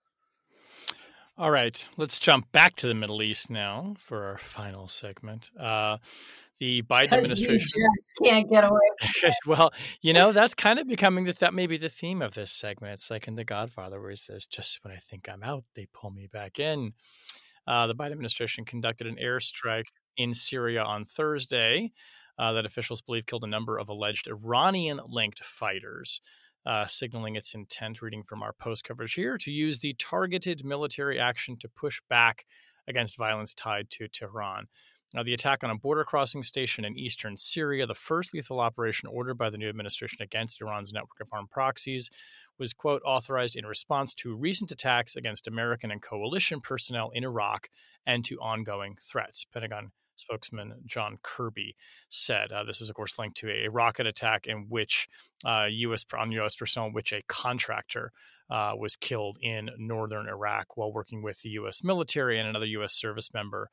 All 1.37 1.51
right, 1.51 1.85
let's 1.97 2.17
jump 2.17 2.49
back 2.53 2.77
to 2.77 2.87
the 2.87 2.93
Middle 2.93 3.21
East 3.21 3.49
now 3.49 3.95
for 3.99 4.23
our 4.23 4.37
final 4.37 4.87
segment. 4.87 5.51
Uh, 5.59 5.97
the 6.59 6.81
Biden 6.83 7.11
administration 7.11 7.59
just 7.67 8.13
can't 8.23 8.49
get 8.49 8.63
away. 8.63 8.79
well, 9.45 9.73
you 9.99 10.13
know 10.13 10.31
that's 10.31 10.55
kind 10.55 10.79
of 10.79 10.87
becoming 10.87 11.25
the 11.25 11.33
that 11.33 11.53
may 11.53 11.67
be 11.67 11.75
the 11.75 11.89
theme 11.89 12.21
of 12.21 12.35
this 12.35 12.53
segment. 12.53 12.93
It's 12.93 13.11
like 13.11 13.27
in 13.27 13.35
The 13.35 13.43
Godfather, 13.43 13.99
where 13.99 14.11
he 14.11 14.15
says, 14.15 14.45
"Just 14.45 14.79
when 14.81 14.93
I 14.93 14.97
think 14.97 15.27
I'm 15.27 15.43
out, 15.43 15.65
they 15.75 15.87
pull 15.91 16.09
me 16.09 16.27
back 16.31 16.57
in." 16.57 16.93
Uh, 17.67 17.87
the 17.87 17.95
Biden 17.95 18.13
administration 18.13 18.63
conducted 18.63 19.05
an 19.05 19.17
airstrike 19.21 19.87
in 20.15 20.33
Syria 20.33 20.83
on 20.83 21.03
Thursday 21.03 21.91
uh, 22.39 22.53
that 22.53 22.65
officials 22.65 23.01
believe 23.01 23.25
killed 23.25 23.43
a 23.43 23.47
number 23.47 23.77
of 23.77 23.89
alleged 23.89 24.29
Iranian-linked 24.29 25.43
fighters 25.43 26.21
uh, 26.65 26.85
signaling 26.87 27.35
its 27.35 27.53
intent, 27.53 28.01
reading 28.01 28.23
from 28.23 28.41
our 28.41 28.53
post 28.53 28.83
coverage 28.83 29.13
here, 29.13 29.37
to 29.37 29.51
use 29.51 29.79
the 29.79 29.95
targeted 29.99 30.65
military 30.65 31.19
action 31.19 31.57
to 31.57 31.69
push 31.69 32.01
back 32.09 32.45
against 32.87 33.17
violence 33.17 33.53
tied 33.53 33.89
to 33.89 34.07
Tehran. 34.07 34.67
Now, 35.13 35.23
the 35.23 35.33
attack 35.33 35.63
on 35.63 35.69
a 35.69 35.77
border 35.77 36.03
crossing 36.03 36.43
station 36.43 36.83
in 36.83 36.97
eastern 36.97 37.37
Syria, 37.37 37.85
the 37.85 37.93
first 37.93 38.33
lethal 38.33 38.59
operation 38.59 39.07
ordered 39.07 39.37
by 39.37 39.49
the 39.49 39.57
new 39.57 39.69
administration 39.69 40.21
against 40.21 40.59
Iran's 40.61 40.91
network 40.91 41.21
of 41.21 41.29
armed 41.31 41.51
proxies, 41.51 42.09
was, 42.57 42.73
quote, 42.73 43.01
authorized 43.05 43.55
in 43.55 43.65
response 43.65 44.13
to 44.15 44.35
recent 44.35 44.71
attacks 44.71 45.15
against 45.15 45.47
American 45.47 45.89
and 45.91 46.01
coalition 46.01 46.59
personnel 46.59 47.11
in 47.13 47.23
Iraq 47.23 47.69
and 48.05 48.25
to 48.25 48.37
ongoing 48.39 48.97
threats. 49.01 49.45
Pentagon 49.53 49.91
spokesman 50.15 50.73
John 50.85 51.17
Kirby 51.21 51.75
said. 52.09 52.51
Uh, 52.51 52.63
this 52.63 52.81
is, 52.81 52.89
of 52.89 52.95
course, 52.95 53.17
linked 53.19 53.37
to 53.37 53.49
a, 53.49 53.69
rocket 53.69 54.05
attack 54.07 54.47
in 54.47 54.67
which 54.69 55.07
uh, 55.43 55.67
U.S. 55.69 56.05
on 56.17 56.31
U.S. 56.31 56.55
personnel, 56.55 56.91
which 56.91 57.13
a 57.13 57.21
contractor 57.27 58.11
uh, 58.49 58.73
was 58.77 58.95
killed 58.95 59.37
in 59.41 59.69
northern 59.77 60.27
Iraq 60.27 60.77
while 60.77 60.93
working 60.93 61.21
with 61.21 61.41
the 61.41 61.49
U.S. 61.49 61.83
military, 61.83 62.39
and 62.39 62.47
another 62.47 62.67
U.S. 62.67 62.93
service 62.93 63.33
member 63.33 63.69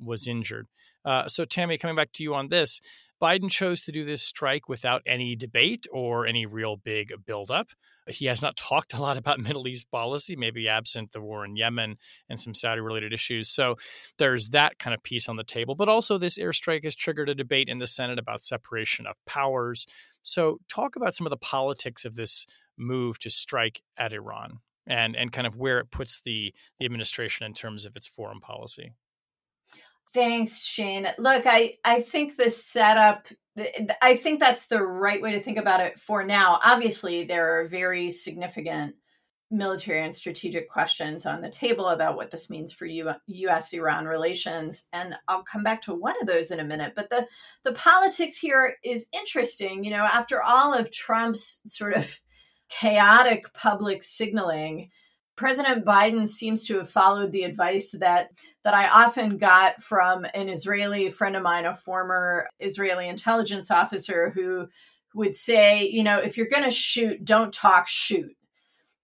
was 0.00 0.26
injured. 0.26 0.66
Uh, 1.04 1.28
so, 1.28 1.44
Tammy, 1.44 1.78
coming 1.78 1.96
back 1.96 2.12
to 2.12 2.22
you 2.22 2.34
on 2.34 2.48
this, 2.48 2.80
Biden 3.22 3.50
chose 3.50 3.82
to 3.82 3.92
do 3.92 4.04
this 4.04 4.22
strike 4.22 4.68
without 4.68 5.02
any 5.06 5.36
debate 5.36 5.86
or 5.92 6.26
any 6.26 6.46
real 6.46 6.76
big 6.76 7.12
buildup. 7.24 7.68
He 8.06 8.26
has 8.26 8.42
not 8.42 8.56
talked 8.58 8.94
a 8.94 9.00
lot 9.00 9.16
about 9.16 9.40
Middle 9.40 9.68
East 9.68 9.90
policy, 9.90 10.36
maybe 10.36 10.68
absent 10.68 11.12
the 11.12 11.20
war 11.20 11.44
in 11.44 11.56
Yemen 11.56 11.96
and 12.28 12.38
some 12.38 12.54
Saudi 12.54 12.80
related 12.80 13.12
issues. 13.12 13.48
So 13.48 13.76
there's 14.18 14.50
that 14.50 14.78
kind 14.78 14.94
of 14.94 15.02
piece 15.02 15.28
on 15.28 15.36
the 15.36 15.44
table. 15.44 15.74
But 15.74 15.88
also, 15.88 16.18
this 16.18 16.38
airstrike 16.38 16.84
has 16.84 16.96
triggered 16.96 17.28
a 17.28 17.34
debate 17.34 17.68
in 17.68 17.78
the 17.78 17.86
Senate 17.86 18.18
about 18.18 18.42
separation 18.42 19.06
of 19.06 19.16
powers. 19.26 19.86
So, 20.22 20.58
talk 20.68 20.96
about 20.96 21.14
some 21.14 21.26
of 21.26 21.30
the 21.30 21.36
politics 21.36 22.04
of 22.04 22.14
this 22.14 22.46
move 22.76 23.18
to 23.20 23.30
strike 23.30 23.82
at 23.96 24.12
Iran 24.12 24.58
and, 24.86 25.16
and 25.16 25.32
kind 25.32 25.46
of 25.46 25.56
where 25.56 25.78
it 25.78 25.90
puts 25.90 26.20
the, 26.24 26.52
the 26.78 26.84
administration 26.84 27.46
in 27.46 27.54
terms 27.54 27.86
of 27.86 27.96
its 27.96 28.08
foreign 28.08 28.40
policy. 28.40 28.92
Thanks, 30.14 30.64
Shane. 30.64 31.08
Look, 31.18 31.42
I 31.44 31.74
I 31.84 32.00
think 32.00 32.36
the 32.36 32.48
setup 32.48 33.26
I 34.00 34.16
think 34.16 34.40
that's 34.40 34.66
the 34.66 34.82
right 34.82 35.20
way 35.20 35.32
to 35.32 35.40
think 35.40 35.58
about 35.58 35.80
it 35.80 35.98
for 35.98 36.24
now. 36.24 36.58
Obviously, 36.64 37.24
there 37.24 37.60
are 37.60 37.68
very 37.68 38.10
significant 38.10 38.94
military 39.50 40.02
and 40.02 40.14
strategic 40.14 40.68
questions 40.70 41.26
on 41.26 41.40
the 41.40 41.50
table 41.50 41.88
about 41.88 42.16
what 42.16 42.30
this 42.30 42.50
means 42.50 42.72
for 42.72 42.86
US 42.86 43.72
Iran 43.72 44.06
relations 44.06 44.84
and 44.92 45.14
I'll 45.28 45.44
come 45.44 45.62
back 45.62 45.82
to 45.82 45.94
one 45.94 46.14
of 46.20 46.26
those 46.26 46.50
in 46.50 46.60
a 46.60 46.64
minute 46.64 46.94
but 46.96 47.08
the 47.10 47.26
the 47.62 47.74
politics 47.74 48.36
here 48.38 48.76
is 48.82 49.06
interesting 49.12 49.84
you 49.84 49.90
know 49.90 50.04
after 50.04 50.42
all 50.42 50.74
of 50.74 50.90
Trump's 50.90 51.60
sort 51.66 51.94
of 51.94 52.18
chaotic 52.68 53.52
public 53.52 54.02
signaling 54.02 54.90
President 55.36 55.84
Biden 55.84 56.28
seems 56.28 56.64
to 56.66 56.78
have 56.78 56.90
followed 56.90 57.32
the 57.32 57.42
advice 57.42 57.92
that 57.98 58.30
that 58.62 58.74
I 58.74 58.88
often 58.88 59.36
got 59.36 59.80
from 59.82 60.24
an 60.32 60.48
Israeli 60.48 61.10
friend 61.10 61.36
of 61.36 61.42
mine, 61.42 61.66
a 61.66 61.74
former 61.74 62.48
Israeli 62.60 63.08
intelligence 63.08 63.70
officer 63.70 64.30
who 64.30 64.68
would 65.14 65.36
say, 65.36 65.88
you 65.88 66.02
know, 66.02 66.18
if 66.18 66.36
you're 66.36 66.48
going 66.48 66.64
to 66.64 66.70
shoot, 66.70 67.24
don't 67.24 67.52
talk, 67.52 67.88
shoot. 67.88 68.34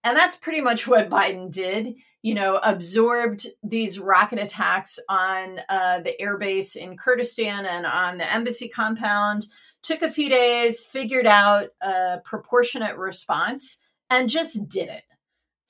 And 0.02 0.16
that's 0.16 0.36
pretty 0.36 0.60
much 0.60 0.86
what 0.86 1.10
Biden 1.10 1.52
did, 1.52 1.94
you 2.22 2.34
know, 2.34 2.58
absorbed 2.62 3.46
these 3.62 3.98
rocket 3.98 4.38
attacks 4.38 4.98
on 5.08 5.60
uh, 5.68 6.00
the 6.00 6.16
airbase 6.20 6.74
in 6.76 6.96
Kurdistan 6.96 7.66
and 7.66 7.86
on 7.86 8.18
the 8.18 8.32
embassy 8.32 8.68
compound, 8.68 9.46
took 9.82 10.02
a 10.02 10.10
few 10.10 10.28
days, 10.28 10.80
figured 10.80 11.26
out 11.26 11.68
a 11.82 12.18
proportionate 12.24 12.96
response, 12.96 13.78
and 14.08 14.28
just 14.28 14.68
did 14.68 14.88
it. 14.88 15.04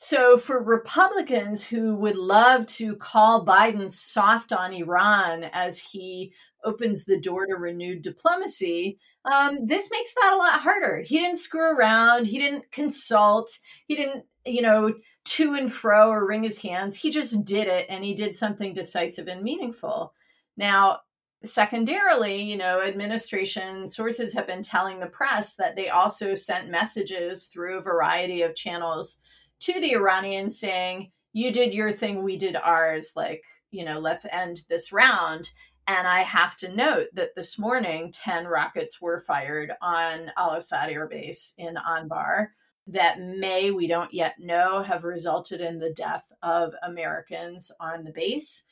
So, 0.03 0.39
for 0.39 0.63
Republicans 0.63 1.63
who 1.63 1.95
would 1.97 2.17
love 2.17 2.65
to 2.69 2.97
call 2.97 3.45
Biden 3.45 3.91
soft 3.91 4.51
on 4.51 4.73
Iran 4.73 5.45
as 5.45 5.79
he 5.79 6.33
opens 6.65 7.05
the 7.05 7.21
door 7.21 7.45
to 7.45 7.57
renewed 7.57 8.01
diplomacy, 8.01 8.99
um, 9.31 9.67
this 9.67 9.91
makes 9.91 10.15
that 10.15 10.33
a 10.33 10.39
lot 10.39 10.63
harder. 10.63 11.03
He 11.03 11.19
didn't 11.19 11.37
screw 11.37 11.77
around. 11.77 12.27
He 12.27 12.39
didn't 12.39 12.73
consult. 12.73 13.59
He 13.89 13.95
didn't, 13.95 14.25
you 14.47 14.63
know, 14.63 14.95
to 15.27 15.53
and 15.53 15.71
fro 15.71 16.09
or 16.09 16.27
wring 16.27 16.45
his 16.45 16.57
hands. 16.57 16.97
He 16.97 17.11
just 17.11 17.45
did 17.45 17.69
it 17.69 17.85
and 17.91 18.03
he 18.03 18.15
did 18.15 18.35
something 18.35 18.73
decisive 18.73 19.29
and 19.29 19.43
meaningful. 19.43 20.15
Now, 20.57 21.01
secondarily, 21.45 22.41
you 22.41 22.57
know, 22.57 22.81
administration 22.81 23.91
sources 23.91 24.33
have 24.33 24.47
been 24.47 24.63
telling 24.63 24.99
the 24.99 25.09
press 25.09 25.57
that 25.57 25.77
they 25.77 25.91
also 25.91 26.35
sent 26.35 26.71
messages 26.71 27.49
through 27.49 27.77
a 27.77 27.83
variety 27.83 28.41
of 28.41 28.55
channels 28.55 29.21
to 29.61 29.81
the 29.81 29.93
Iranians 29.93 30.59
saying, 30.59 31.11
you 31.33 31.53
did 31.53 31.75
your 31.75 31.93
thing, 31.93 32.23
we 32.23 32.37
did 32.37 32.57
ours. 32.57 33.13
Like, 33.15 33.45
you 33.71 33.85
know, 33.85 33.99
let's 33.99 34.27
end 34.31 34.63
this 34.69 34.93
round. 34.93 35.51
And 35.87 36.07
I 36.07 36.21
have 36.21 36.57
to 36.59 36.75
note 36.75 37.09
that 37.15 37.35
this 37.35 37.59
morning, 37.59 38.13
10 38.13 38.47
rockets 38.47 39.01
were 39.01 39.21
fired 39.21 39.73
on 39.81 40.31
Al 40.37 40.55
Asad 40.55 40.91
Air 40.91 41.09
Base 41.09 41.55
in 41.59 41.77
Anbar 41.77 42.49
that 42.87 43.21
may, 43.21 43.71
we 43.71 43.87
don't 43.87 44.13
yet 44.13 44.35
know, 44.39 44.83
have 44.83 45.05
resulted 45.05 45.61
in 45.61 45.79
the 45.79 45.93
death 45.93 46.31
of 46.43 46.75
Americans 46.83 47.71
on 47.81 48.05
the 48.05 48.13
base. 48.13 48.65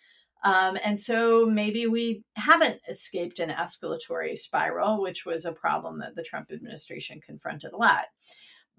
Um, 0.44 0.78
and 0.84 0.98
so 0.98 1.46
maybe 1.46 1.86
we 1.86 2.22
haven't 2.36 2.80
escaped 2.88 3.40
an 3.40 3.50
escalatory 3.50 4.38
spiral, 4.38 5.00
which 5.00 5.26
was 5.26 5.44
a 5.44 5.52
problem 5.52 5.98
that 5.98 6.14
the 6.14 6.22
Trump 6.22 6.50
administration 6.52 7.20
confronted 7.20 7.72
a 7.72 7.76
lot 7.76 8.06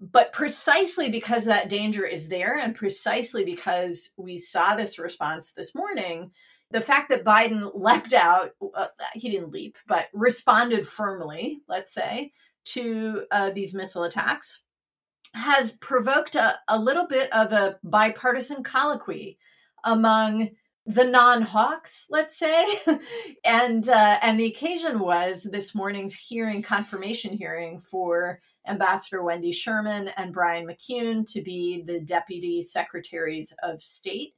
but 0.00 0.32
precisely 0.32 1.10
because 1.10 1.44
that 1.44 1.68
danger 1.68 2.06
is 2.06 2.28
there 2.28 2.56
and 2.56 2.74
precisely 2.74 3.44
because 3.44 4.10
we 4.16 4.38
saw 4.38 4.74
this 4.74 4.98
response 4.98 5.52
this 5.52 5.74
morning 5.74 6.30
the 6.70 6.80
fact 6.80 7.10
that 7.10 7.24
biden 7.24 7.70
leapt 7.74 8.12
out 8.12 8.52
uh, 8.74 8.86
he 9.14 9.28
didn't 9.30 9.52
leap 9.52 9.76
but 9.86 10.08
responded 10.12 10.86
firmly 10.86 11.60
let's 11.68 11.92
say 11.92 12.32
to 12.64 13.24
uh, 13.30 13.50
these 13.50 13.74
missile 13.74 14.04
attacks 14.04 14.64
has 15.34 15.72
provoked 15.72 16.34
a, 16.34 16.58
a 16.68 16.78
little 16.78 17.06
bit 17.06 17.32
of 17.32 17.52
a 17.52 17.78
bipartisan 17.84 18.62
colloquy 18.62 19.38
among 19.84 20.50
the 20.86 21.04
non-hawks 21.04 22.06
let's 22.10 22.38
say. 22.38 22.66
And 23.44 23.88
uh, 23.88 24.18
and 24.22 24.38
the 24.38 24.46
occasion 24.46 24.98
was 24.98 25.44
this 25.44 25.74
morning's 25.74 26.14
hearing 26.14 26.62
confirmation 26.62 27.36
hearing 27.36 27.78
for 27.78 28.40
Ambassador 28.66 29.22
Wendy 29.22 29.52
Sherman 29.52 30.08
and 30.16 30.32
Brian 30.32 30.66
McKeon 30.66 31.30
to 31.32 31.42
be 31.42 31.82
the 31.86 32.00
deputy 32.00 32.62
secretaries 32.62 33.54
of 33.62 33.82
state. 33.82 34.34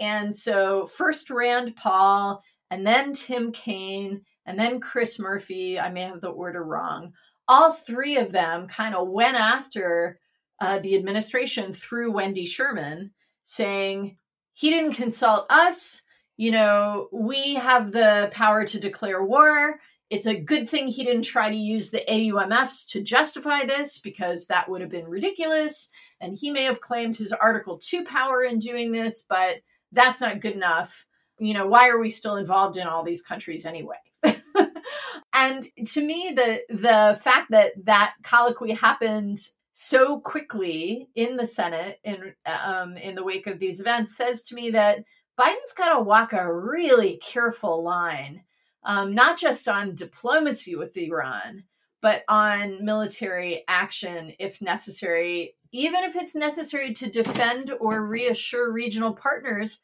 And 0.00 0.34
so, 0.34 0.86
first 0.86 1.30
Rand 1.30 1.76
Paul, 1.76 2.42
and 2.70 2.86
then 2.86 3.12
Tim 3.12 3.52
Kaine, 3.52 4.22
and 4.46 4.58
then 4.58 4.80
Chris 4.80 5.18
Murphy. 5.18 5.78
I 5.78 5.90
may 5.90 6.02
have 6.02 6.20
the 6.20 6.28
order 6.28 6.64
wrong. 6.64 7.12
All 7.46 7.72
three 7.72 8.16
of 8.16 8.32
them 8.32 8.66
kind 8.66 8.94
of 8.94 9.08
went 9.08 9.36
after 9.36 10.18
uh, 10.60 10.78
the 10.78 10.96
administration 10.96 11.72
through 11.72 12.12
Wendy 12.12 12.46
Sherman, 12.46 13.12
saying, 13.42 14.16
he 14.54 14.70
didn't 14.70 14.94
consult 14.94 15.46
us. 15.50 16.02
You 16.36 16.50
know, 16.50 17.08
we 17.12 17.54
have 17.54 17.92
the 17.92 18.28
power 18.32 18.64
to 18.64 18.80
declare 18.80 19.24
war. 19.24 19.78
It's 20.10 20.26
a 20.26 20.40
good 20.40 20.68
thing 20.68 20.88
he 20.88 21.04
didn't 21.04 21.22
try 21.22 21.50
to 21.50 21.56
use 21.56 21.90
the 21.90 22.02
AUMFs 22.08 22.86
to 22.88 23.02
justify 23.02 23.64
this 23.64 23.98
because 23.98 24.46
that 24.46 24.68
would 24.68 24.80
have 24.80 24.90
been 24.90 25.06
ridiculous. 25.06 25.90
And 26.20 26.36
he 26.36 26.50
may 26.50 26.62
have 26.62 26.80
claimed 26.80 27.16
his 27.16 27.32
Article 27.32 27.78
2 27.78 28.04
power 28.04 28.42
in 28.42 28.58
doing 28.58 28.90
this, 28.90 29.24
but 29.28 29.56
that's 29.92 30.20
not 30.20 30.40
good 30.40 30.54
enough. 30.54 31.06
You 31.38 31.54
know, 31.54 31.66
why 31.66 31.88
are 31.88 31.98
we 31.98 32.10
still 32.10 32.36
involved 32.36 32.78
in 32.78 32.86
all 32.86 33.04
these 33.04 33.22
countries 33.22 33.66
anyway? 33.66 33.96
and 35.34 35.66
to 35.86 36.02
me, 36.02 36.32
the 36.34 36.62
the 36.68 37.18
fact 37.22 37.50
that 37.50 37.72
that 37.84 38.14
colloquy 38.24 38.72
happened 38.72 39.38
so 39.72 40.18
quickly 40.18 41.08
in 41.14 41.36
the 41.36 41.46
Senate 41.46 42.00
in 42.02 42.34
um, 42.46 42.96
in 42.96 43.14
the 43.14 43.22
wake 43.22 43.46
of 43.46 43.60
these 43.60 43.80
events 43.80 44.16
says 44.16 44.42
to 44.44 44.56
me 44.56 44.70
that 44.70 45.04
Biden's 45.38 45.72
got 45.76 45.94
to 45.94 46.02
walk 46.02 46.32
a 46.32 46.52
really 46.52 47.18
careful 47.18 47.84
line 47.84 48.42
um, 48.84 49.14
not 49.14 49.38
just 49.38 49.68
on 49.68 49.94
diplomacy 49.94 50.76
with 50.76 50.96
Iran, 50.96 51.64
but 52.00 52.24
on 52.28 52.84
military 52.84 53.64
action 53.68 54.32
if 54.38 54.62
necessary, 54.62 55.56
even 55.72 56.04
if 56.04 56.16
it's 56.16 56.34
necessary 56.34 56.92
to 56.94 57.10
defend 57.10 57.72
or 57.80 58.06
reassure 58.06 58.72
regional 58.72 59.12
partners 59.12 59.80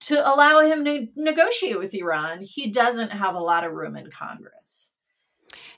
to 0.00 0.26
allow 0.26 0.60
him 0.60 0.84
to 0.84 1.08
negotiate 1.16 1.78
with 1.78 1.94
Iran. 1.94 2.42
He 2.42 2.70
doesn't 2.70 3.10
have 3.10 3.34
a 3.34 3.40
lot 3.40 3.64
of 3.64 3.72
room 3.72 3.96
in 3.96 4.10
Congress. 4.10 4.90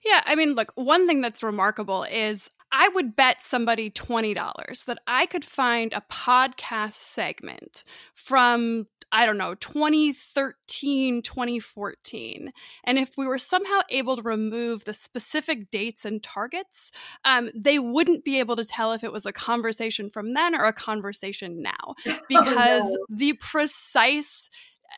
Yeah, 0.05 0.23
I 0.27 0.35
mean, 0.35 0.55
look, 0.55 0.73
one 0.75 1.07
thing 1.07 1.21
that's 1.21 1.43
remarkable 1.43 2.05
is 2.05 2.49
I 2.73 2.89
would 2.91 3.17
bet 3.17 3.43
somebody 3.43 3.91
$20 3.91 4.85
that 4.85 4.99
I 5.07 5.27
could 5.27 5.45
find 5.45 5.93
a 5.93 6.03
podcast 6.11 6.93
segment 6.93 7.85
from, 8.15 8.87
I 9.13 9.27
don't 9.27 9.39
know, 9.39 9.55
2013, 9.57 11.23
2014. 11.23 12.53
And 12.85 12.99
if 12.99 13.17
we 13.17 13.27
were 13.27 13.39
somehow 13.39 13.81
able 13.89 14.17
to 14.17 14.23
remove 14.23 14.85
the 14.85 14.93
specific 14.93 15.71
dates 15.71 16.05
and 16.05 16.23
targets, 16.23 16.93
um, 17.25 17.51
they 17.55 17.79
wouldn't 17.79 18.25
be 18.25 18.39
able 18.39 18.57
to 18.57 18.65
tell 18.65 18.93
if 18.93 19.03
it 19.03 19.13
was 19.13 19.27
a 19.27 19.33
conversation 19.33 20.11
from 20.11 20.35
then 20.35 20.55
or 20.55 20.65
a 20.65 20.73
conversation 20.73 21.63
now 21.63 21.95
because 22.29 22.85
oh, 22.85 22.97
no. 23.09 23.17
the 23.17 23.33
precise 23.35 24.49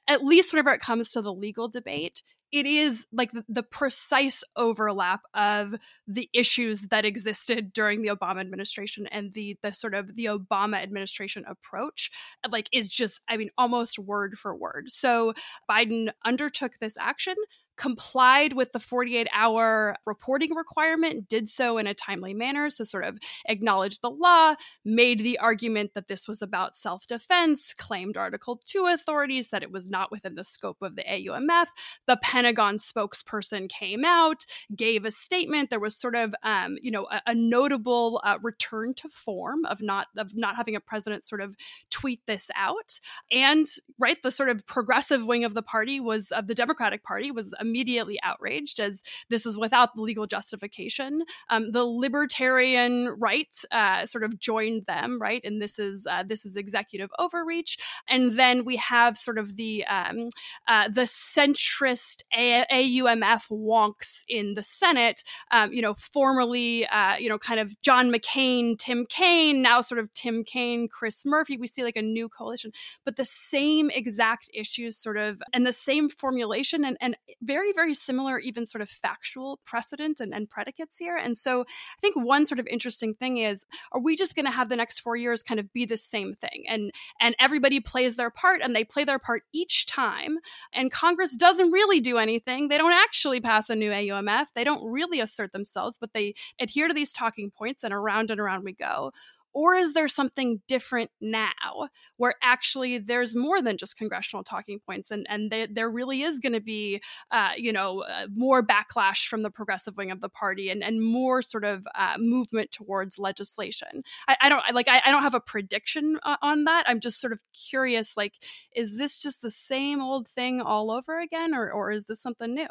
at 0.08 0.24
least 0.24 0.52
whenever 0.52 0.70
it 0.70 0.80
comes 0.80 1.10
to 1.10 1.20
the 1.20 1.32
legal 1.32 1.68
debate, 1.68 2.22
it 2.52 2.66
is 2.66 3.06
like 3.12 3.32
the, 3.32 3.44
the, 3.48 3.62
precise 3.62 4.44
overlap 4.56 5.22
of 5.32 5.74
the 6.06 6.28
issues 6.34 6.82
that 6.90 7.06
existed 7.06 7.72
during 7.72 8.02
the 8.02 8.08
Obama 8.08 8.40
administration 8.40 9.06
and 9.10 9.32
the 9.32 9.56
the 9.62 9.72
sort 9.72 9.94
of 9.94 10.14
the 10.14 10.26
Obama 10.26 10.82
administration 10.82 11.44
approach 11.48 12.10
like 12.50 12.68
is 12.72 12.90
just 12.90 13.22
I 13.28 13.36
mean 13.38 13.50
almost 13.56 13.98
word 13.98 14.38
for 14.38 14.54
word. 14.54 14.90
So 14.90 15.32
Biden 15.70 16.10
undertook 16.24 16.72
this 16.80 16.94
action 17.00 17.34
complied 17.76 18.52
with 18.52 18.72
the 18.72 18.80
48 18.80 19.28
hour 19.32 19.96
reporting 20.06 20.54
requirement, 20.54 21.28
did 21.28 21.48
so 21.48 21.78
in 21.78 21.86
a 21.86 21.94
timely 21.94 22.34
manner. 22.34 22.70
So, 22.70 22.84
sort 22.84 23.04
of 23.04 23.18
acknowledged 23.48 24.02
the 24.02 24.10
law, 24.10 24.54
made 24.84 25.20
the 25.20 25.38
argument 25.38 25.92
that 25.94 26.08
this 26.08 26.28
was 26.28 26.42
about 26.42 26.76
self 26.76 27.06
defense, 27.06 27.74
claimed 27.74 28.16
Article 28.16 28.60
2 28.64 28.86
authorities 28.86 29.48
that 29.48 29.62
it 29.62 29.70
was 29.70 29.88
not 29.88 30.10
within 30.10 30.34
the 30.34 30.44
scope 30.44 30.78
of 30.82 30.96
the 30.96 31.04
AUMF. 31.04 31.66
The 32.06 32.18
Pentagon 32.22 32.78
spokesperson 32.78 33.68
came 33.68 34.04
out, 34.04 34.44
gave 34.74 35.04
a 35.04 35.10
statement. 35.10 35.70
There 35.70 35.80
was 35.80 35.96
sort 35.96 36.14
of, 36.14 36.34
um, 36.42 36.76
you 36.80 36.90
know, 36.90 37.06
a, 37.10 37.22
a 37.28 37.34
notable 37.34 38.20
uh, 38.24 38.38
return 38.42 38.94
to 38.94 39.08
form 39.08 39.64
of 39.66 39.80
not 39.80 40.08
of 40.16 40.36
not 40.36 40.56
having 40.56 40.76
a 40.76 40.80
president 40.80 41.24
sort 41.24 41.40
of 41.40 41.56
tweet 41.90 42.20
this 42.26 42.50
out. 42.54 42.98
And 43.30 43.66
right, 43.98 44.22
the 44.22 44.30
sort 44.30 44.48
of 44.48 44.66
progressive 44.66 45.24
wing 45.24 45.44
of 45.44 45.54
the 45.54 45.62
party 45.62 46.00
was 46.00 46.30
of 46.30 46.46
the 46.46 46.54
Democratic 46.54 47.02
Party 47.02 47.30
was 47.30 47.54
immediately 47.62 48.18
outraged 48.22 48.80
as 48.80 49.02
this 49.30 49.46
is 49.46 49.56
without 49.56 49.94
the 49.94 50.02
legal 50.02 50.26
justification. 50.26 51.22
Um, 51.48 51.72
the 51.72 51.84
libertarian 51.84 53.08
right 53.18 53.56
uh, 53.70 54.04
sort 54.06 54.24
of 54.24 54.38
joined 54.38 54.86
them, 54.86 55.20
right, 55.20 55.40
and 55.44 55.62
this 55.62 55.78
is 55.78 56.06
uh, 56.10 56.24
this 56.26 56.44
is 56.44 56.56
executive 56.56 57.10
overreach. 57.18 57.78
And 58.08 58.32
then 58.32 58.64
we 58.64 58.76
have 58.76 59.16
sort 59.16 59.38
of 59.38 59.56
the 59.56 59.84
um, 59.86 60.28
uh, 60.68 60.88
the 60.88 61.02
centrist 61.02 62.22
A- 62.36 62.66
AUMF 62.70 63.50
wonks 63.50 64.22
in 64.28 64.54
the 64.54 64.62
Senate. 64.62 65.22
Um, 65.50 65.72
you 65.72 65.82
know, 65.82 65.94
formerly, 65.94 66.86
uh, 66.86 67.16
you 67.16 67.28
know, 67.28 67.38
kind 67.38 67.60
of 67.60 67.80
John 67.82 68.12
McCain, 68.12 68.78
Tim 68.78 69.06
Kaine, 69.08 69.62
now 69.62 69.80
sort 69.80 69.98
of 69.98 70.12
Tim 70.14 70.44
Kaine, 70.44 70.88
Chris 70.88 71.24
Murphy. 71.24 71.56
We 71.56 71.66
see 71.66 71.84
like 71.84 71.96
a 71.96 72.02
new 72.02 72.28
coalition, 72.28 72.72
but 73.04 73.16
the 73.16 73.24
same 73.24 73.90
exact 73.90 74.50
issues, 74.52 74.96
sort 74.96 75.16
of, 75.16 75.42
and 75.52 75.66
the 75.66 75.72
same 75.72 76.08
formulation, 76.08 76.84
and 76.84 76.96
and 77.00 77.16
very, 77.52 77.72
very 77.74 77.94
similar, 77.94 78.38
even 78.38 78.66
sort 78.66 78.80
of 78.80 78.88
factual 78.88 79.60
precedent 79.66 80.20
and, 80.20 80.32
and 80.32 80.48
predicates 80.48 80.96
here. 80.96 81.18
And 81.18 81.36
so 81.36 81.60
I 81.60 82.00
think 82.00 82.16
one 82.16 82.46
sort 82.46 82.58
of 82.58 82.66
interesting 82.66 83.12
thing 83.12 83.36
is 83.36 83.66
are 83.92 84.00
we 84.00 84.16
just 84.16 84.34
going 84.34 84.46
to 84.46 84.50
have 84.50 84.70
the 84.70 84.76
next 84.76 85.00
four 85.00 85.16
years 85.16 85.42
kind 85.42 85.60
of 85.60 85.70
be 85.70 85.84
the 85.84 85.98
same 85.98 86.34
thing? 86.34 86.64
And 86.66 86.92
and 87.20 87.34
everybody 87.38 87.78
plays 87.78 88.16
their 88.16 88.30
part 88.30 88.62
and 88.62 88.74
they 88.74 88.84
play 88.84 89.04
their 89.04 89.18
part 89.18 89.42
each 89.52 89.84
time. 89.84 90.38
And 90.72 90.90
Congress 90.90 91.36
doesn't 91.36 91.70
really 91.70 92.00
do 92.00 92.16
anything. 92.16 92.68
They 92.68 92.78
don't 92.78 92.94
actually 92.94 93.40
pass 93.40 93.68
a 93.68 93.76
new 93.76 93.90
AUMF. 93.90 94.46
They 94.54 94.64
don't 94.64 94.90
really 94.90 95.20
assert 95.20 95.52
themselves, 95.52 95.98
but 95.98 96.14
they 96.14 96.34
adhere 96.58 96.88
to 96.88 96.94
these 96.94 97.12
talking 97.12 97.50
points 97.50 97.84
and 97.84 97.92
around 97.92 98.30
and 98.30 98.40
around 98.40 98.64
we 98.64 98.72
go. 98.72 99.12
Or 99.54 99.74
is 99.74 99.94
there 99.94 100.08
something 100.08 100.62
different 100.66 101.10
now 101.20 101.88
where 102.16 102.34
actually 102.42 102.98
there's 102.98 103.34
more 103.36 103.60
than 103.60 103.76
just 103.76 103.96
congressional 103.96 104.44
talking 104.44 104.80
points 104.80 105.10
and, 105.10 105.26
and 105.28 105.50
they, 105.50 105.66
there 105.66 105.90
really 105.90 106.22
is 106.22 106.38
going 106.38 106.54
to 106.54 106.60
be, 106.60 107.02
uh, 107.30 107.50
you 107.56 107.72
know, 107.72 108.02
uh, 108.02 108.26
more 108.34 108.62
backlash 108.62 109.26
from 109.26 109.42
the 109.42 109.50
progressive 109.50 109.96
wing 109.96 110.10
of 110.10 110.20
the 110.20 110.28
party 110.28 110.70
and, 110.70 110.82
and 110.82 111.02
more 111.02 111.42
sort 111.42 111.64
of 111.64 111.86
uh, 111.94 112.16
movement 112.18 112.70
towards 112.70 113.18
legislation? 113.18 114.02
I, 114.26 114.36
I 114.42 114.48
don't 114.48 114.62
like, 114.72 114.88
I, 114.88 115.02
I, 115.04 115.10
don't 115.10 115.22
have 115.22 115.34
a 115.34 115.40
prediction 115.40 116.18
uh, 116.22 116.36
on 116.40 116.64
that. 116.64 116.84
I'm 116.86 117.00
just 117.00 117.20
sort 117.20 117.32
of 117.32 117.42
curious, 117.68 118.16
like, 118.16 118.34
is 118.74 118.96
this 118.96 119.18
just 119.18 119.42
the 119.42 119.50
same 119.50 120.00
old 120.00 120.28
thing 120.28 120.60
all 120.60 120.90
over 120.90 121.18
again 121.20 121.54
or, 121.54 121.70
or 121.70 121.90
is 121.90 122.06
this 122.06 122.22
something 122.22 122.54
new? 122.54 122.68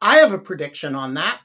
I 0.00 0.18
have 0.18 0.32
a 0.32 0.38
prediction 0.38 0.94
on 0.94 1.14
that. 1.14 1.40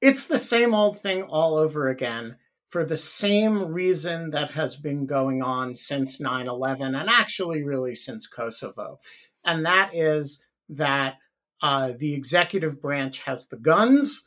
It's 0.00 0.24
the 0.24 0.38
same 0.38 0.74
old 0.74 0.98
thing 0.98 1.22
all 1.22 1.56
over 1.56 1.88
again 1.88 2.36
for 2.74 2.84
the 2.84 2.96
same 2.96 3.72
reason 3.72 4.30
that 4.30 4.50
has 4.50 4.74
been 4.74 5.06
going 5.06 5.40
on 5.40 5.76
since 5.76 6.18
9 6.18 6.48
11 6.48 6.96
and 6.96 7.08
actually 7.08 7.62
really 7.62 7.94
since 7.94 8.26
Kosovo. 8.26 8.98
And 9.44 9.64
that 9.64 9.94
is 9.94 10.42
that 10.70 11.18
uh, 11.62 11.92
the 11.96 12.14
executive 12.14 12.82
branch 12.82 13.20
has 13.20 13.46
the 13.46 13.58
guns 13.58 14.24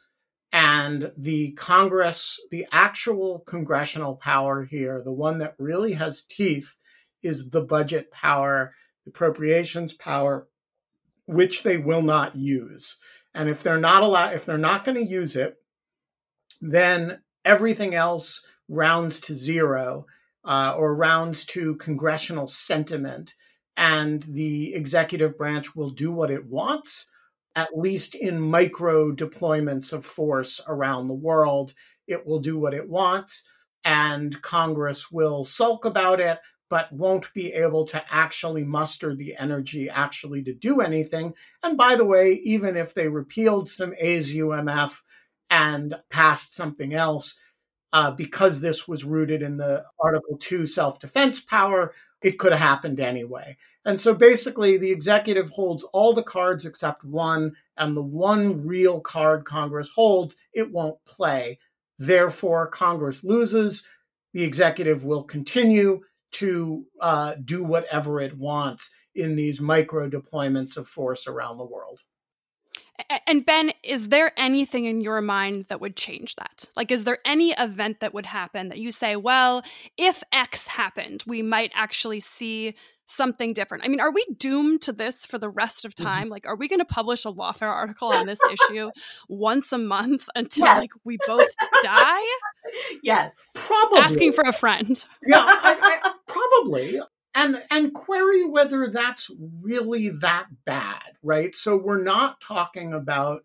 and 0.54 1.12
the 1.18 1.52
Congress, 1.58 2.40
the 2.50 2.66
actual 2.72 3.40
congressional 3.40 4.16
power 4.16 4.64
here, 4.64 5.02
the 5.04 5.12
one 5.12 5.40
that 5.40 5.56
really 5.60 5.92
has 5.96 6.24
teeth, 6.24 6.78
is 7.22 7.50
the 7.50 7.66
budget 7.66 8.12
power, 8.12 8.74
appropriations 9.06 9.92
power, 9.92 10.48
which 11.26 11.64
they 11.64 11.76
will 11.76 12.02
not 12.02 12.38
use. 12.38 12.96
And 13.34 13.50
if 13.50 13.62
they're 13.62 13.78
not 13.78 14.04
allowed, 14.04 14.36
if 14.36 14.46
they're 14.46 14.58
not 14.58 14.86
going 14.86 14.96
to 14.96 15.12
use 15.12 15.36
it, 15.36 15.58
then 16.62 17.20
everything 17.48 17.96
else 17.96 18.42
rounds 18.68 19.22
to 19.22 19.34
zero 19.34 20.06
uh, 20.44 20.76
or 20.78 20.94
rounds 20.94 21.46
to 21.46 21.76
congressional 21.78 22.48
sentiment, 22.48 23.34
and 23.78 24.24
the 24.24 24.76
executive 24.76 25.38
branch 25.38 25.76
will 25.76 25.90
do 25.90 26.12
what 26.12 26.30
it 26.30 26.46
wants, 26.46 27.08
at 27.56 27.78
least 27.78 28.16
in 28.16 28.40
micro 28.40 29.12
deployments 29.12 29.94
of 29.94 30.06
force 30.06 30.60
around 30.68 31.08
the 31.08 31.14
world. 31.14 31.74
It 32.06 32.26
will 32.26 32.40
do 32.40 32.60
what 32.60 32.74
it 32.74 32.88
wants, 32.88 33.44
and 33.84 34.40
Congress 34.42 35.10
will 35.12 35.44
sulk 35.46 35.86
about 35.86 36.20
it, 36.20 36.40
but 36.70 36.92
won't 36.92 37.34
be 37.34 37.54
able 37.54 37.86
to 37.86 38.04
actually 38.10 38.64
muster 38.64 39.16
the 39.16 39.36
energy 39.38 39.90
actually 39.90 40.44
to 40.44 40.54
do 40.54 40.82
anything. 40.82 41.34
And 41.64 41.78
by 41.78 41.96
the 41.96 42.06
way, 42.06 42.34
even 42.44 42.76
if 42.76 42.94
they 42.94 43.08
repealed 43.08 43.70
some 43.70 43.94
ASUMF 44.02 45.02
and 45.50 45.96
passed 46.10 46.54
something 46.54 46.94
else, 46.94 47.36
uh, 47.94 48.12
because 48.12 48.62
this 48.62 48.88
was 48.88 49.04
rooted 49.04 49.42
in 49.42 49.58
the 49.58 49.84
Article 50.00 50.38
2 50.38 50.68
self 50.68 51.00
defense 51.00 51.40
power, 51.40 51.94
it 52.22 52.40
could 52.40 52.52
have 52.52 52.62
happened 52.62 53.00
anyway. 53.00 53.58
And 53.86 54.02
so 54.02 54.14
basically, 54.14 54.78
the 54.78 54.92
executive 54.92 55.50
holds 55.50 55.84
all 55.94 56.14
the 56.14 56.24
cards 56.24 56.66
except 56.66 57.06
one, 57.06 57.56
and 57.78 57.96
the 57.96 58.04
one 58.04 58.66
real 58.68 59.00
card 59.00 59.46
Congress 59.46 59.90
holds, 59.90 60.36
it 60.54 60.72
won't 60.72 61.04
play. 61.06 61.60
Therefore, 61.98 62.68
Congress 62.68 63.24
loses. 63.24 63.86
The 64.34 64.44
executive 64.44 65.04
will 65.06 65.24
continue 65.24 66.02
to 66.34 66.86
uh, 67.00 67.36
do 67.46 67.64
whatever 67.64 68.20
it 68.20 68.38
wants 68.38 68.92
in 69.16 69.36
these 69.36 69.62
micro 69.62 70.10
deployments 70.10 70.78
of 70.78 70.88
force 70.88 71.26
around 71.26 71.58
the 71.58 71.66
world. 71.66 72.02
And 73.28 73.46
Ben, 73.46 73.72
is 73.84 74.10
there 74.10 74.32
anything 74.38 74.86
in 74.86 75.02
your 75.02 75.22
mind 75.22 75.66
that 75.70 75.80
would 75.80 75.96
change 75.96 76.36
that? 76.38 76.66
Like, 76.76 76.92
is 76.92 77.04
there 77.04 77.20
any 77.26 77.52
event 77.52 78.00
that 78.00 78.14
would 78.14 78.26
happen 78.26 78.70
that 78.70 78.80
you 78.80 78.92
say, 78.92 79.16
well, 79.16 79.64
if 79.98 80.24
X 80.32 80.68
happened, 80.68 81.24
we 81.28 81.44
might 81.44 81.72
actually 81.76 82.20
see 82.20 82.74
something 83.06 83.54
different? 83.54 83.84
I 83.86 83.88
mean, 83.88 84.00
are 84.00 84.12
we 84.12 84.26
doomed 84.38 84.82
to 84.84 84.94
this 84.94 85.26
for 85.26 85.38
the 85.38 85.50
rest 85.50 85.86
of 85.86 85.94
mm-hmm. 85.94 86.06
time? 86.06 86.24
Mm-hmm. 86.24 86.32
Like, 86.32 86.48
are 86.48 86.56
we 86.56 86.68
going 86.68 86.80
to 86.80 86.86
publish 86.86 87.24
a 87.26 87.32
lawfare 87.32 87.70
article 87.70 88.10
on 88.10 88.26
this 88.26 88.40
issue 88.52 88.90
once 89.30 89.72
a 89.72 89.78
month 89.78 90.28
until 90.36 90.66
yes. 90.66 90.80
like 90.80 90.92
we 91.06 91.18
both 91.28 91.50
die? 91.84 92.26
Yes, 93.02 93.34
probably 93.54 94.00
asking 94.00 94.34
for 94.34 94.44
a 94.44 94.52
friend. 94.52 95.02
yeah, 95.26 95.38
I, 95.40 96.00
I, 96.04 96.14
probably 96.28 97.00
and 97.38 97.64
and 97.70 97.94
query 97.94 98.44
whether 98.46 98.88
that's 98.88 99.30
really 99.62 100.10
that 100.10 100.48
bad 100.66 101.04
right? 101.24 101.56
So 101.56 101.78
we're 101.78 102.04
not 102.04 102.42
talking 102.42 102.94
about 102.94 103.44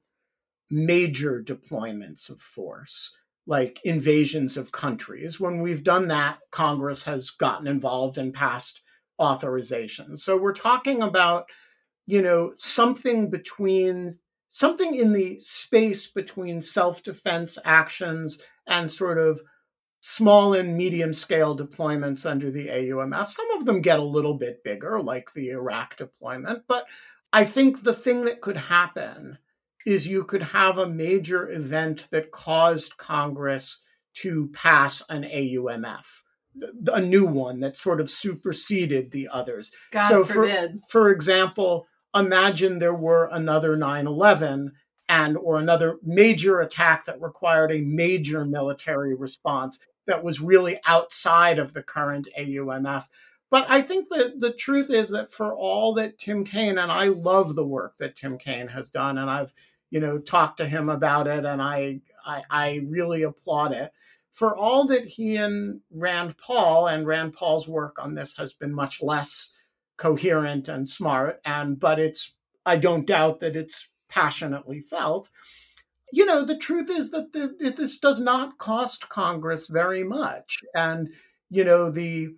major 0.71 1.43
deployments 1.43 2.31
of 2.31 2.41
force 2.41 3.15
like 3.47 3.81
invasions 3.85 4.57
of 4.57 4.71
countries. 4.71 5.41
When 5.41 5.61
we've 5.61 5.85
done 5.85 6.09
that 6.09 6.39
congress 6.51 7.05
has 7.05 7.31
gotten 7.31 7.67
involved 7.67 8.19
and 8.19 8.33
passed 8.33 8.81
authorizations. 9.21 10.19
So 10.19 10.37
we're 10.37 10.55
talking 10.55 11.03
about 11.03 11.45
you 12.07 12.23
know 12.23 12.55
something 12.57 13.31
between 13.31 14.19
something 14.51 14.95
in 14.95 15.13
the 15.13 15.39
space 15.41 16.07
between 16.07 16.63
self-defense 16.63 17.59
actions 17.65 18.41
and 18.67 18.91
sort 18.91 19.19
of 19.19 19.41
small 20.03 20.53
and 20.53 20.77
medium 20.77 21.15
scale 21.15 21.57
deployments 21.57 22.29
under 22.29 22.51
the 22.51 22.67
AUMF. 22.67 23.29
Some 23.29 23.51
of 23.53 23.65
them 23.65 23.81
get 23.81 24.01
a 24.01 24.05
little 24.05 24.35
bit 24.35 24.63
bigger, 24.65 25.01
like 25.01 25.33
the 25.33 25.51
Iraq 25.51 25.97
deployment. 25.97 26.65
But 26.67 26.87
I 27.33 27.45
think 27.45 27.83
the 27.83 27.95
thing 27.95 28.25
that 28.25 28.41
could 28.41 28.57
happen 28.57 29.39
is 29.87 30.07
you 30.09 30.25
could 30.25 30.43
have 30.43 30.77
a 30.77 30.89
major 30.89 31.49
event 31.51 32.09
that 32.11 32.33
caused 32.33 32.97
Congress 32.97 33.79
to 34.15 34.49
pass 34.49 35.03
an 35.09 35.23
AUMF, 35.23 36.23
a 36.93 37.01
new 37.01 37.25
one 37.25 37.61
that 37.61 37.77
sort 37.77 38.01
of 38.01 38.11
superseded 38.11 39.13
the 39.13 39.29
others. 39.33 39.71
God 39.93 40.09
so 40.09 40.25
forbid. 40.25 40.81
For, 40.89 41.03
for 41.03 41.11
example, 41.11 41.87
imagine 42.13 42.79
there 42.79 42.93
were 42.93 43.29
another 43.31 43.77
9 43.77 44.07
11 44.09 44.73
and 45.09 45.37
or 45.37 45.59
another 45.59 45.99
major 46.03 46.61
attack 46.61 47.07
that 47.07 47.21
required 47.21 47.71
a 47.71 47.81
major 47.83 48.45
military 48.45 49.15
response 49.15 49.79
that 50.07 50.23
was 50.23 50.41
really 50.41 50.79
outside 50.87 51.59
of 51.59 51.75
the 51.75 51.83
current 51.83 52.29
AUMF. 52.39 53.09
But 53.51 53.67
I 53.69 53.83
think 53.83 54.09
that 54.09 54.41
the 54.41 54.53
truth 54.53 54.91
is 54.91 55.11
that 55.11 55.31
for 55.31 55.55
all 55.55 55.93
that 55.95 56.19
Tim 56.19 56.45
Kaine, 56.45 56.79
and 56.79 56.91
I 56.91 57.09
love 57.09 57.55
the 57.55 57.67
work 57.67 57.99
that 57.99 58.17
Tim 58.17 58.39
Kaine 58.39 58.69
has 58.69 58.89
done, 58.89 59.19
and 59.19 59.31
I've, 59.31 59.53
you 59.91 60.01
know, 60.01 60.19
talked 60.19 60.57
to 60.57 60.67
him 60.67 60.89
about 60.89 61.27
it, 61.27 61.45
and 61.45 61.61
I, 61.61 62.01
I, 62.25 62.43
I 62.49 62.81
really 62.87 63.23
applaud 63.25 63.73
it. 63.73 63.93
For 64.31 64.57
all 64.57 64.87
that 64.87 65.07
he 65.07 65.37
and 65.37 65.81
Rand 65.91 66.39
Paul 66.39 66.87
and 66.87 67.07
Rand 67.07 67.35
Paul's 67.35 67.69
work 67.69 67.97
on 67.99 68.15
this 68.15 68.35
has 68.39 68.55
been 68.55 68.73
much 68.73 69.03
less 69.03 69.53
coherent 69.99 70.69
and 70.69 70.89
smart, 70.89 71.39
and 71.45 71.79
but 71.79 71.99
it's 71.99 72.33
I 72.65 72.79
don't 72.79 73.07
doubt 73.07 73.41
that 73.41 73.57
it's 73.57 73.89
passionately 74.09 74.81
felt 74.81 75.29
you 76.13 76.27
know, 76.27 76.45
the 76.45 76.59
truth 76.59 76.91
is 76.91 77.11
that 77.11 77.33
the, 77.33 77.73
this 77.75 77.99
does 77.99 78.21
not 78.21 78.59
cost 78.59 79.09
Congress 79.09 79.67
very 79.67 80.05
much. 80.05 80.61
And, 80.75 81.09
you 81.49 81.65
know, 81.65 81.91
the 81.91 82.35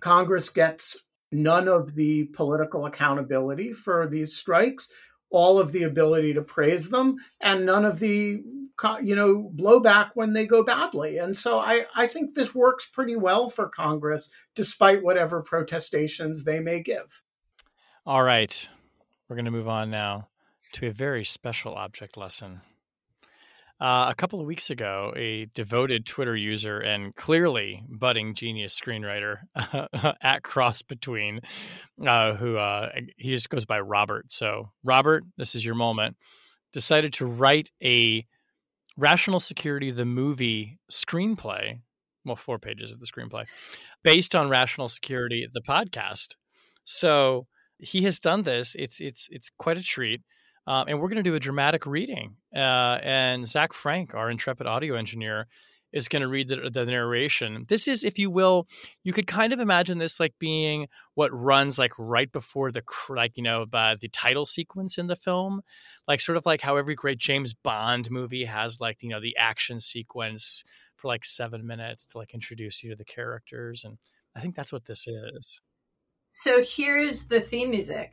Congress 0.00 0.50
gets 0.50 0.96
none 1.30 1.68
of 1.68 1.94
the 1.94 2.24
political 2.24 2.84
accountability 2.84 3.72
for 3.72 4.08
these 4.08 4.36
strikes, 4.36 4.90
all 5.30 5.58
of 5.60 5.70
the 5.70 5.84
ability 5.84 6.34
to 6.34 6.42
praise 6.42 6.90
them, 6.90 7.16
and 7.40 7.64
none 7.64 7.84
of 7.84 8.00
the, 8.00 8.42
you 9.02 9.14
know, 9.14 9.52
blowback 9.54 10.10
when 10.14 10.32
they 10.32 10.44
go 10.44 10.64
badly. 10.64 11.18
And 11.18 11.36
so 11.36 11.60
I, 11.60 11.86
I 11.94 12.08
think 12.08 12.34
this 12.34 12.56
works 12.56 12.86
pretty 12.86 13.14
well 13.14 13.48
for 13.48 13.68
Congress, 13.68 14.30
despite 14.56 15.04
whatever 15.04 15.42
protestations 15.42 16.42
they 16.42 16.58
may 16.58 16.82
give. 16.82 17.22
All 18.04 18.24
right. 18.24 18.68
We're 19.28 19.36
going 19.36 19.46
to 19.46 19.52
move 19.52 19.68
on 19.68 19.90
now 19.90 20.28
to 20.72 20.88
a 20.88 20.92
very 20.92 21.24
special 21.24 21.74
object 21.74 22.16
lesson. 22.16 22.62
Uh, 23.78 24.06
a 24.08 24.14
couple 24.14 24.40
of 24.40 24.46
weeks 24.46 24.70
ago, 24.70 25.12
a 25.16 25.46
devoted 25.54 26.06
Twitter 26.06 26.34
user 26.34 26.78
and 26.78 27.14
clearly 27.14 27.82
budding 27.90 28.34
genius 28.34 28.78
screenwriter 28.78 29.40
at 30.22 30.42
Cross 30.42 30.82
Between, 30.82 31.40
uh, 32.06 32.34
who 32.36 32.56
uh, 32.56 32.90
he 33.18 33.30
just 33.30 33.50
goes 33.50 33.66
by 33.66 33.80
Robert. 33.80 34.32
So, 34.32 34.70
Robert, 34.82 35.24
this 35.36 35.54
is 35.54 35.62
your 35.62 35.74
moment. 35.74 36.16
Decided 36.72 37.12
to 37.14 37.26
write 37.26 37.70
a 37.82 38.24
Rational 38.96 39.40
Security, 39.40 39.90
the 39.90 40.06
movie 40.06 40.78
screenplay, 40.90 41.80
well, 42.24 42.36
four 42.36 42.58
pages 42.58 42.92
of 42.92 43.00
the 43.00 43.06
screenplay, 43.06 43.46
based 44.02 44.34
on 44.34 44.48
Rational 44.48 44.88
Security, 44.88 45.46
the 45.52 45.60
podcast. 45.60 46.36
So, 46.84 47.46
he 47.78 48.02
has 48.02 48.18
done 48.18 48.44
this. 48.44 48.74
It's 48.74 49.00
it's 49.00 49.28
it's 49.30 49.50
quite 49.58 49.76
a 49.76 49.82
treat. 49.82 50.22
Um, 50.66 50.88
and 50.88 51.00
we're 51.00 51.08
going 51.08 51.22
to 51.22 51.22
do 51.22 51.34
a 51.34 51.40
dramatic 51.40 51.86
reading. 51.86 52.36
Uh, 52.54 52.98
and 53.02 53.46
Zach 53.46 53.72
Frank, 53.72 54.14
our 54.14 54.30
intrepid 54.30 54.66
audio 54.66 54.96
engineer, 54.96 55.46
is 55.92 56.08
going 56.08 56.22
to 56.22 56.28
read 56.28 56.48
the, 56.48 56.68
the, 56.68 56.84
narration. 56.84 57.64
This 57.68 57.88
is, 57.88 58.04
if 58.04 58.18
you 58.18 58.30
will, 58.30 58.66
you 59.04 59.12
could 59.12 59.26
kind 59.26 59.52
of 59.52 59.60
imagine 59.60 59.98
this 59.98 60.20
like 60.20 60.34
being 60.38 60.88
what 61.14 61.30
runs 61.32 61.78
like 61.78 61.92
right 61.98 62.30
before 62.30 62.70
the 62.70 62.82
like 63.08 63.36
you 63.36 63.42
know 63.42 63.64
the 63.64 64.08
title 64.12 64.44
sequence 64.44 64.98
in 64.98 65.06
the 65.06 65.16
film, 65.16 65.62
like 66.06 66.20
sort 66.20 66.36
of 66.36 66.44
like 66.44 66.60
how 66.60 66.76
every 66.76 66.94
great 66.94 67.18
James 67.18 67.54
Bond 67.54 68.10
movie 68.10 68.44
has 68.44 68.80
like 68.80 69.02
you 69.02 69.08
know 69.08 69.20
the 69.20 69.36
action 69.38 69.80
sequence 69.80 70.64
for 70.96 71.08
like 71.08 71.24
seven 71.24 71.66
minutes 71.66 72.04
to 72.06 72.18
like 72.18 72.34
introduce 72.34 72.82
you 72.82 72.90
to 72.90 72.96
the 72.96 73.04
characters, 73.04 73.84
and 73.84 73.96
I 74.34 74.40
think 74.40 74.54
that's 74.54 74.72
what 74.72 74.86
this 74.86 75.06
is. 75.06 75.60
So 76.28 76.62
here's 76.62 77.28
the 77.28 77.40
theme 77.40 77.70
music. 77.70 78.12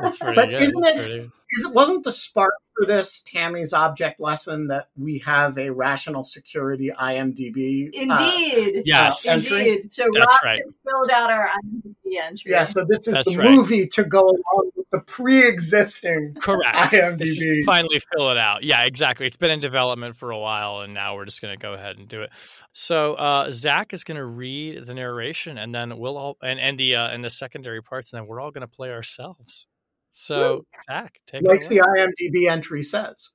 That's 0.00 0.18
pretty 0.18 0.36
But 0.36 0.50
good. 0.50 0.62
isn't 0.62 0.80
That's 0.80 0.96
it- 0.96 1.04
pretty- 1.06 1.30
Is 1.52 1.64
it 1.64 1.72
wasn't 1.74 2.04
the 2.04 2.12
spark 2.12 2.54
for 2.76 2.86
this 2.86 3.22
Tammy's 3.26 3.72
object 3.72 4.20
lesson 4.20 4.68
that 4.68 4.88
we 4.96 5.18
have 5.18 5.58
a 5.58 5.70
rational 5.70 6.22
security 6.24 6.90
IMDb? 6.96 7.88
uh, 7.88 7.90
Indeed. 7.92 8.82
Yes. 8.86 9.26
entry? 9.26 9.58
Indeed. 9.70 9.92
So 9.92 10.06
That's 10.14 10.26
Rob 10.26 10.38
right. 10.44 10.62
filled 10.88 11.10
out 11.12 11.30
our 11.30 11.48
IMDb 11.48 12.20
entry. 12.22 12.52
yeah, 12.52 12.64
so 12.64 12.84
this 12.88 13.08
is 13.08 13.14
That's 13.14 13.32
the 13.32 13.38
right. 13.38 13.50
movie 13.50 13.88
to 13.88 14.04
go 14.04 14.20
along 14.20 14.70
with 14.76 14.79
the 14.92 15.00
pre-existing 15.00 16.34
Correct. 16.40 16.90
This 16.90 17.46
IMDb. 17.46 17.58
is 17.58 17.64
finally 17.64 18.00
fill 18.14 18.30
it 18.30 18.38
out. 18.38 18.64
Yeah, 18.64 18.84
exactly. 18.84 19.26
It's 19.26 19.36
been 19.36 19.50
in 19.50 19.60
development 19.60 20.16
for 20.16 20.30
a 20.30 20.38
while, 20.38 20.80
and 20.80 20.92
now 20.92 21.14
we're 21.14 21.24
just 21.24 21.40
going 21.40 21.56
to 21.56 21.60
go 21.60 21.74
ahead 21.74 21.98
and 21.98 22.08
do 22.08 22.22
it. 22.22 22.30
So 22.72 23.14
uh, 23.14 23.50
Zach 23.52 23.92
is 23.92 24.04
going 24.04 24.16
to 24.16 24.24
read 24.24 24.86
the 24.86 24.94
narration, 24.94 25.58
and 25.58 25.74
then 25.74 25.98
we'll 25.98 26.16
all 26.16 26.36
and 26.42 26.58
and 26.58 26.78
the 26.78 26.96
uh, 26.96 27.08
and 27.08 27.24
the 27.24 27.30
secondary 27.30 27.82
parts, 27.82 28.12
and 28.12 28.20
then 28.20 28.28
we're 28.28 28.40
all 28.40 28.50
going 28.50 28.62
to 28.62 28.68
play 28.68 28.90
ourselves. 28.90 29.66
So 30.10 30.64
Zach, 30.90 31.20
take 31.26 31.42
like 31.42 31.68
the. 31.68 31.78
IMDb 31.78 32.50
entry 32.50 32.82
says. 32.82 33.30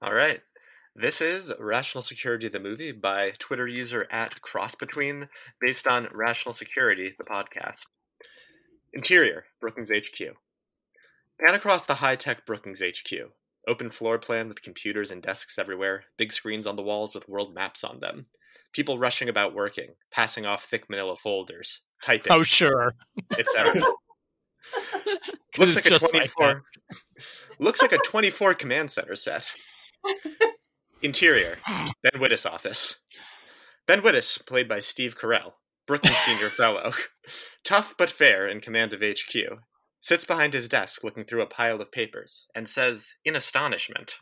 All 0.00 0.14
right. 0.14 0.40
This 0.94 1.22
is 1.22 1.50
Rational 1.58 2.02
Security 2.02 2.48
the 2.48 2.60
Movie 2.60 2.92
by 2.92 3.32
Twitter 3.38 3.66
user 3.66 4.06
at 4.10 4.42
Crossbetween, 4.42 5.28
based 5.58 5.86
on 5.86 6.08
Rational 6.12 6.54
Security, 6.54 7.14
the 7.16 7.24
podcast. 7.24 7.86
Interior, 8.92 9.44
Brookings 9.60 9.90
HQ. 9.90 10.36
Pan 11.44 11.54
across 11.56 11.86
the 11.86 11.94
high 11.94 12.14
tech 12.14 12.46
Brookings 12.46 12.80
HQ. 12.80 13.12
Open 13.66 13.90
floor 13.90 14.18
plan 14.18 14.48
with 14.48 14.62
computers 14.62 15.10
and 15.10 15.22
desks 15.22 15.58
everywhere, 15.58 16.04
big 16.16 16.32
screens 16.32 16.66
on 16.66 16.76
the 16.76 16.82
walls 16.82 17.14
with 17.14 17.28
world 17.28 17.52
maps 17.54 17.82
on 17.82 17.98
them. 18.00 18.26
People 18.72 18.98
rushing 18.98 19.28
about 19.28 19.54
working, 19.54 19.90
passing 20.12 20.46
off 20.46 20.64
thick 20.64 20.88
manila 20.88 21.16
folders, 21.16 21.80
typing, 22.02 22.32
Oh 22.32 22.42
sure, 22.42 22.94
etc. 23.38 23.80
'Cause 25.52 25.58
looks 25.58 25.74
like 25.74 25.86
a 25.86 25.88
just 25.88 26.14
like 26.14 26.32
24 26.32 26.62
looks 27.58 27.82
like 27.82 27.92
a 27.92 27.98
24 27.98 28.54
command 28.54 28.90
center 28.90 29.16
set. 29.16 29.52
Interior 31.02 31.56
ben 31.66 32.20
wittes 32.20 32.48
office. 32.48 33.00
Ben 33.86 34.00
wittes 34.02 34.44
played 34.46 34.68
by 34.68 34.78
steve 34.80 35.18
carell 35.18 35.54
brookings 35.86 36.16
senior 36.18 36.48
fellow. 36.48 36.92
Tough 37.64 37.94
but 37.98 38.10
fair 38.10 38.46
in 38.46 38.60
command 38.60 38.92
of 38.92 39.00
hq 39.00 39.34
sits 40.02 40.24
behind 40.24 40.52
his 40.52 40.68
desk 40.68 41.04
looking 41.04 41.22
through 41.24 41.42
a 41.42 41.46
pile 41.46 41.80
of 41.80 41.92
papers 41.92 42.46
and 42.56 42.68
says 42.68 43.14
in 43.24 43.36
astonishment 43.36 44.16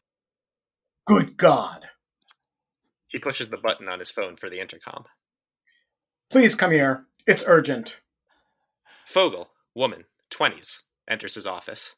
Good 1.06 1.36
God. 1.38 1.86
he 3.08 3.18
pushes 3.18 3.48
the 3.48 3.56
button 3.56 3.88
on 3.88 3.98
his 3.98 4.10
phone 4.10 4.36
for 4.36 4.48
the 4.50 4.60
intercom 4.60 5.04
Please 6.30 6.54
come 6.54 6.70
here. 6.70 7.06
It's 7.26 7.42
urgent. 7.46 7.98
fogel 9.06 9.48
woman 9.74 10.04
20s 10.30 10.82
enters 11.08 11.34
his 11.34 11.46
office 11.46 11.96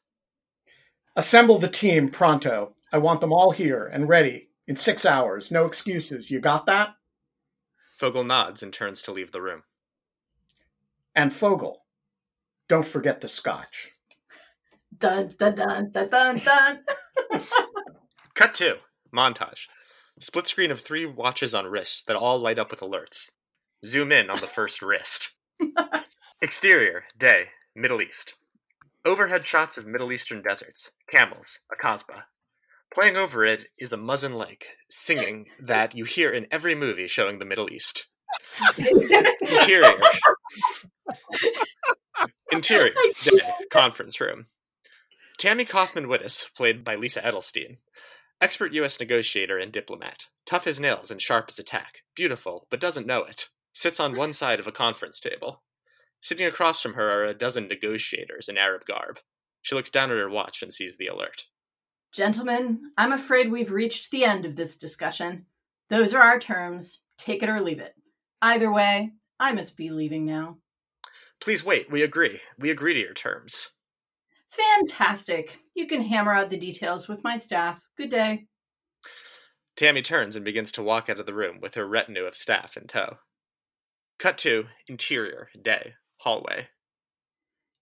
Assemble 1.15 1.59
the 1.59 1.67
team 1.67 2.09
pronto. 2.09 2.73
I 2.91 2.97
want 2.97 3.21
them 3.21 3.31
all 3.31 3.51
here 3.51 3.85
and 3.85 4.09
ready 4.09 4.49
in 4.67 4.75
six 4.75 5.05
hours. 5.05 5.51
No 5.51 5.65
excuses. 5.65 6.31
You 6.31 6.39
got 6.39 6.65
that? 6.65 6.95
fogel 7.95 8.23
nods 8.23 8.63
and 8.63 8.73
turns 8.73 9.03
to 9.03 9.11
leave 9.11 9.31
the 9.31 9.41
room 9.41 9.61
And 11.13 11.31
Fogel, 11.31 11.82
don't 12.69 12.85
forget 12.85 13.21
the 13.21 13.27
scotch. 13.27 13.91
Dun 14.97 15.33
dun 15.37 15.55
dun 15.55 15.91
dun 15.91 16.09
dun 16.09 16.37
dun. 16.37 16.79
Cut 18.35 18.53
two. 18.53 18.75
Montage. 19.13 19.67
Split 20.19 20.47
screen 20.47 20.71
of 20.71 20.81
three 20.81 21.05
watches 21.05 21.53
on 21.53 21.65
wrists 21.65 22.03
that 22.03 22.15
all 22.15 22.39
light 22.39 22.57
up 22.59 22.71
with 22.71 22.79
alerts. 22.79 23.29
Zoom 23.85 24.11
in 24.11 24.29
on 24.29 24.39
the 24.39 24.47
first 24.47 24.81
wrist. 24.81 25.31
Exterior, 26.41 27.03
day, 27.17 27.47
Middle 27.75 28.01
East. 28.01 28.35
Overhead 29.05 29.45
shots 29.47 29.77
of 29.77 29.85
Middle 29.85 30.11
Eastern 30.11 30.41
deserts, 30.41 30.91
camels, 31.09 31.59
a 31.71 31.75
Kasbah. 31.75 32.23
Playing 32.93 33.17
over 33.17 33.43
it 33.43 33.65
is 33.77 33.91
a 33.91 33.97
muezzin 33.97 34.37
Lake, 34.37 34.67
singing 34.89 35.47
that 35.59 35.95
you 35.95 36.05
hear 36.05 36.29
in 36.29 36.47
every 36.51 36.75
movie 36.75 37.07
showing 37.07 37.39
the 37.39 37.45
Middle 37.45 37.71
East. 37.71 38.07
Interior. 38.77 39.93
Interior, 42.53 42.93
day, 43.23 43.31
conference 43.69 44.19
room. 44.21 44.45
Tammy 45.37 45.65
Cofman 45.65 46.05
Wittes, 46.05 46.45
played 46.55 46.83
by 46.83 46.95
Lisa 46.95 47.21
Edelstein. 47.21 47.77
Expert 48.39 48.73
U.S. 48.73 48.99
negotiator 48.99 49.57
and 49.57 49.71
diplomat. 49.71 50.25
Tough 50.45 50.67
as 50.67 50.79
nails 50.79 51.09
and 51.09 51.21
sharp 51.21 51.45
as 51.49 51.59
a 51.59 51.63
tack. 51.63 52.03
Beautiful, 52.15 52.67
but 52.69 52.79
doesn't 52.79 53.07
know 53.07 53.23
it. 53.23 53.49
Sits 53.73 53.99
on 53.99 54.15
one 54.15 54.33
side 54.33 54.59
of 54.59 54.67
a 54.67 54.71
conference 54.71 55.19
table. 55.19 55.63
Sitting 56.21 56.45
across 56.45 56.81
from 56.81 56.93
her 56.93 57.09
are 57.09 57.25
a 57.25 57.33
dozen 57.33 57.67
negotiators 57.67 58.47
in 58.47 58.57
Arab 58.57 58.85
garb. 58.85 59.19
She 59.61 59.75
looks 59.75 59.89
down 59.89 60.11
at 60.11 60.17
her 60.17 60.29
watch 60.29 60.61
and 60.61 60.73
sees 60.73 60.97
the 60.97 61.07
alert. 61.07 61.45
Gentlemen, 62.13 62.91
I'm 62.97 63.11
afraid 63.11 63.51
we've 63.51 63.71
reached 63.71 64.11
the 64.11 64.23
end 64.23 64.45
of 64.45 64.55
this 64.55 64.77
discussion. 64.77 65.45
Those 65.89 66.13
are 66.13 66.21
our 66.21 66.39
terms. 66.39 66.99
Take 67.17 67.43
it 67.43 67.49
or 67.49 67.59
leave 67.59 67.79
it. 67.79 67.93
Either 68.41 68.71
way, 68.71 69.11
I 69.39 69.53
must 69.53 69.75
be 69.75 69.89
leaving 69.89 70.25
now. 70.25 70.57
Please 71.43 71.65
wait, 71.65 71.91
we 71.91 72.03
agree. 72.03 72.39
We 72.57 72.71
agree 72.71 72.93
to 72.93 73.01
your 73.01 73.13
terms. 73.13 73.67
Fantastic. 74.49 75.59
You 75.75 75.87
can 75.87 76.01
hammer 76.01 76.31
out 76.31 76.49
the 76.49 76.55
details 76.55 77.09
with 77.09 77.21
my 77.21 77.37
staff. 77.37 77.81
Good 77.97 78.11
day. 78.11 78.45
Tammy 79.75 80.01
turns 80.01 80.37
and 80.37 80.45
begins 80.45 80.71
to 80.71 80.81
walk 80.81 81.09
out 81.09 81.19
of 81.19 81.25
the 81.25 81.33
room 81.33 81.59
with 81.59 81.75
her 81.75 81.85
retinue 81.85 82.23
of 82.23 82.33
staff 82.33 82.77
in 82.77 82.87
tow. 82.87 83.17
Cut 84.19 84.37
to 84.37 84.67
interior, 84.87 85.49
day, 85.61 85.95
hallway. 86.15 86.69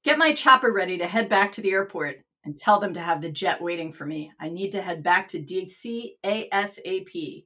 Get 0.03 0.17
my 0.17 0.33
chopper 0.33 0.71
ready 0.71 0.97
to 0.97 1.05
head 1.05 1.29
back 1.29 1.51
to 1.51 1.61
the 1.61 1.69
airport 1.69 2.15
and 2.43 2.57
tell 2.57 2.79
them 2.79 2.95
to 2.95 2.99
have 2.99 3.21
the 3.21 3.29
jet 3.29 3.61
waiting 3.61 3.91
for 3.91 4.07
me. 4.07 4.31
I 4.39 4.49
need 4.49 4.71
to 4.71 4.81
head 4.81 5.03
back 5.03 5.27
to 5.29 5.39
DC 5.39 6.13
ASAP. 6.25 7.45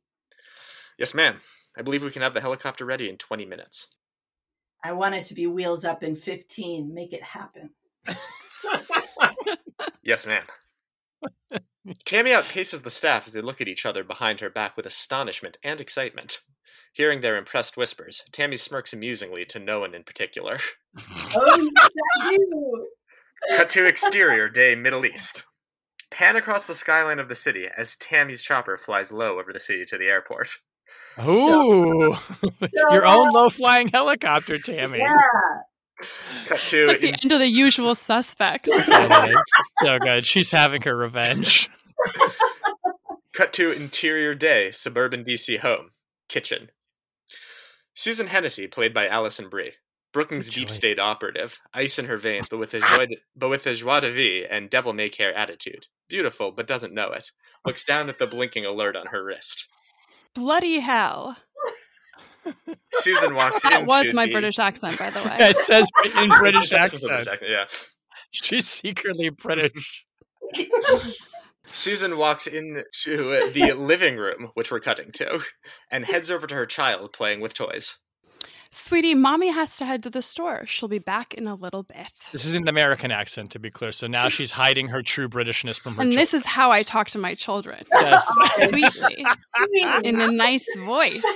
Yes, 0.97 1.13
ma'am. 1.13 1.41
I 1.78 1.82
believe 1.82 2.03
we 2.03 2.11
can 2.11 2.22
have 2.22 2.34
the 2.34 2.39
helicopter 2.39 2.86
ready 2.86 3.09
in 3.09 3.18
20 3.18 3.43
minutes. 3.43 3.89
I 4.86 4.91
want 4.91 5.15
it 5.15 5.25
to 5.25 5.33
be 5.33 5.47
wheels 5.47 5.83
up 5.83 6.03
in 6.03 6.15
15. 6.15 6.93
Make 6.93 7.11
it 7.11 7.23
happen. 7.23 7.71
Yes, 10.03 10.27
ma'am. 10.27 10.43
Tammy 12.05 12.29
outpaces 12.29 12.83
the 12.83 12.91
staff 12.91 13.25
as 13.25 13.33
they 13.33 13.41
look 13.41 13.61
at 13.61 13.67
each 13.67 13.83
other 13.83 14.03
behind 14.03 14.41
her 14.41 14.49
back 14.51 14.77
with 14.77 14.86
astonishment 14.86 15.57
and 15.63 15.81
excitement. 15.81 16.41
Hearing 16.93 17.21
their 17.21 17.36
impressed 17.36 17.75
whispers, 17.75 18.23
Tammy 18.31 18.57
smirks 18.57 18.93
amusingly 18.93 19.43
to 19.45 19.57
no 19.57 19.79
one 19.79 19.95
in 19.95 20.03
particular. 20.03 20.59
Oh, 21.36 21.69
yes, 21.75 21.89
I 22.21 22.38
do. 22.38 22.88
Cut 23.57 23.71
to 23.71 23.88
exterior, 23.88 24.49
day 24.49 24.75
Middle 24.75 25.03
East. 25.07 25.45
Pan 26.11 26.36
across 26.36 26.65
the 26.65 26.75
skyline 26.75 27.17
of 27.17 27.27
the 27.27 27.36
city 27.36 27.67
as 27.75 27.95
Tammy's 27.95 28.43
chopper 28.43 28.77
flies 28.77 29.11
low 29.11 29.39
over 29.39 29.51
the 29.51 29.59
city 29.59 29.83
to 29.86 29.97
the 29.97 30.05
airport. 30.05 30.57
Ooh, 31.26 32.16
your 32.91 33.05
own 33.05 33.32
low 33.32 33.49
flying 33.49 33.88
helicopter, 33.88 34.57
Tammy. 34.57 34.99
Yeah. 34.99 35.13
Cut 36.47 36.59
to 36.59 36.78
It's 36.78 36.88
like 36.88 36.99
the 36.99 37.24
end 37.24 37.32
of 37.32 37.39
the 37.39 37.47
usual 37.47 37.95
suspects. 37.95 38.70
So 39.82 39.99
good. 39.99 40.26
She's 40.26 40.51
having 40.51 40.82
her 40.84 40.95
revenge. 40.95 41.70
Cut 43.34 43.51
to 43.53 43.72
interior 43.72 44.34
day, 44.34 44.72
suburban 44.72 45.24
DC 45.24 45.59
home, 45.59 45.91
kitchen. 46.30 46.70
Susan 47.93 48.28
Hennessy, 48.28 48.68
played 48.68 48.93
by 48.93 49.07
Alison 49.07 49.49
Brie. 49.49 49.74
Brookings 50.13 50.49
deep 50.49 50.70
state 50.70 50.97
operative, 50.97 51.59
ice 51.74 51.99
in 51.99 52.05
her 52.05 52.18
veins, 52.18 52.47
but 52.47 52.57
with 52.57 52.74
a 52.74 52.80
joie 52.80 53.05
de, 53.05 53.18
but 53.36 53.49
with 53.49 53.68
a 53.68 53.76
joie 53.76 53.99
de 53.99 54.11
vivre 54.13 54.47
and 54.49 54.70
devil 54.70 54.93
may 54.93 55.09
care 55.09 55.34
attitude. 55.36 55.88
Beautiful, 56.07 56.51
but 56.53 56.68
doesn't 56.68 56.93
know 56.93 57.11
it. 57.11 57.32
Looks 57.66 57.84
down 57.84 58.07
at 58.07 58.18
the 58.18 58.26
blinking 58.26 58.66
alert 58.66 58.95
on 58.95 59.07
her 59.07 59.24
wrist. 59.24 59.68
Bloody 60.36 60.79
hell. 60.79 61.38
Susan 62.91 63.33
walks 63.33 63.63
That 63.63 63.73
into 63.81 63.86
was 63.86 64.13
my 64.13 64.27
the- 64.27 64.33
British 64.33 64.59
accent, 64.59 64.99
by 64.99 65.09
the 65.09 65.19
way. 65.23 65.38
it 65.39 65.57
says 65.57 65.89
in 66.17 66.29
British 66.29 66.69
That's 66.69 66.91
British 66.91 67.09
accent. 67.27 67.27
accent, 67.27 67.51
Yeah. 67.51 67.65
She's 68.31 68.67
secretly 68.69 69.29
British. 69.29 70.05
Susan 71.67 72.17
walks 72.17 72.45
into 72.47 72.83
the 73.53 73.73
living 73.77 74.17
room, 74.17 74.51
which 74.53 74.69
we're 74.71 74.79
cutting 74.79 75.11
to, 75.13 75.39
and 75.89 76.05
heads 76.05 76.29
over 76.29 76.45
to 76.45 76.53
her 76.55 76.65
child 76.65 77.13
playing 77.13 77.39
with 77.41 77.53
toys. 77.53 77.95
Sweetie, 78.72 79.16
mommy 79.16 79.49
has 79.49 79.76
to 79.78 79.86
head 79.86 80.03
to 80.03 80.09
the 80.09 80.22
store. 80.22 80.66
She'll 80.66 80.89
be 80.89 80.99
back 80.99 81.34
in 81.34 81.47
a 81.47 81.55
little 81.55 81.84
bit. 81.84 82.11
This 82.32 82.43
is 82.45 82.55
an 82.55 82.68
American 82.68 83.11
accent, 83.11 83.51
to 83.51 83.59
be 83.59 83.70
clear. 83.72 83.91
So 83.91 84.07
now 84.07 84.28
she's 84.30 84.51
hiding 84.51 84.88
her 84.89 85.01
true 85.01 85.30
Britishness 85.30 85.80
from 85.80 85.95
her. 85.95 86.01
And 86.01 86.11
children. 86.11 86.22
this 86.22 86.34
is 86.34 86.45
how 86.45 86.72
I 86.72 86.84
talk 86.84 87.07
to 87.09 87.18
my 87.18 87.36
children. 87.36 87.86
Yes. 87.93 88.28
Sweetly. 88.55 89.26
in 90.03 90.20
a 90.20 90.32
nice 90.32 90.66
voice. 90.86 91.24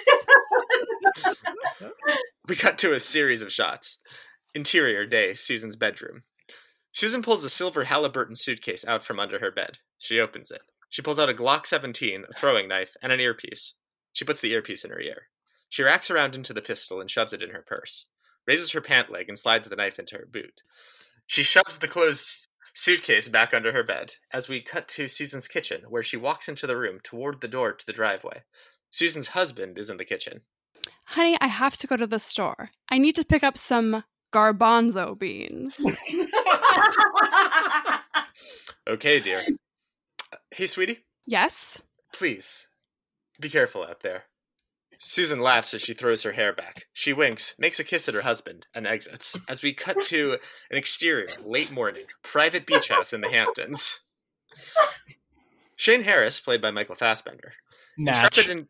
We 2.48 2.56
cut 2.56 2.80
to 2.80 2.94
a 2.94 3.00
series 3.00 3.44
of 3.44 3.52
shots. 3.52 4.00
Interior 4.56 5.06
day, 5.06 5.36
Susan's 5.36 5.76
bedroom. 5.76 6.24
Susan 6.92 7.22
pulls 7.22 7.44
a 7.44 7.50
silver 7.50 7.84
Halliburton 7.84 8.36
suitcase 8.36 8.84
out 8.84 9.04
from 9.04 9.20
under 9.20 9.38
her 9.38 9.52
bed. 9.52 9.78
She 10.00 10.20
opens 10.20 10.50
it. 10.50 10.62
She 10.90 11.04
pulls 11.04 11.20
out 11.20 11.30
a 11.30 11.34
Glock 11.36 11.68
17, 11.68 12.26
a 12.28 12.34
throwing 12.34 12.68
knife, 12.68 12.96
and 13.04 13.12
an 13.12 13.20
earpiece. 13.20 13.76
She 14.14 14.26
puts 14.26 14.42
the 14.42 14.52
earpiece 14.52 14.84
in 14.84 14.90
her 14.90 15.00
ear. 15.00 15.28
She 15.70 15.84
racks 15.84 16.10
around 16.10 16.36
into 16.36 16.54
the 16.54 16.62
pistol 16.62 17.00
and 17.00 17.10
shoves 17.10 17.34
it 17.34 17.44
in 17.44 17.52
her 17.52 17.64
purse. 17.66 18.06
Raises 18.48 18.72
her 18.72 18.82
pant 18.82 19.12
leg 19.12 19.30
and 19.30 19.38
slides 19.38 19.68
the 19.70 19.76
knife 19.76 20.00
into 20.00 20.16
her 20.16 20.28
boot. 20.30 20.62
She 21.28 21.44
shoves 21.44 21.78
the 21.78 21.88
closed 21.88 22.48
suitcase 22.74 23.28
back 23.28 23.54
under 23.54 23.72
her 23.72 23.84
bed 23.84 24.16
as 24.34 24.50
we 24.50 24.62
cut 24.62 24.88
to 24.90 25.08
Susan's 25.08 25.48
kitchen, 25.48 25.82
where 25.90 26.04
she 26.04 26.18
walks 26.18 26.50
into 26.50 26.66
the 26.66 26.78
room 26.78 27.00
toward 27.04 27.42
the 27.42 27.48
door 27.48 27.74
to 27.74 27.86
the 27.86 27.94
driveway. 27.94 28.44
Susan's 28.90 29.30
husband 29.30 29.78
is 29.78 29.90
in 29.90 29.98
the 29.98 30.06
kitchen. 30.06 30.42
Honey, 31.08 31.38
I 31.40 31.48
have 31.48 31.78
to 31.78 31.88
go 31.88 31.96
to 31.98 32.08
the 32.08 32.20
store. 32.20 32.72
I 32.90 32.98
need 32.98 33.16
to 33.16 33.26
pick 33.26 33.44
up 33.44 33.58
some 33.58 34.04
garbanzo 34.34 35.18
beans. 35.18 35.76
Okay, 38.88 39.20
dear. 39.20 39.44
Uh, 40.34 40.38
hey, 40.50 40.66
sweetie, 40.66 41.06
yes? 41.28 41.80
please 42.12 42.70
be 43.40 43.48
careful 43.48 43.84
out 43.84 44.02
there. 44.02 44.24
Susan 45.02 45.40
laughs 45.40 45.74
as 45.74 45.82
she 45.82 45.94
throws 45.94 46.24
her 46.24 46.34
hair 46.34 46.52
back. 46.54 46.86
She 46.92 47.14
winks, 47.14 47.54
makes 47.58 47.80
a 47.80 47.86
kiss 47.86 48.10
at 48.10 48.14
her 48.16 48.22
husband, 48.22 48.68
and 48.76 48.86
exits. 48.86 49.36
As 49.48 49.64
we 49.64 49.74
cut 49.74 49.96
to 50.08 50.34
an 50.70 50.78
exterior, 50.78 51.30
late 51.42 51.72
morning, 51.72 52.04
private 52.22 52.66
beach 52.66 52.90
house 52.90 53.14
in 53.14 53.22
the 53.22 53.30
Hamptons. 53.30 54.02
Shane 55.78 56.04
Harris, 56.04 56.40
played 56.40 56.62
by 56.62 56.72
Michael 56.72 56.96
Fassbender, 56.96 57.54
Natch. 57.98 58.38
intrepid, 58.38 58.50
in, 58.52 58.68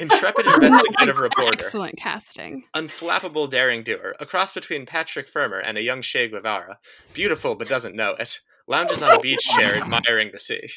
intrepid 0.00 0.46
investigative 0.46 1.18
reporter, 1.18 1.52
Excellent 1.54 1.96
casting. 1.96 2.64
unflappable 2.74 3.48
daring 3.48 3.82
doer, 3.82 4.14
a 4.20 4.26
cross 4.26 4.52
between 4.52 4.84
Patrick 4.84 5.28
Fermor 5.30 5.60
and 5.60 5.78
a 5.78 5.82
young 5.82 6.02
Che 6.02 6.28
Guevara, 6.28 6.78
beautiful 7.14 7.54
but 7.54 7.68
doesn't 7.68 7.96
know 7.96 8.10
it, 8.18 8.38
lounges 8.68 9.02
on 9.02 9.16
a 9.16 9.20
beach 9.20 9.40
chair 9.56 9.76
admiring 9.76 10.30
the 10.32 10.38
sea. 10.38 10.68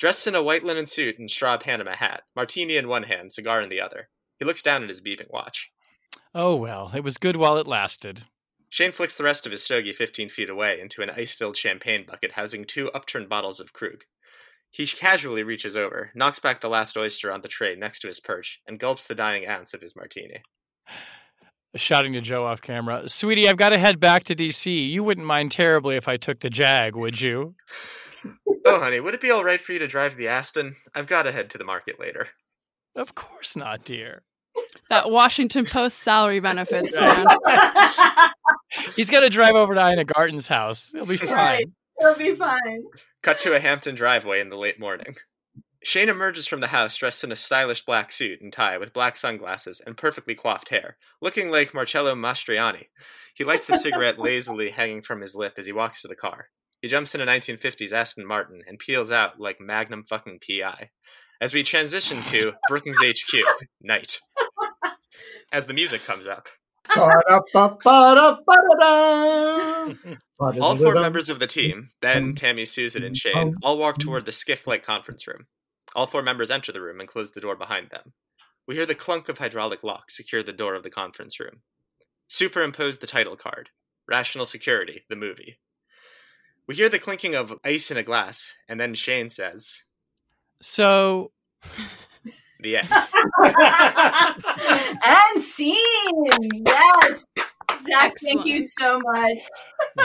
Dressed 0.00 0.26
in 0.26 0.34
a 0.34 0.42
white 0.42 0.64
linen 0.64 0.86
suit 0.86 1.18
and 1.20 1.30
straw 1.30 1.56
Panama 1.58 1.92
hat, 1.94 2.22
martini 2.34 2.76
in 2.76 2.88
one 2.88 3.04
hand, 3.04 3.32
cigar 3.32 3.60
in 3.60 3.68
the 3.68 3.80
other. 3.80 4.08
He 4.38 4.44
looks 4.44 4.62
down 4.62 4.82
at 4.82 4.88
his 4.88 5.00
beeping 5.00 5.30
watch. 5.30 5.70
Oh 6.34 6.54
well, 6.56 6.92
it 6.94 7.02
was 7.02 7.18
good 7.18 7.36
while 7.36 7.58
it 7.58 7.66
lasted. 7.66 8.24
Shane 8.70 8.92
flicks 8.92 9.14
the 9.14 9.24
rest 9.24 9.46
of 9.46 9.52
his 9.52 9.62
stogie 9.62 9.92
15 9.92 10.28
feet 10.28 10.50
away 10.50 10.78
into 10.80 11.02
an 11.02 11.10
ice 11.10 11.34
filled 11.34 11.56
champagne 11.56 12.04
bucket 12.06 12.32
housing 12.32 12.64
two 12.64 12.90
upturned 12.90 13.28
bottles 13.28 13.60
of 13.60 13.72
Krug. 13.72 14.04
He 14.70 14.86
casually 14.86 15.42
reaches 15.42 15.74
over, 15.74 16.10
knocks 16.14 16.38
back 16.38 16.60
the 16.60 16.68
last 16.68 16.96
oyster 16.96 17.32
on 17.32 17.40
the 17.40 17.48
tray 17.48 17.74
next 17.74 18.00
to 18.00 18.06
his 18.06 18.20
perch, 18.20 18.60
and 18.66 18.78
gulps 18.78 19.06
the 19.06 19.14
dying 19.14 19.46
ounce 19.46 19.72
of 19.72 19.80
his 19.80 19.96
martini. 19.96 20.42
Shouting 21.76 22.12
to 22.14 22.20
Joe 22.20 22.44
off 22.44 22.60
camera, 22.62 23.08
"Sweetie, 23.08 23.48
I've 23.48 23.56
got 23.56 23.70
to 23.70 23.78
head 23.78 24.00
back 24.00 24.24
to 24.24 24.34
DC. 24.34 24.88
You 24.88 25.04
wouldn't 25.04 25.26
mind 25.26 25.52
terribly 25.52 25.96
if 25.96 26.08
I 26.08 26.16
took 26.16 26.40
the 26.40 26.50
Jag, 26.50 26.94
would 26.94 27.20
you?" 27.20 27.54
Oh, 28.64 28.80
honey, 28.80 29.00
would 29.00 29.14
it 29.14 29.22
be 29.22 29.30
all 29.30 29.44
right 29.44 29.60
for 29.60 29.72
you 29.72 29.78
to 29.78 29.88
drive 29.88 30.16
the 30.16 30.28
Aston? 30.28 30.74
I've 30.94 31.06
got 31.06 31.22
to 31.22 31.32
head 31.32 31.48
to 31.50 31.58
the 31.58 31.64
market 31.64 31.98
later. 31.98 32.28
Of 32.94 33.14
course 33.14 33.56
not, 33.56 33.82
dear. 33.82 34.24
That 34.90 35.10
Washington 35.10 35.66
Post 35.66 35.98
salary 35.98 36.40
benefits, 36.40 36.94
Right. 36.96 37.24
man. 37.46 38.30
He's 38.96 39.10
got 39.10 39.20
to 39.20 39.30
drive 39.30 39.54
over 39.54 39.74
to 39.74 39.80
Ina 39.90 40.04
Garten's 40.04 40.48
house. 40.48 40.90
He'll 40.92 41.06
be 41.06 41.16
fine. 41.16 41.28
Right. 41.30 41.64
It'll 42.00 42.14
be 42.14 42.34
fine. 42.34 42.84
Cut 43.22 43.40
to 43.40 43.54
a 43.54 43.58
Hampton 43.58 43.94
driveway 43.94 44.40
in 44.40 44.50
the 44.50 44.56
late 44.56 44.78
morning. 44.78 45.14
Shane 45.82 46.08
emerges 46.08 46.46
from 46.46 46.60
the 46.60 46.66
house 46.66 46.96
dressed 46.96 47.22
in 47.24 47.32
a 47.32 47.36
stylish 47.36 47.84
black 47.84 48.10
suit 48.12 48.40
and 48.40 48.52
tie 48.52 48.78
with 48.78 48.92
black 48.92 49.16
sunglasses 49.16 49.80
and 49.84 49.96
perfectly 49.96 50.34
coiffed 50.34 50.68
hair, 50.70 50.96
looking 51.20 51.50
like 51.50 51.72
Marcello 51.74 52.14
Mastroianni. 52.14 52.86
He 53.34 53.44
lights 53.44 53.66
the 53.66 53.78
cigarette 53.78 54.18
lazily 54.18 54.70
hanging 54.70 55.02
from 55.02 55.20
his 55.20 55.34
lip 55.34 55.54
as 55.56 55.66
he 55.66 55.72
walks 55.72 56.02
to 56.02 56.08
the 56.08 56.16
car. 56.16 56.48
He 56.82 56.88
jumps 56.88 57.14
in 57.14 57.20
a 57.20 57.26
1950s 57.26 57.92
Aston 57.92 58.26
Martin 58.26 58.62
and 58.66 58.78
peels 58.78 59.10
out 59.10 59.40
like 59.40 59.60
Magnum 59.60 60.04
fucking 60.04 60.40
PI. 60.46 60.90
As 61.40 61.54
we 61.54 61.62
transition 61.62 62.22
to 62.24 62.52
Brookings 62.68 62.98
HQ, 63.00 63.40
night. 63.80 64.18
As 65.52 65.66
the 65.66 65.74
music 65.74 66.04
comes 66.04 66.26
up, 66.26 66.48
all 70.60 70.76
four 70.76 70.94
members 70.94 71.28
of 71.28 71.38
the 71.38 71.46
team, 71.46 71.90
Ben, 72.00 72.34
Tammy, 72.34 72.64
Susan, 72.64 73.02
and 73.02 73.16
Shane, 73.16 73.54
all 73.62 73.78
walk 73.78 73.98
toward 73.98 74.24
the 74.24 74.32
SCIF-like 74.32 74.84
conference 74.84 75.26
room. 75.26 75.46
All 75.94 76.06
four 76.06 76.22
members 76.22 76.50
enter 76.50 76.72
the 76.72 76.80
room 76.80 77.00
and 77.00 77.08
close 77.08 77.32
the 77.32 77.40
door 77.40 77.56
behind 77.56 77.90
them. 77.90 78.12
We 78.66 78.74
hear 78.74 78.86
the 78.86 78.94
clunk 78.94 79.28
of 79.28 79.38
hydraulic 79.38 79.82
lock 79.82 80.10
secure 80.10 80.42
the 80.42 80.52
door 80.52 80.74
of 80.74 80.82
the 80.82 80.90
conference 80.90 81.40
room. 81.40 81.62
Superimpose 82.28 82.98
the 82.98 83.06
title 83.06 83.36
card. 83.36 83.70
Rational 84.06 84.46
Security, 84.46 85.04
the 85.08 85.16
movie. 85.16 85.58
We 86.66 86.74
hear 86.74 86.88
the 86.88 86.98
clinking 86.98 87.34
of 87.34 87.58
ice 87.64 87.90
in 87.90 87.96
a 87.96 88.02
glass, 88.02 88.54
and 88.68 88.78
then 88.78 88.94
Shane 88.94 89.30
says, 89.30 89.84
So, 90.60 91.32
the 92.60 92.78
end. 92.78 92.88
and 95.04 95.42
scene. 95.42 96.62
Yes. 96.66 97.26
Zach, 97.88 98.12
thank 98.22 98.44
you 98.44 98.60
so 98.62 99.00
much. 99.00 99.38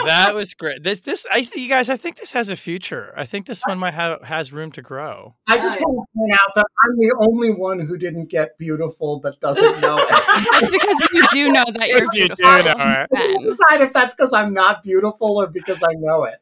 that 0.06 0.34
was 0.34 0.54
great. 0.54 0.82
This, 0.82 1.00
this, 1.00 1.26
I, 1.30 1.46
you 1.54 1.68
guys, 1.68 1.90
I 1.90 1.96
think 1.96 2.16
this 2.16 2.32
has 2.32 2.48
a 2.48 2.56
future. 2.56 3.12
I 3.16 3.24
think 3.24 3.46
this 3.46 3.62
one 3.66 3.78
might 3.78 3.94
have 3.94 4.22
has 4.22 4.52
room 4.52 4.70
to 4.72 4.82
grow. 4.82 5.34
I 5.48 5.58
just 5.58 5.80
want 5.80 6.06
to 6.08 6.18
point 6.18 6.32
out 6.32 6.54
that 6.54 6.66
I'm 6.84 6.96
the 6.98 7.14
only 7.28 7.50
one 7.50 7.80
who 7.80 7.98
didn't 7.98 8.30
get 8.30 8.56
beautiful 8.58 9.20
but 9.20 9.38
doesn't 9.40 9.80
know 9.80 9.98
it. 9.98 10.08
It's 10.62 10.70
because 10.70 11.08
you 11.12 11.26
do 11.32 11.52
know 11.52 11.64
that 11.74 11.88
you're 11.88 11.98
Yes, 11.98 12.14
you 12.14 12.28
do 12.28 12.34
beautiful. 12.36 12.78
know 12.78 13.06
it. 13.10 13.56
Decide 13.58 13.80
if 13.82 13.92
that's 13.92 14.14
because 14.14 14.32
I'm 14.32 14.54
not 14.54 14.82
beautiful 14.82 15.36
or 15.38 15.46
because 15.48 15.82
I 15.82 15.92
know 15.98 16.24
it. 16.24 16.36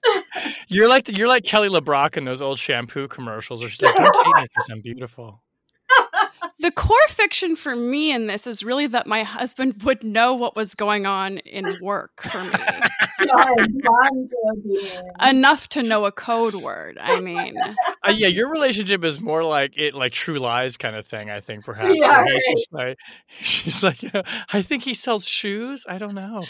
You're 0.68 0.88
like 0.88 1.08
you're 1.08 1.28
like 1.28 1.44
Kelly 1.44 1.68
LeBrock 1.68 2.16
in 2.16 2.24
those 2.24 2.40
old 2.40 2.58
shampoo 2.58 3.08
commercials 3.08 3.60
where 3.60 3.68
she's 3.70 3.82
like, 3.82 3.94
"Don't 3.94 4.12
take 4.14 4.26
me 4.36 4.42
because 4.42 4.68
I'm 4.70 4.80
beautiful." 4.80 5.42
The 6.62 6.70
core 6.70 7.08
fiction 7.08 7.56
for 7.56 7.74
me 7.74 8.12
in 8.12 8.28
this 8.28 8.46
is 8.46 8.62
really 8.62 8.86
that 8.86 9.08
my 9.08 9.24
husband 9.24 9.82
would 9.82 10.04
know 10.04 10.34
what 10.34 10.54
was 10.54 10.76
going 10.76 11.06
on 11.06 11.38
in 11.38 11.66
work 11.82 12.22
for 12.22 12.44
me. 12.44 12.50
Enough 15.28 15.68
to 15.70 15.82
know 15.82 16.04
a 16.04 16.12
code 16.12 16.54
word. 16.54 16.98
I 17.00 17.20
mean, 17.20 17.56
Uh, 18.04 18.10
yeah, 18.10 18.28
your 18.28 18.48
relationship 18.48 19.02
is 19.02 19.20
more 19.20 19.42
like 19.42 19.72
it, 19.76 19.92
like 19.92 20.12
True 20.12 20.38
Lies 20.38 20.76
kind 20.76 20.94
of 20.94 21.04
thing. 21.04 21.30
I 21.30 21.40
think 21.40 21.64
perhaps. 21.64 21.96
Yeah, 21.96 22.22
where 22.22 22.34
right. 22.34 22.42
just 22.56 22.72
like, 22.72 22.98
she's 23.40 23.82
like, 23.82 24.02
you 24.02 24.10
I 24.52 24.62
think 24.62 24.84
he 24.84 24.94
sells 24.94 25.24
shoes. 25.24 25.84
I 25.88 25.98
don't 25.98 26.14
know. 26.14 26.44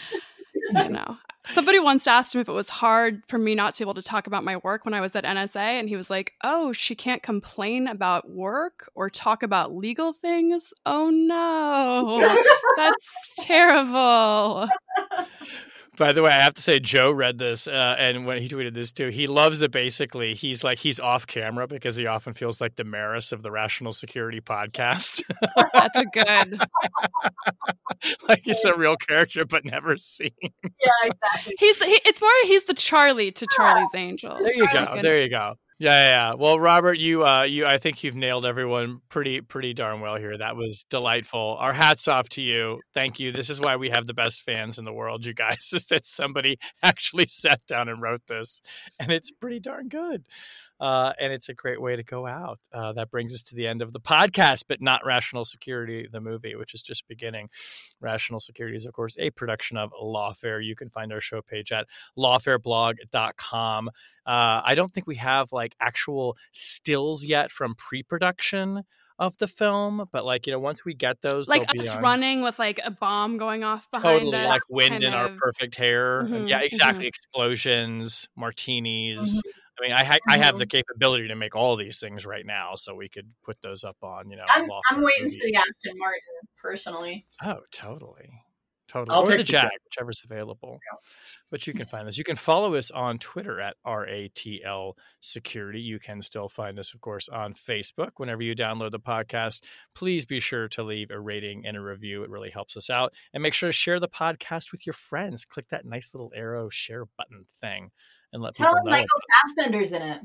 You 0.71 0.89
know. 0.89 1.17
Somebody 1.49 1.81
once 1.81 2.07
asked 2.07 2.35
him 2.35 2.41
if 2.41 2.49
it 2.49 2.53
was 2.53 2.69
hard 2.69 3.23
for 3.27 3.37
me 3.37 3.57
not 3.57 3.75
to 3.75 3.79
be 3.81 3.85
able 3.85 3.95
to 3.95 4.03
talk 4.03 4.29
about 4.29 4.45
my 4.45 4.59
work 4.59 4.85
when 4.85 4.95
I 4.95 5.01
was 5.01 5.17
at 5.17 5.25
NSA, 5.25 5.57
and 5.57 5.89
he 5.89 5.97
was 5.97 6.09
like, 6.09 6.35
"Oh, 6.45 6.73
she 6.73 6.95
can't 6.95 7.23
complain 7.23 7.89
about 7.89 8.31
work 8.31 8.89
or 8.95 9.11
talk 9.11 9.43
about 9.43 9.75
legal 9.75 10.13
things. 10.13 10.73
Oh 10.87 11.11
no, 11.11 12.19
that's 12.77 13.35
terrible." 13.41 14.69
By 15.99 16.13
the 16.13 16.23
way, 16.23 16.31
I 16.31 16.41
have 16.41 16.55
to 16.55 16.63
say, 16.63 16.81
Joe 16.81 17.13
read 17.13 17.39
this, 17.39 17.69
uh, 17.69 17.97
and 17.99 18.25
when 18.25 18.41
he 18.41 18.49
tweeted 18.49 18.73
this 18.73 18.93
too, 18.93 19.09
he 19.09 19.27
loves 19.27 19.59
that 19.59 19.73
basically 19.73 20.35
he's 20.35 20.65
like 20.65 20.79
he's 20.79 20.99
off 20.99 21.27
camera 21.27 21.67
because 21.67 21.97
he 21.97 22.07
often 22.07 22.33
feels 22.33 22.63
like 22.63 22.77
the 22.77 22.85
Maris 22.85 23.31
of 23.31 23.43
the 23.43 23.51
Rational 23.51 23.93
Security 23.93 24.41
podcast. 24.41 25.23
That's 25.75 25.99
a 25.99 26.07
good. 26.07 26.63
like 28.29 28.41
he's 28.43 28.65
a 28.65 28.75
real 28.75 28.97
character 28.97 29.45
but 29.45 29.67
never 29.67 29.99
seen. 29.99 30.31
Yeah, 30.43 30.91
exactly. 31.05 31.57
He's 31.59 31.85
he, 31.85 32.01
it's 32.07 32.23
more 32.23 32.31
he's 32.45 32.65
the 32.65 32.75
Charlie 32.75 33.31
to 33.33 33.47
Charlie's 33.55 33.91
Angels. 33.95 34.41
There 34.43 34.55
you 34.55 34.73
go. 34.73 34.99
There 35.03 35.21
you 35.23 35.29
go. 35.29 35.57
Yeah, 35.83 36.31
yeah. 36.31 36.35
Well, 36.35 36.61
Robert, 36.61 37.01
you, 37.01 37.27
uh, 37.27 37.43
you, 37.43 37.67
I 37.67 37.77
think 37.77 38.05
you've 38.05 38.15
nailed 38.15 38.47
everyone 38.47 39.01
pretty, 39.09 39.41
pretty 39.41 39.75
darn 39.75 40.01
well 40.01 40.15
here. 40.15 40.39
That 40.39 40.55
was 40.55 40.85
delightful. 40.89 41.57
Our 41.59 41.73
hats 41.73 42.07
off 42.07 42.29
to 42.31 42.41
you. 42.41 42.83
Thank 42.95 43.19
you. 43.19 43.33
This 43.33 43.51
is 43.51 43.61
why 43.61 43.75
we 43.75 43.91
have 43.91 44.07
the 44.07 44.15
best 44.15 44.43
fans 44.43 44.79
in 44.79 44.85
the 44.85 44.93
world, 44.93 45.27
you 45.27 45.35
guys. 45.35 45.71
Is 45.75 45.85
that 45.87 46.05
somebody 46.07 46.61
actually 46.85 47.27
sat 47.27 47.67
down 47.67 47.89
and 47.89 48.01
wrote 48.01 48.23
this, 48.29 48.63
and 49.01 49.11
it's 49.11 49.33
pretty 49.33 49.59
darn 49.59 49.89
good. 49.89 50.25
Uh, 50.83 51.13
and 51.21 51.33
it's 51.33 51.49
a 51.49 51.55
great 51.55 51.81
way 51.81 51.95
to 51.95 52.03
go 52.03 52.27
out. 52.27 52.59
Uh, 52.75 52.93
that 52.93 53.09
brings 53.09 53.33
us 53.33 53.41
to 53.41 53.55
the 53.55 53.69
end 53.69 53.83
of 53.83 53.93
the 53.93 54.01
podcast, 54.01 54.65
but 54.67 54.83
not 54.83 55.07
Rational 55.07 55.45
Security, 55.45 56.09
the 56.11 56.21
movie, 56.21 56.57
which 56.57 56.75
is 56.75 56.83
just 56.83 57.07
beginning. 57.07 57.49
Rational 58.01 58.41
Security 58.41 58.75
is, 58.75 58.85
of 58.85 58.93
course, 58.93 59.17
a 59.21 59.31
production 59.31 59.77
of 59.77 59.93
Lawfare. 59.93 60.65
You 60.65 60.75
can 60.75 60.91
find 60.91 61.13
our 61.13 61.21
show 61.21 61.41
page 61.41 61.71
at 61.71 61.87
lawfareblog.com. 62.19 63.89
Uh, 63.89 63.91
I 64.65 64.75
don't 64.75 64.93
think 64.93 65.07
we 65.07 65.15
have 65.17 65.53
like 65.53 65.77
actual 65.81 66.37
stills 66.51 67.25
yet 67.25 67.53
from 67.53 67.77
pre-production 67.77 68.83
of 69.21 69.39
the 69.39 69.47
film, 69.47 70.09
but 70.11 70.25
like 70.25 70.49
you 70.49 70.53
know, 70.53 70.59
once 70.59 70.85
we 70.85 70.95
get 70.95 71.23
those, 71.23 71.49
like 71.49 71.69
us 71.79 71.95
on. 71.95 72.03
running 72.03 72.43
with 72.43 72.59
like 72.59 72.81
a 72.85 72.91
bomb 72.91 73.39
going 73.39 73.63
off 73.63 73.89
behind 73.93 74.21
totally 74.21 74.39
us, 74.39 74.49
like 74.49 74.63
wind 74.69 75.05
in 75.05 75.15
our 75.15 75.29
perfect 75.29 75.77
hair. 75.77 76.23
Mhm, 76.25 76.49
yeah, 76.49 76.61
exactly. 76.61 77.05
mhm. 77.05 77.09
Explosions, 77.09 78.29
martinis. 78.37 79.39
Mhm. 79.39 79.51
I 79.79 79.83
mean, 79.83 79.93
I 79.93 80.05
ha- 80.05 80.19
I 80.29 80.39
have 80.39 80.59
the 80.59 80.65
um 80.65 80.69
capability 80.69 81.29
to 81.29 81.37
make 81.37 81.57
all 81.57 81.77
these 81.77 81.99
things 81.99 82.27
right 82.27 82.45
now, 82.45 82.75
so 82.75 82.95
we 82.95 83.09
could 83.09 83.29
put 83.45 83.61
those 83.63 83.85
up 83.85 83.97
on 84.03 84.31
you 84.31 84.37
know. 84.37 84.45
I'm, 84.49 84.69
I'm 84.91 85.03
waiting 85.03 85.25
movie. 85.25 85.39
for 85.39 85.47
the 85.47 85.57
Aston 85.57 85.99
Martin 85.99 86.21
personally. 86.61 87.27
Oh, 87.43 87.61
totally. 87.71 88.31
Totally. 88.93 89.15
I'll 89.15 89.23
or 89.23 89.27
take 89.29 89.39
the 89.39 89.45
the 89.45 89.45
Jag, 89.45 89.63
Jag. 89.63 89.71
whichever's 89.87 90.23
available. 90.23 90.79
But 91.51 91.67
you 91.67 91.73
can 91.73 91.87
find 91.87 92.07
us. 92.07 92.19
You 92.19 92.25
can 92.25 92.37
follow 92.37 92.75
us 92.75 92.91
on 92.91 93.19
Twitter 93.19 93.59
at 93.59 93.77
RATL 93.87 94.93
Security. 95.21 95.81
You 95.81 95.99
can 95.99 96.21
still 96.21 96.51
find 96.51 96.79
us, 96.79 96.93
of 96.93 97.01
course, 97.01 97.27
on 97.31 97.55
Facebook. 97.55 98.11
Whenever 98.19 98.43
you 98.43 98.55
download 98.55 98.91
the 98.91 99.01
podcast, 99.01 99.63
please 99.95 100.27
be 100.27 100.41
sure 100.41 100.69
to 100.69 100.83
leave 100.83 101.11
a 101.11 101.19
rating 101.19 101.65
and 101.65 101.75
a 101.75 101.81
review. 101.81 102.23
It 102.23 102.29
really 102.29 102.51
helps 102.51 102.77
us 102.77 102.91
out. 102.91 103.15
And 103.33 103.43
make 103.43 103.55
sure 103.55 103.71
to 103.71 103.73
share 103.73 103.99
the 103.99 104.09
podcast 104.09 104.73
with 104.73 104.85
your 104.85 104.93
friends. 104.93 105.47
Click 105.47 105.69
that 105.71 105.87
nice 105.87 106.11
little 106.13 106.33
arrow 106.37 106.69
share 106.69 107.07
button 107.17 107.47
thing 107.63 107.93
and 108.33 108.43
let 108.43 108.55
Tell 108.55 108.69
people 108.69 108.79
him 108.81 108.85
know. 108.85 108.91
Michael 108.91 109.21
Fassbender's 109.31 109.93
in 109.93 110.03
it. 110.03 110.21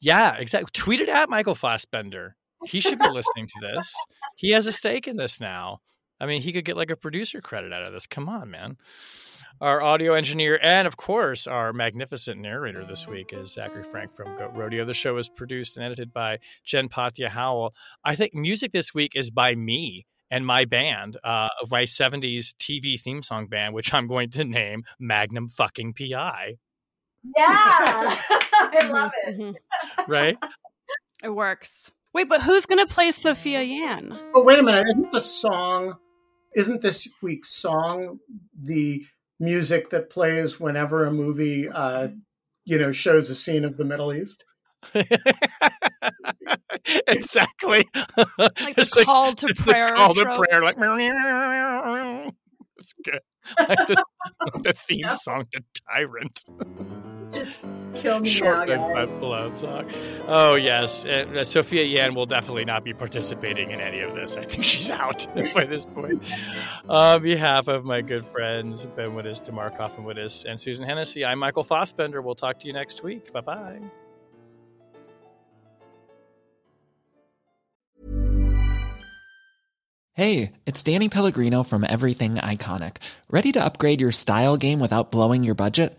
Yeah, 0.00 0.36
exactly. 0.36 0.70
Tweet 0.72 1.00
it 1.00 1.08
at 1.08 1.28
Michael 1.28 1.54
Fassbender. 1.54 2.36
He 2.66 2.80
should 2.80 2.98
be 2.98 3.08
listening 3.10 3.46
to 3.46 3.60
this. 3.60 3.94
He 4.36 4.50
has 4.50 4.66
a 4.66 4.72
stake 4.72 5.06
in 5.06 5.16
this 5.16 5.40
now. 5.40 5.80
I 6.20 6.26
mean, 6.26 6.42
he 6.42 6.52
could 6.52 6.64
get 6.64 6.76
like 6.76 6.90
a 6.90 6.96
producer 6.96 7.40
credit 7.40 7.72
out 7.72 7.82
of 7.82 7.92
this. 7.92 8.06
Come 8.06 8.28
on, 8.28 8.50
man. 8.50 8.76
Our 9.60 9.82
audio 9.82 10.14
engineer 10.14 10.58
and, 10.62 10.86
of 10.86 10.96
course, 10.96 11.46
our 11.46 11.74
magnificent 11.74 12.40
narrator 12.40 12.84
this 12.86 13.06
week 13.06 13.34
is 13.34 13.52
Zachary 13.52 13.82
Frank 13.82 14.14
from 14.14 14.34
Goat 14.36 14.52
Rodeo. 14.54 14.86
The 14.86 14.94
show 14.94 15.18
is 15.18 15.28
produced 15.28 15.76
and 15.76 15.84
edited 15.84 16.14
by 16.14 16.38
Jen 16.64 16.88
Patja 16.88 17.28
Howell. 17.28 17.74
I 18.02 18.14
think 18.14 18.34
music 18.34 18.72
this 18.72 18.94
week 18.94 19.12
is 19.14 19.30
by 19.30 19.54
me 19.54 20.06
and 20.30 20.46
my 20.46 20.64
band, 20.64 21.18
uh, 21.24 21.48
my 21.70 21.82
70s 21.82 22.54
TV 22.58 22.98
theme 22.98 23.22
song 23.22 23.48
band, 23.48 23.74
which 23.74 23.92
I'm 23.92 24.06
going 24.06 24.30
to 24.30 24.44
name 24.44 24.84
Magnum 24.98 25.48
Fucking 25.48 25.92
PI. 25.92 26.54
Yeah, 27.36 27.44
I 27.46 28.88
love 28.90 29.12
it. 29.26 29.38
Mhm. 29.38 29.54
Right? 30.08 30.38
It 31.22 31.30
works. 31.30 31.90
Wait, 32.14 32.28
but 32.28 32.42
who's 32.42 32.66
gonna 32.66 32.86
play 32.86 33.10
Sophia 33.12 33.62
Yan? 33.62 34.18
Oh, 34.34 34.42
wait 34.42 34.58
a 34.58 34.62
minute. 34.62 34.86
Isn't 34.88 35.12
the 35.12 35.20
song, 35.20 35.96
isn't 36.56 36.80
this 36.82 37.06
week's 37.22 37.50
song 37.50 38.18
the 38.58 39.04
music 39.38 39.90
that 39.90 40.10
plays 40.10 40.58
whenever 40.58 41.04
a 41.04 41.10
movie, 41.12 41.68
uh, 41.68 42.08
you 42.64 42.78
know, 42.78 42.90
shows 42.92 43.30
a 43.30 43.34
scene 43.34 43.64
of 43.64 43.76
the 43.76 43.84
Middle 43.84 44.12
East? 44.12 44.44
exactly. 47.06 47.84
Like 48.38 48.78
It's 48.78 48.90
the 48.90 49.04
call 49.04 49.34
to 49.34 49.46
it's 49.48 49.58
the 49.58 49.64
prayer. 49.64 49.88
call 49.88 50.14
to 50.14 50.24
prayer, 50.24 50.62
like 50.62 50.76
it's 52.78 52.92
good. 53.04 53.20
Like 53.58 53.86
the, 53.86 54.02
the 54.62 54.72
theme 54.72 55.10
song 55.10 55.46
to 55.52 55.62
Tyrant. 55.88 56.44
Just 57.32 57.60
kill 57.94 58.20
me 58.20 58.28
Short 58.28 58.68
now, 58.68 58.74
and 58.74 58.94
guys. 59.10 59.18
pull-out 59.20 59.56
song. 59.56 59.90
Oh 60.26 60.54
yes, 60.56 61.04
uh, 61.04 61.44
Sophia 61.44 61.84
Yan 61.84 62.14
will 62.14 62.26
definitely 62.26 62.64
not 62.64 62.84
be 62.84 62.92
participating 62.92 63.70
in 63.70 63.80
any 63.80 64.00
of 64.00 64.14
this. 64.14 64.36
I 64.36 64.44
think 64.44 64.64
she's 64.64 64.90
out 64.90 65.26
by 65.54 65.64
this 65.64 65.86
point. 65.86 66.22
On 66.88 67.22
behalf 67.22 67.68
of 67.68 67.84
my 67.84 68.00
good 68.00 68.24
friends 68.24 68.86
Ben 68.96 69.10
Wittes, 69.10 69.42
Tamar 69.42 69.70
Cofman 69.70 70.04
Wittes, 70.04 70.44
and 70.44 70.60
Susan 70.60 70.86
Hennessy, 70.86 71.24
I'm 71.24 71.38
Michael 71.38 71.64
Fassbender. 71.64 72.20
We'll 72.22 72.34
talk 72.34 72.58
to 72.60 72.66
you 72.66 72.72
next 72.72 73.02
week. 73.04 73.32
Bye 73.32 73.40
bye. 73.40 73.80
Hey, 80.14 80.52
it's 80.66 80.82
Danny 80.82 81.08
Pellegrino 81.08 81.62
from 81.62 81.84
Everything 81.88 82.34
Iconic. 82.34 82.96
Ready 83.30 83.52
to 83.52 83.64
upgrade 83.64 84.00
your 84.00 84.12
style 84.12 84.56
game 84.56 84.80
without 84.80 85.10
blowing 85.10 85.44
your 85.44 85.54
budget? 85.54 85.98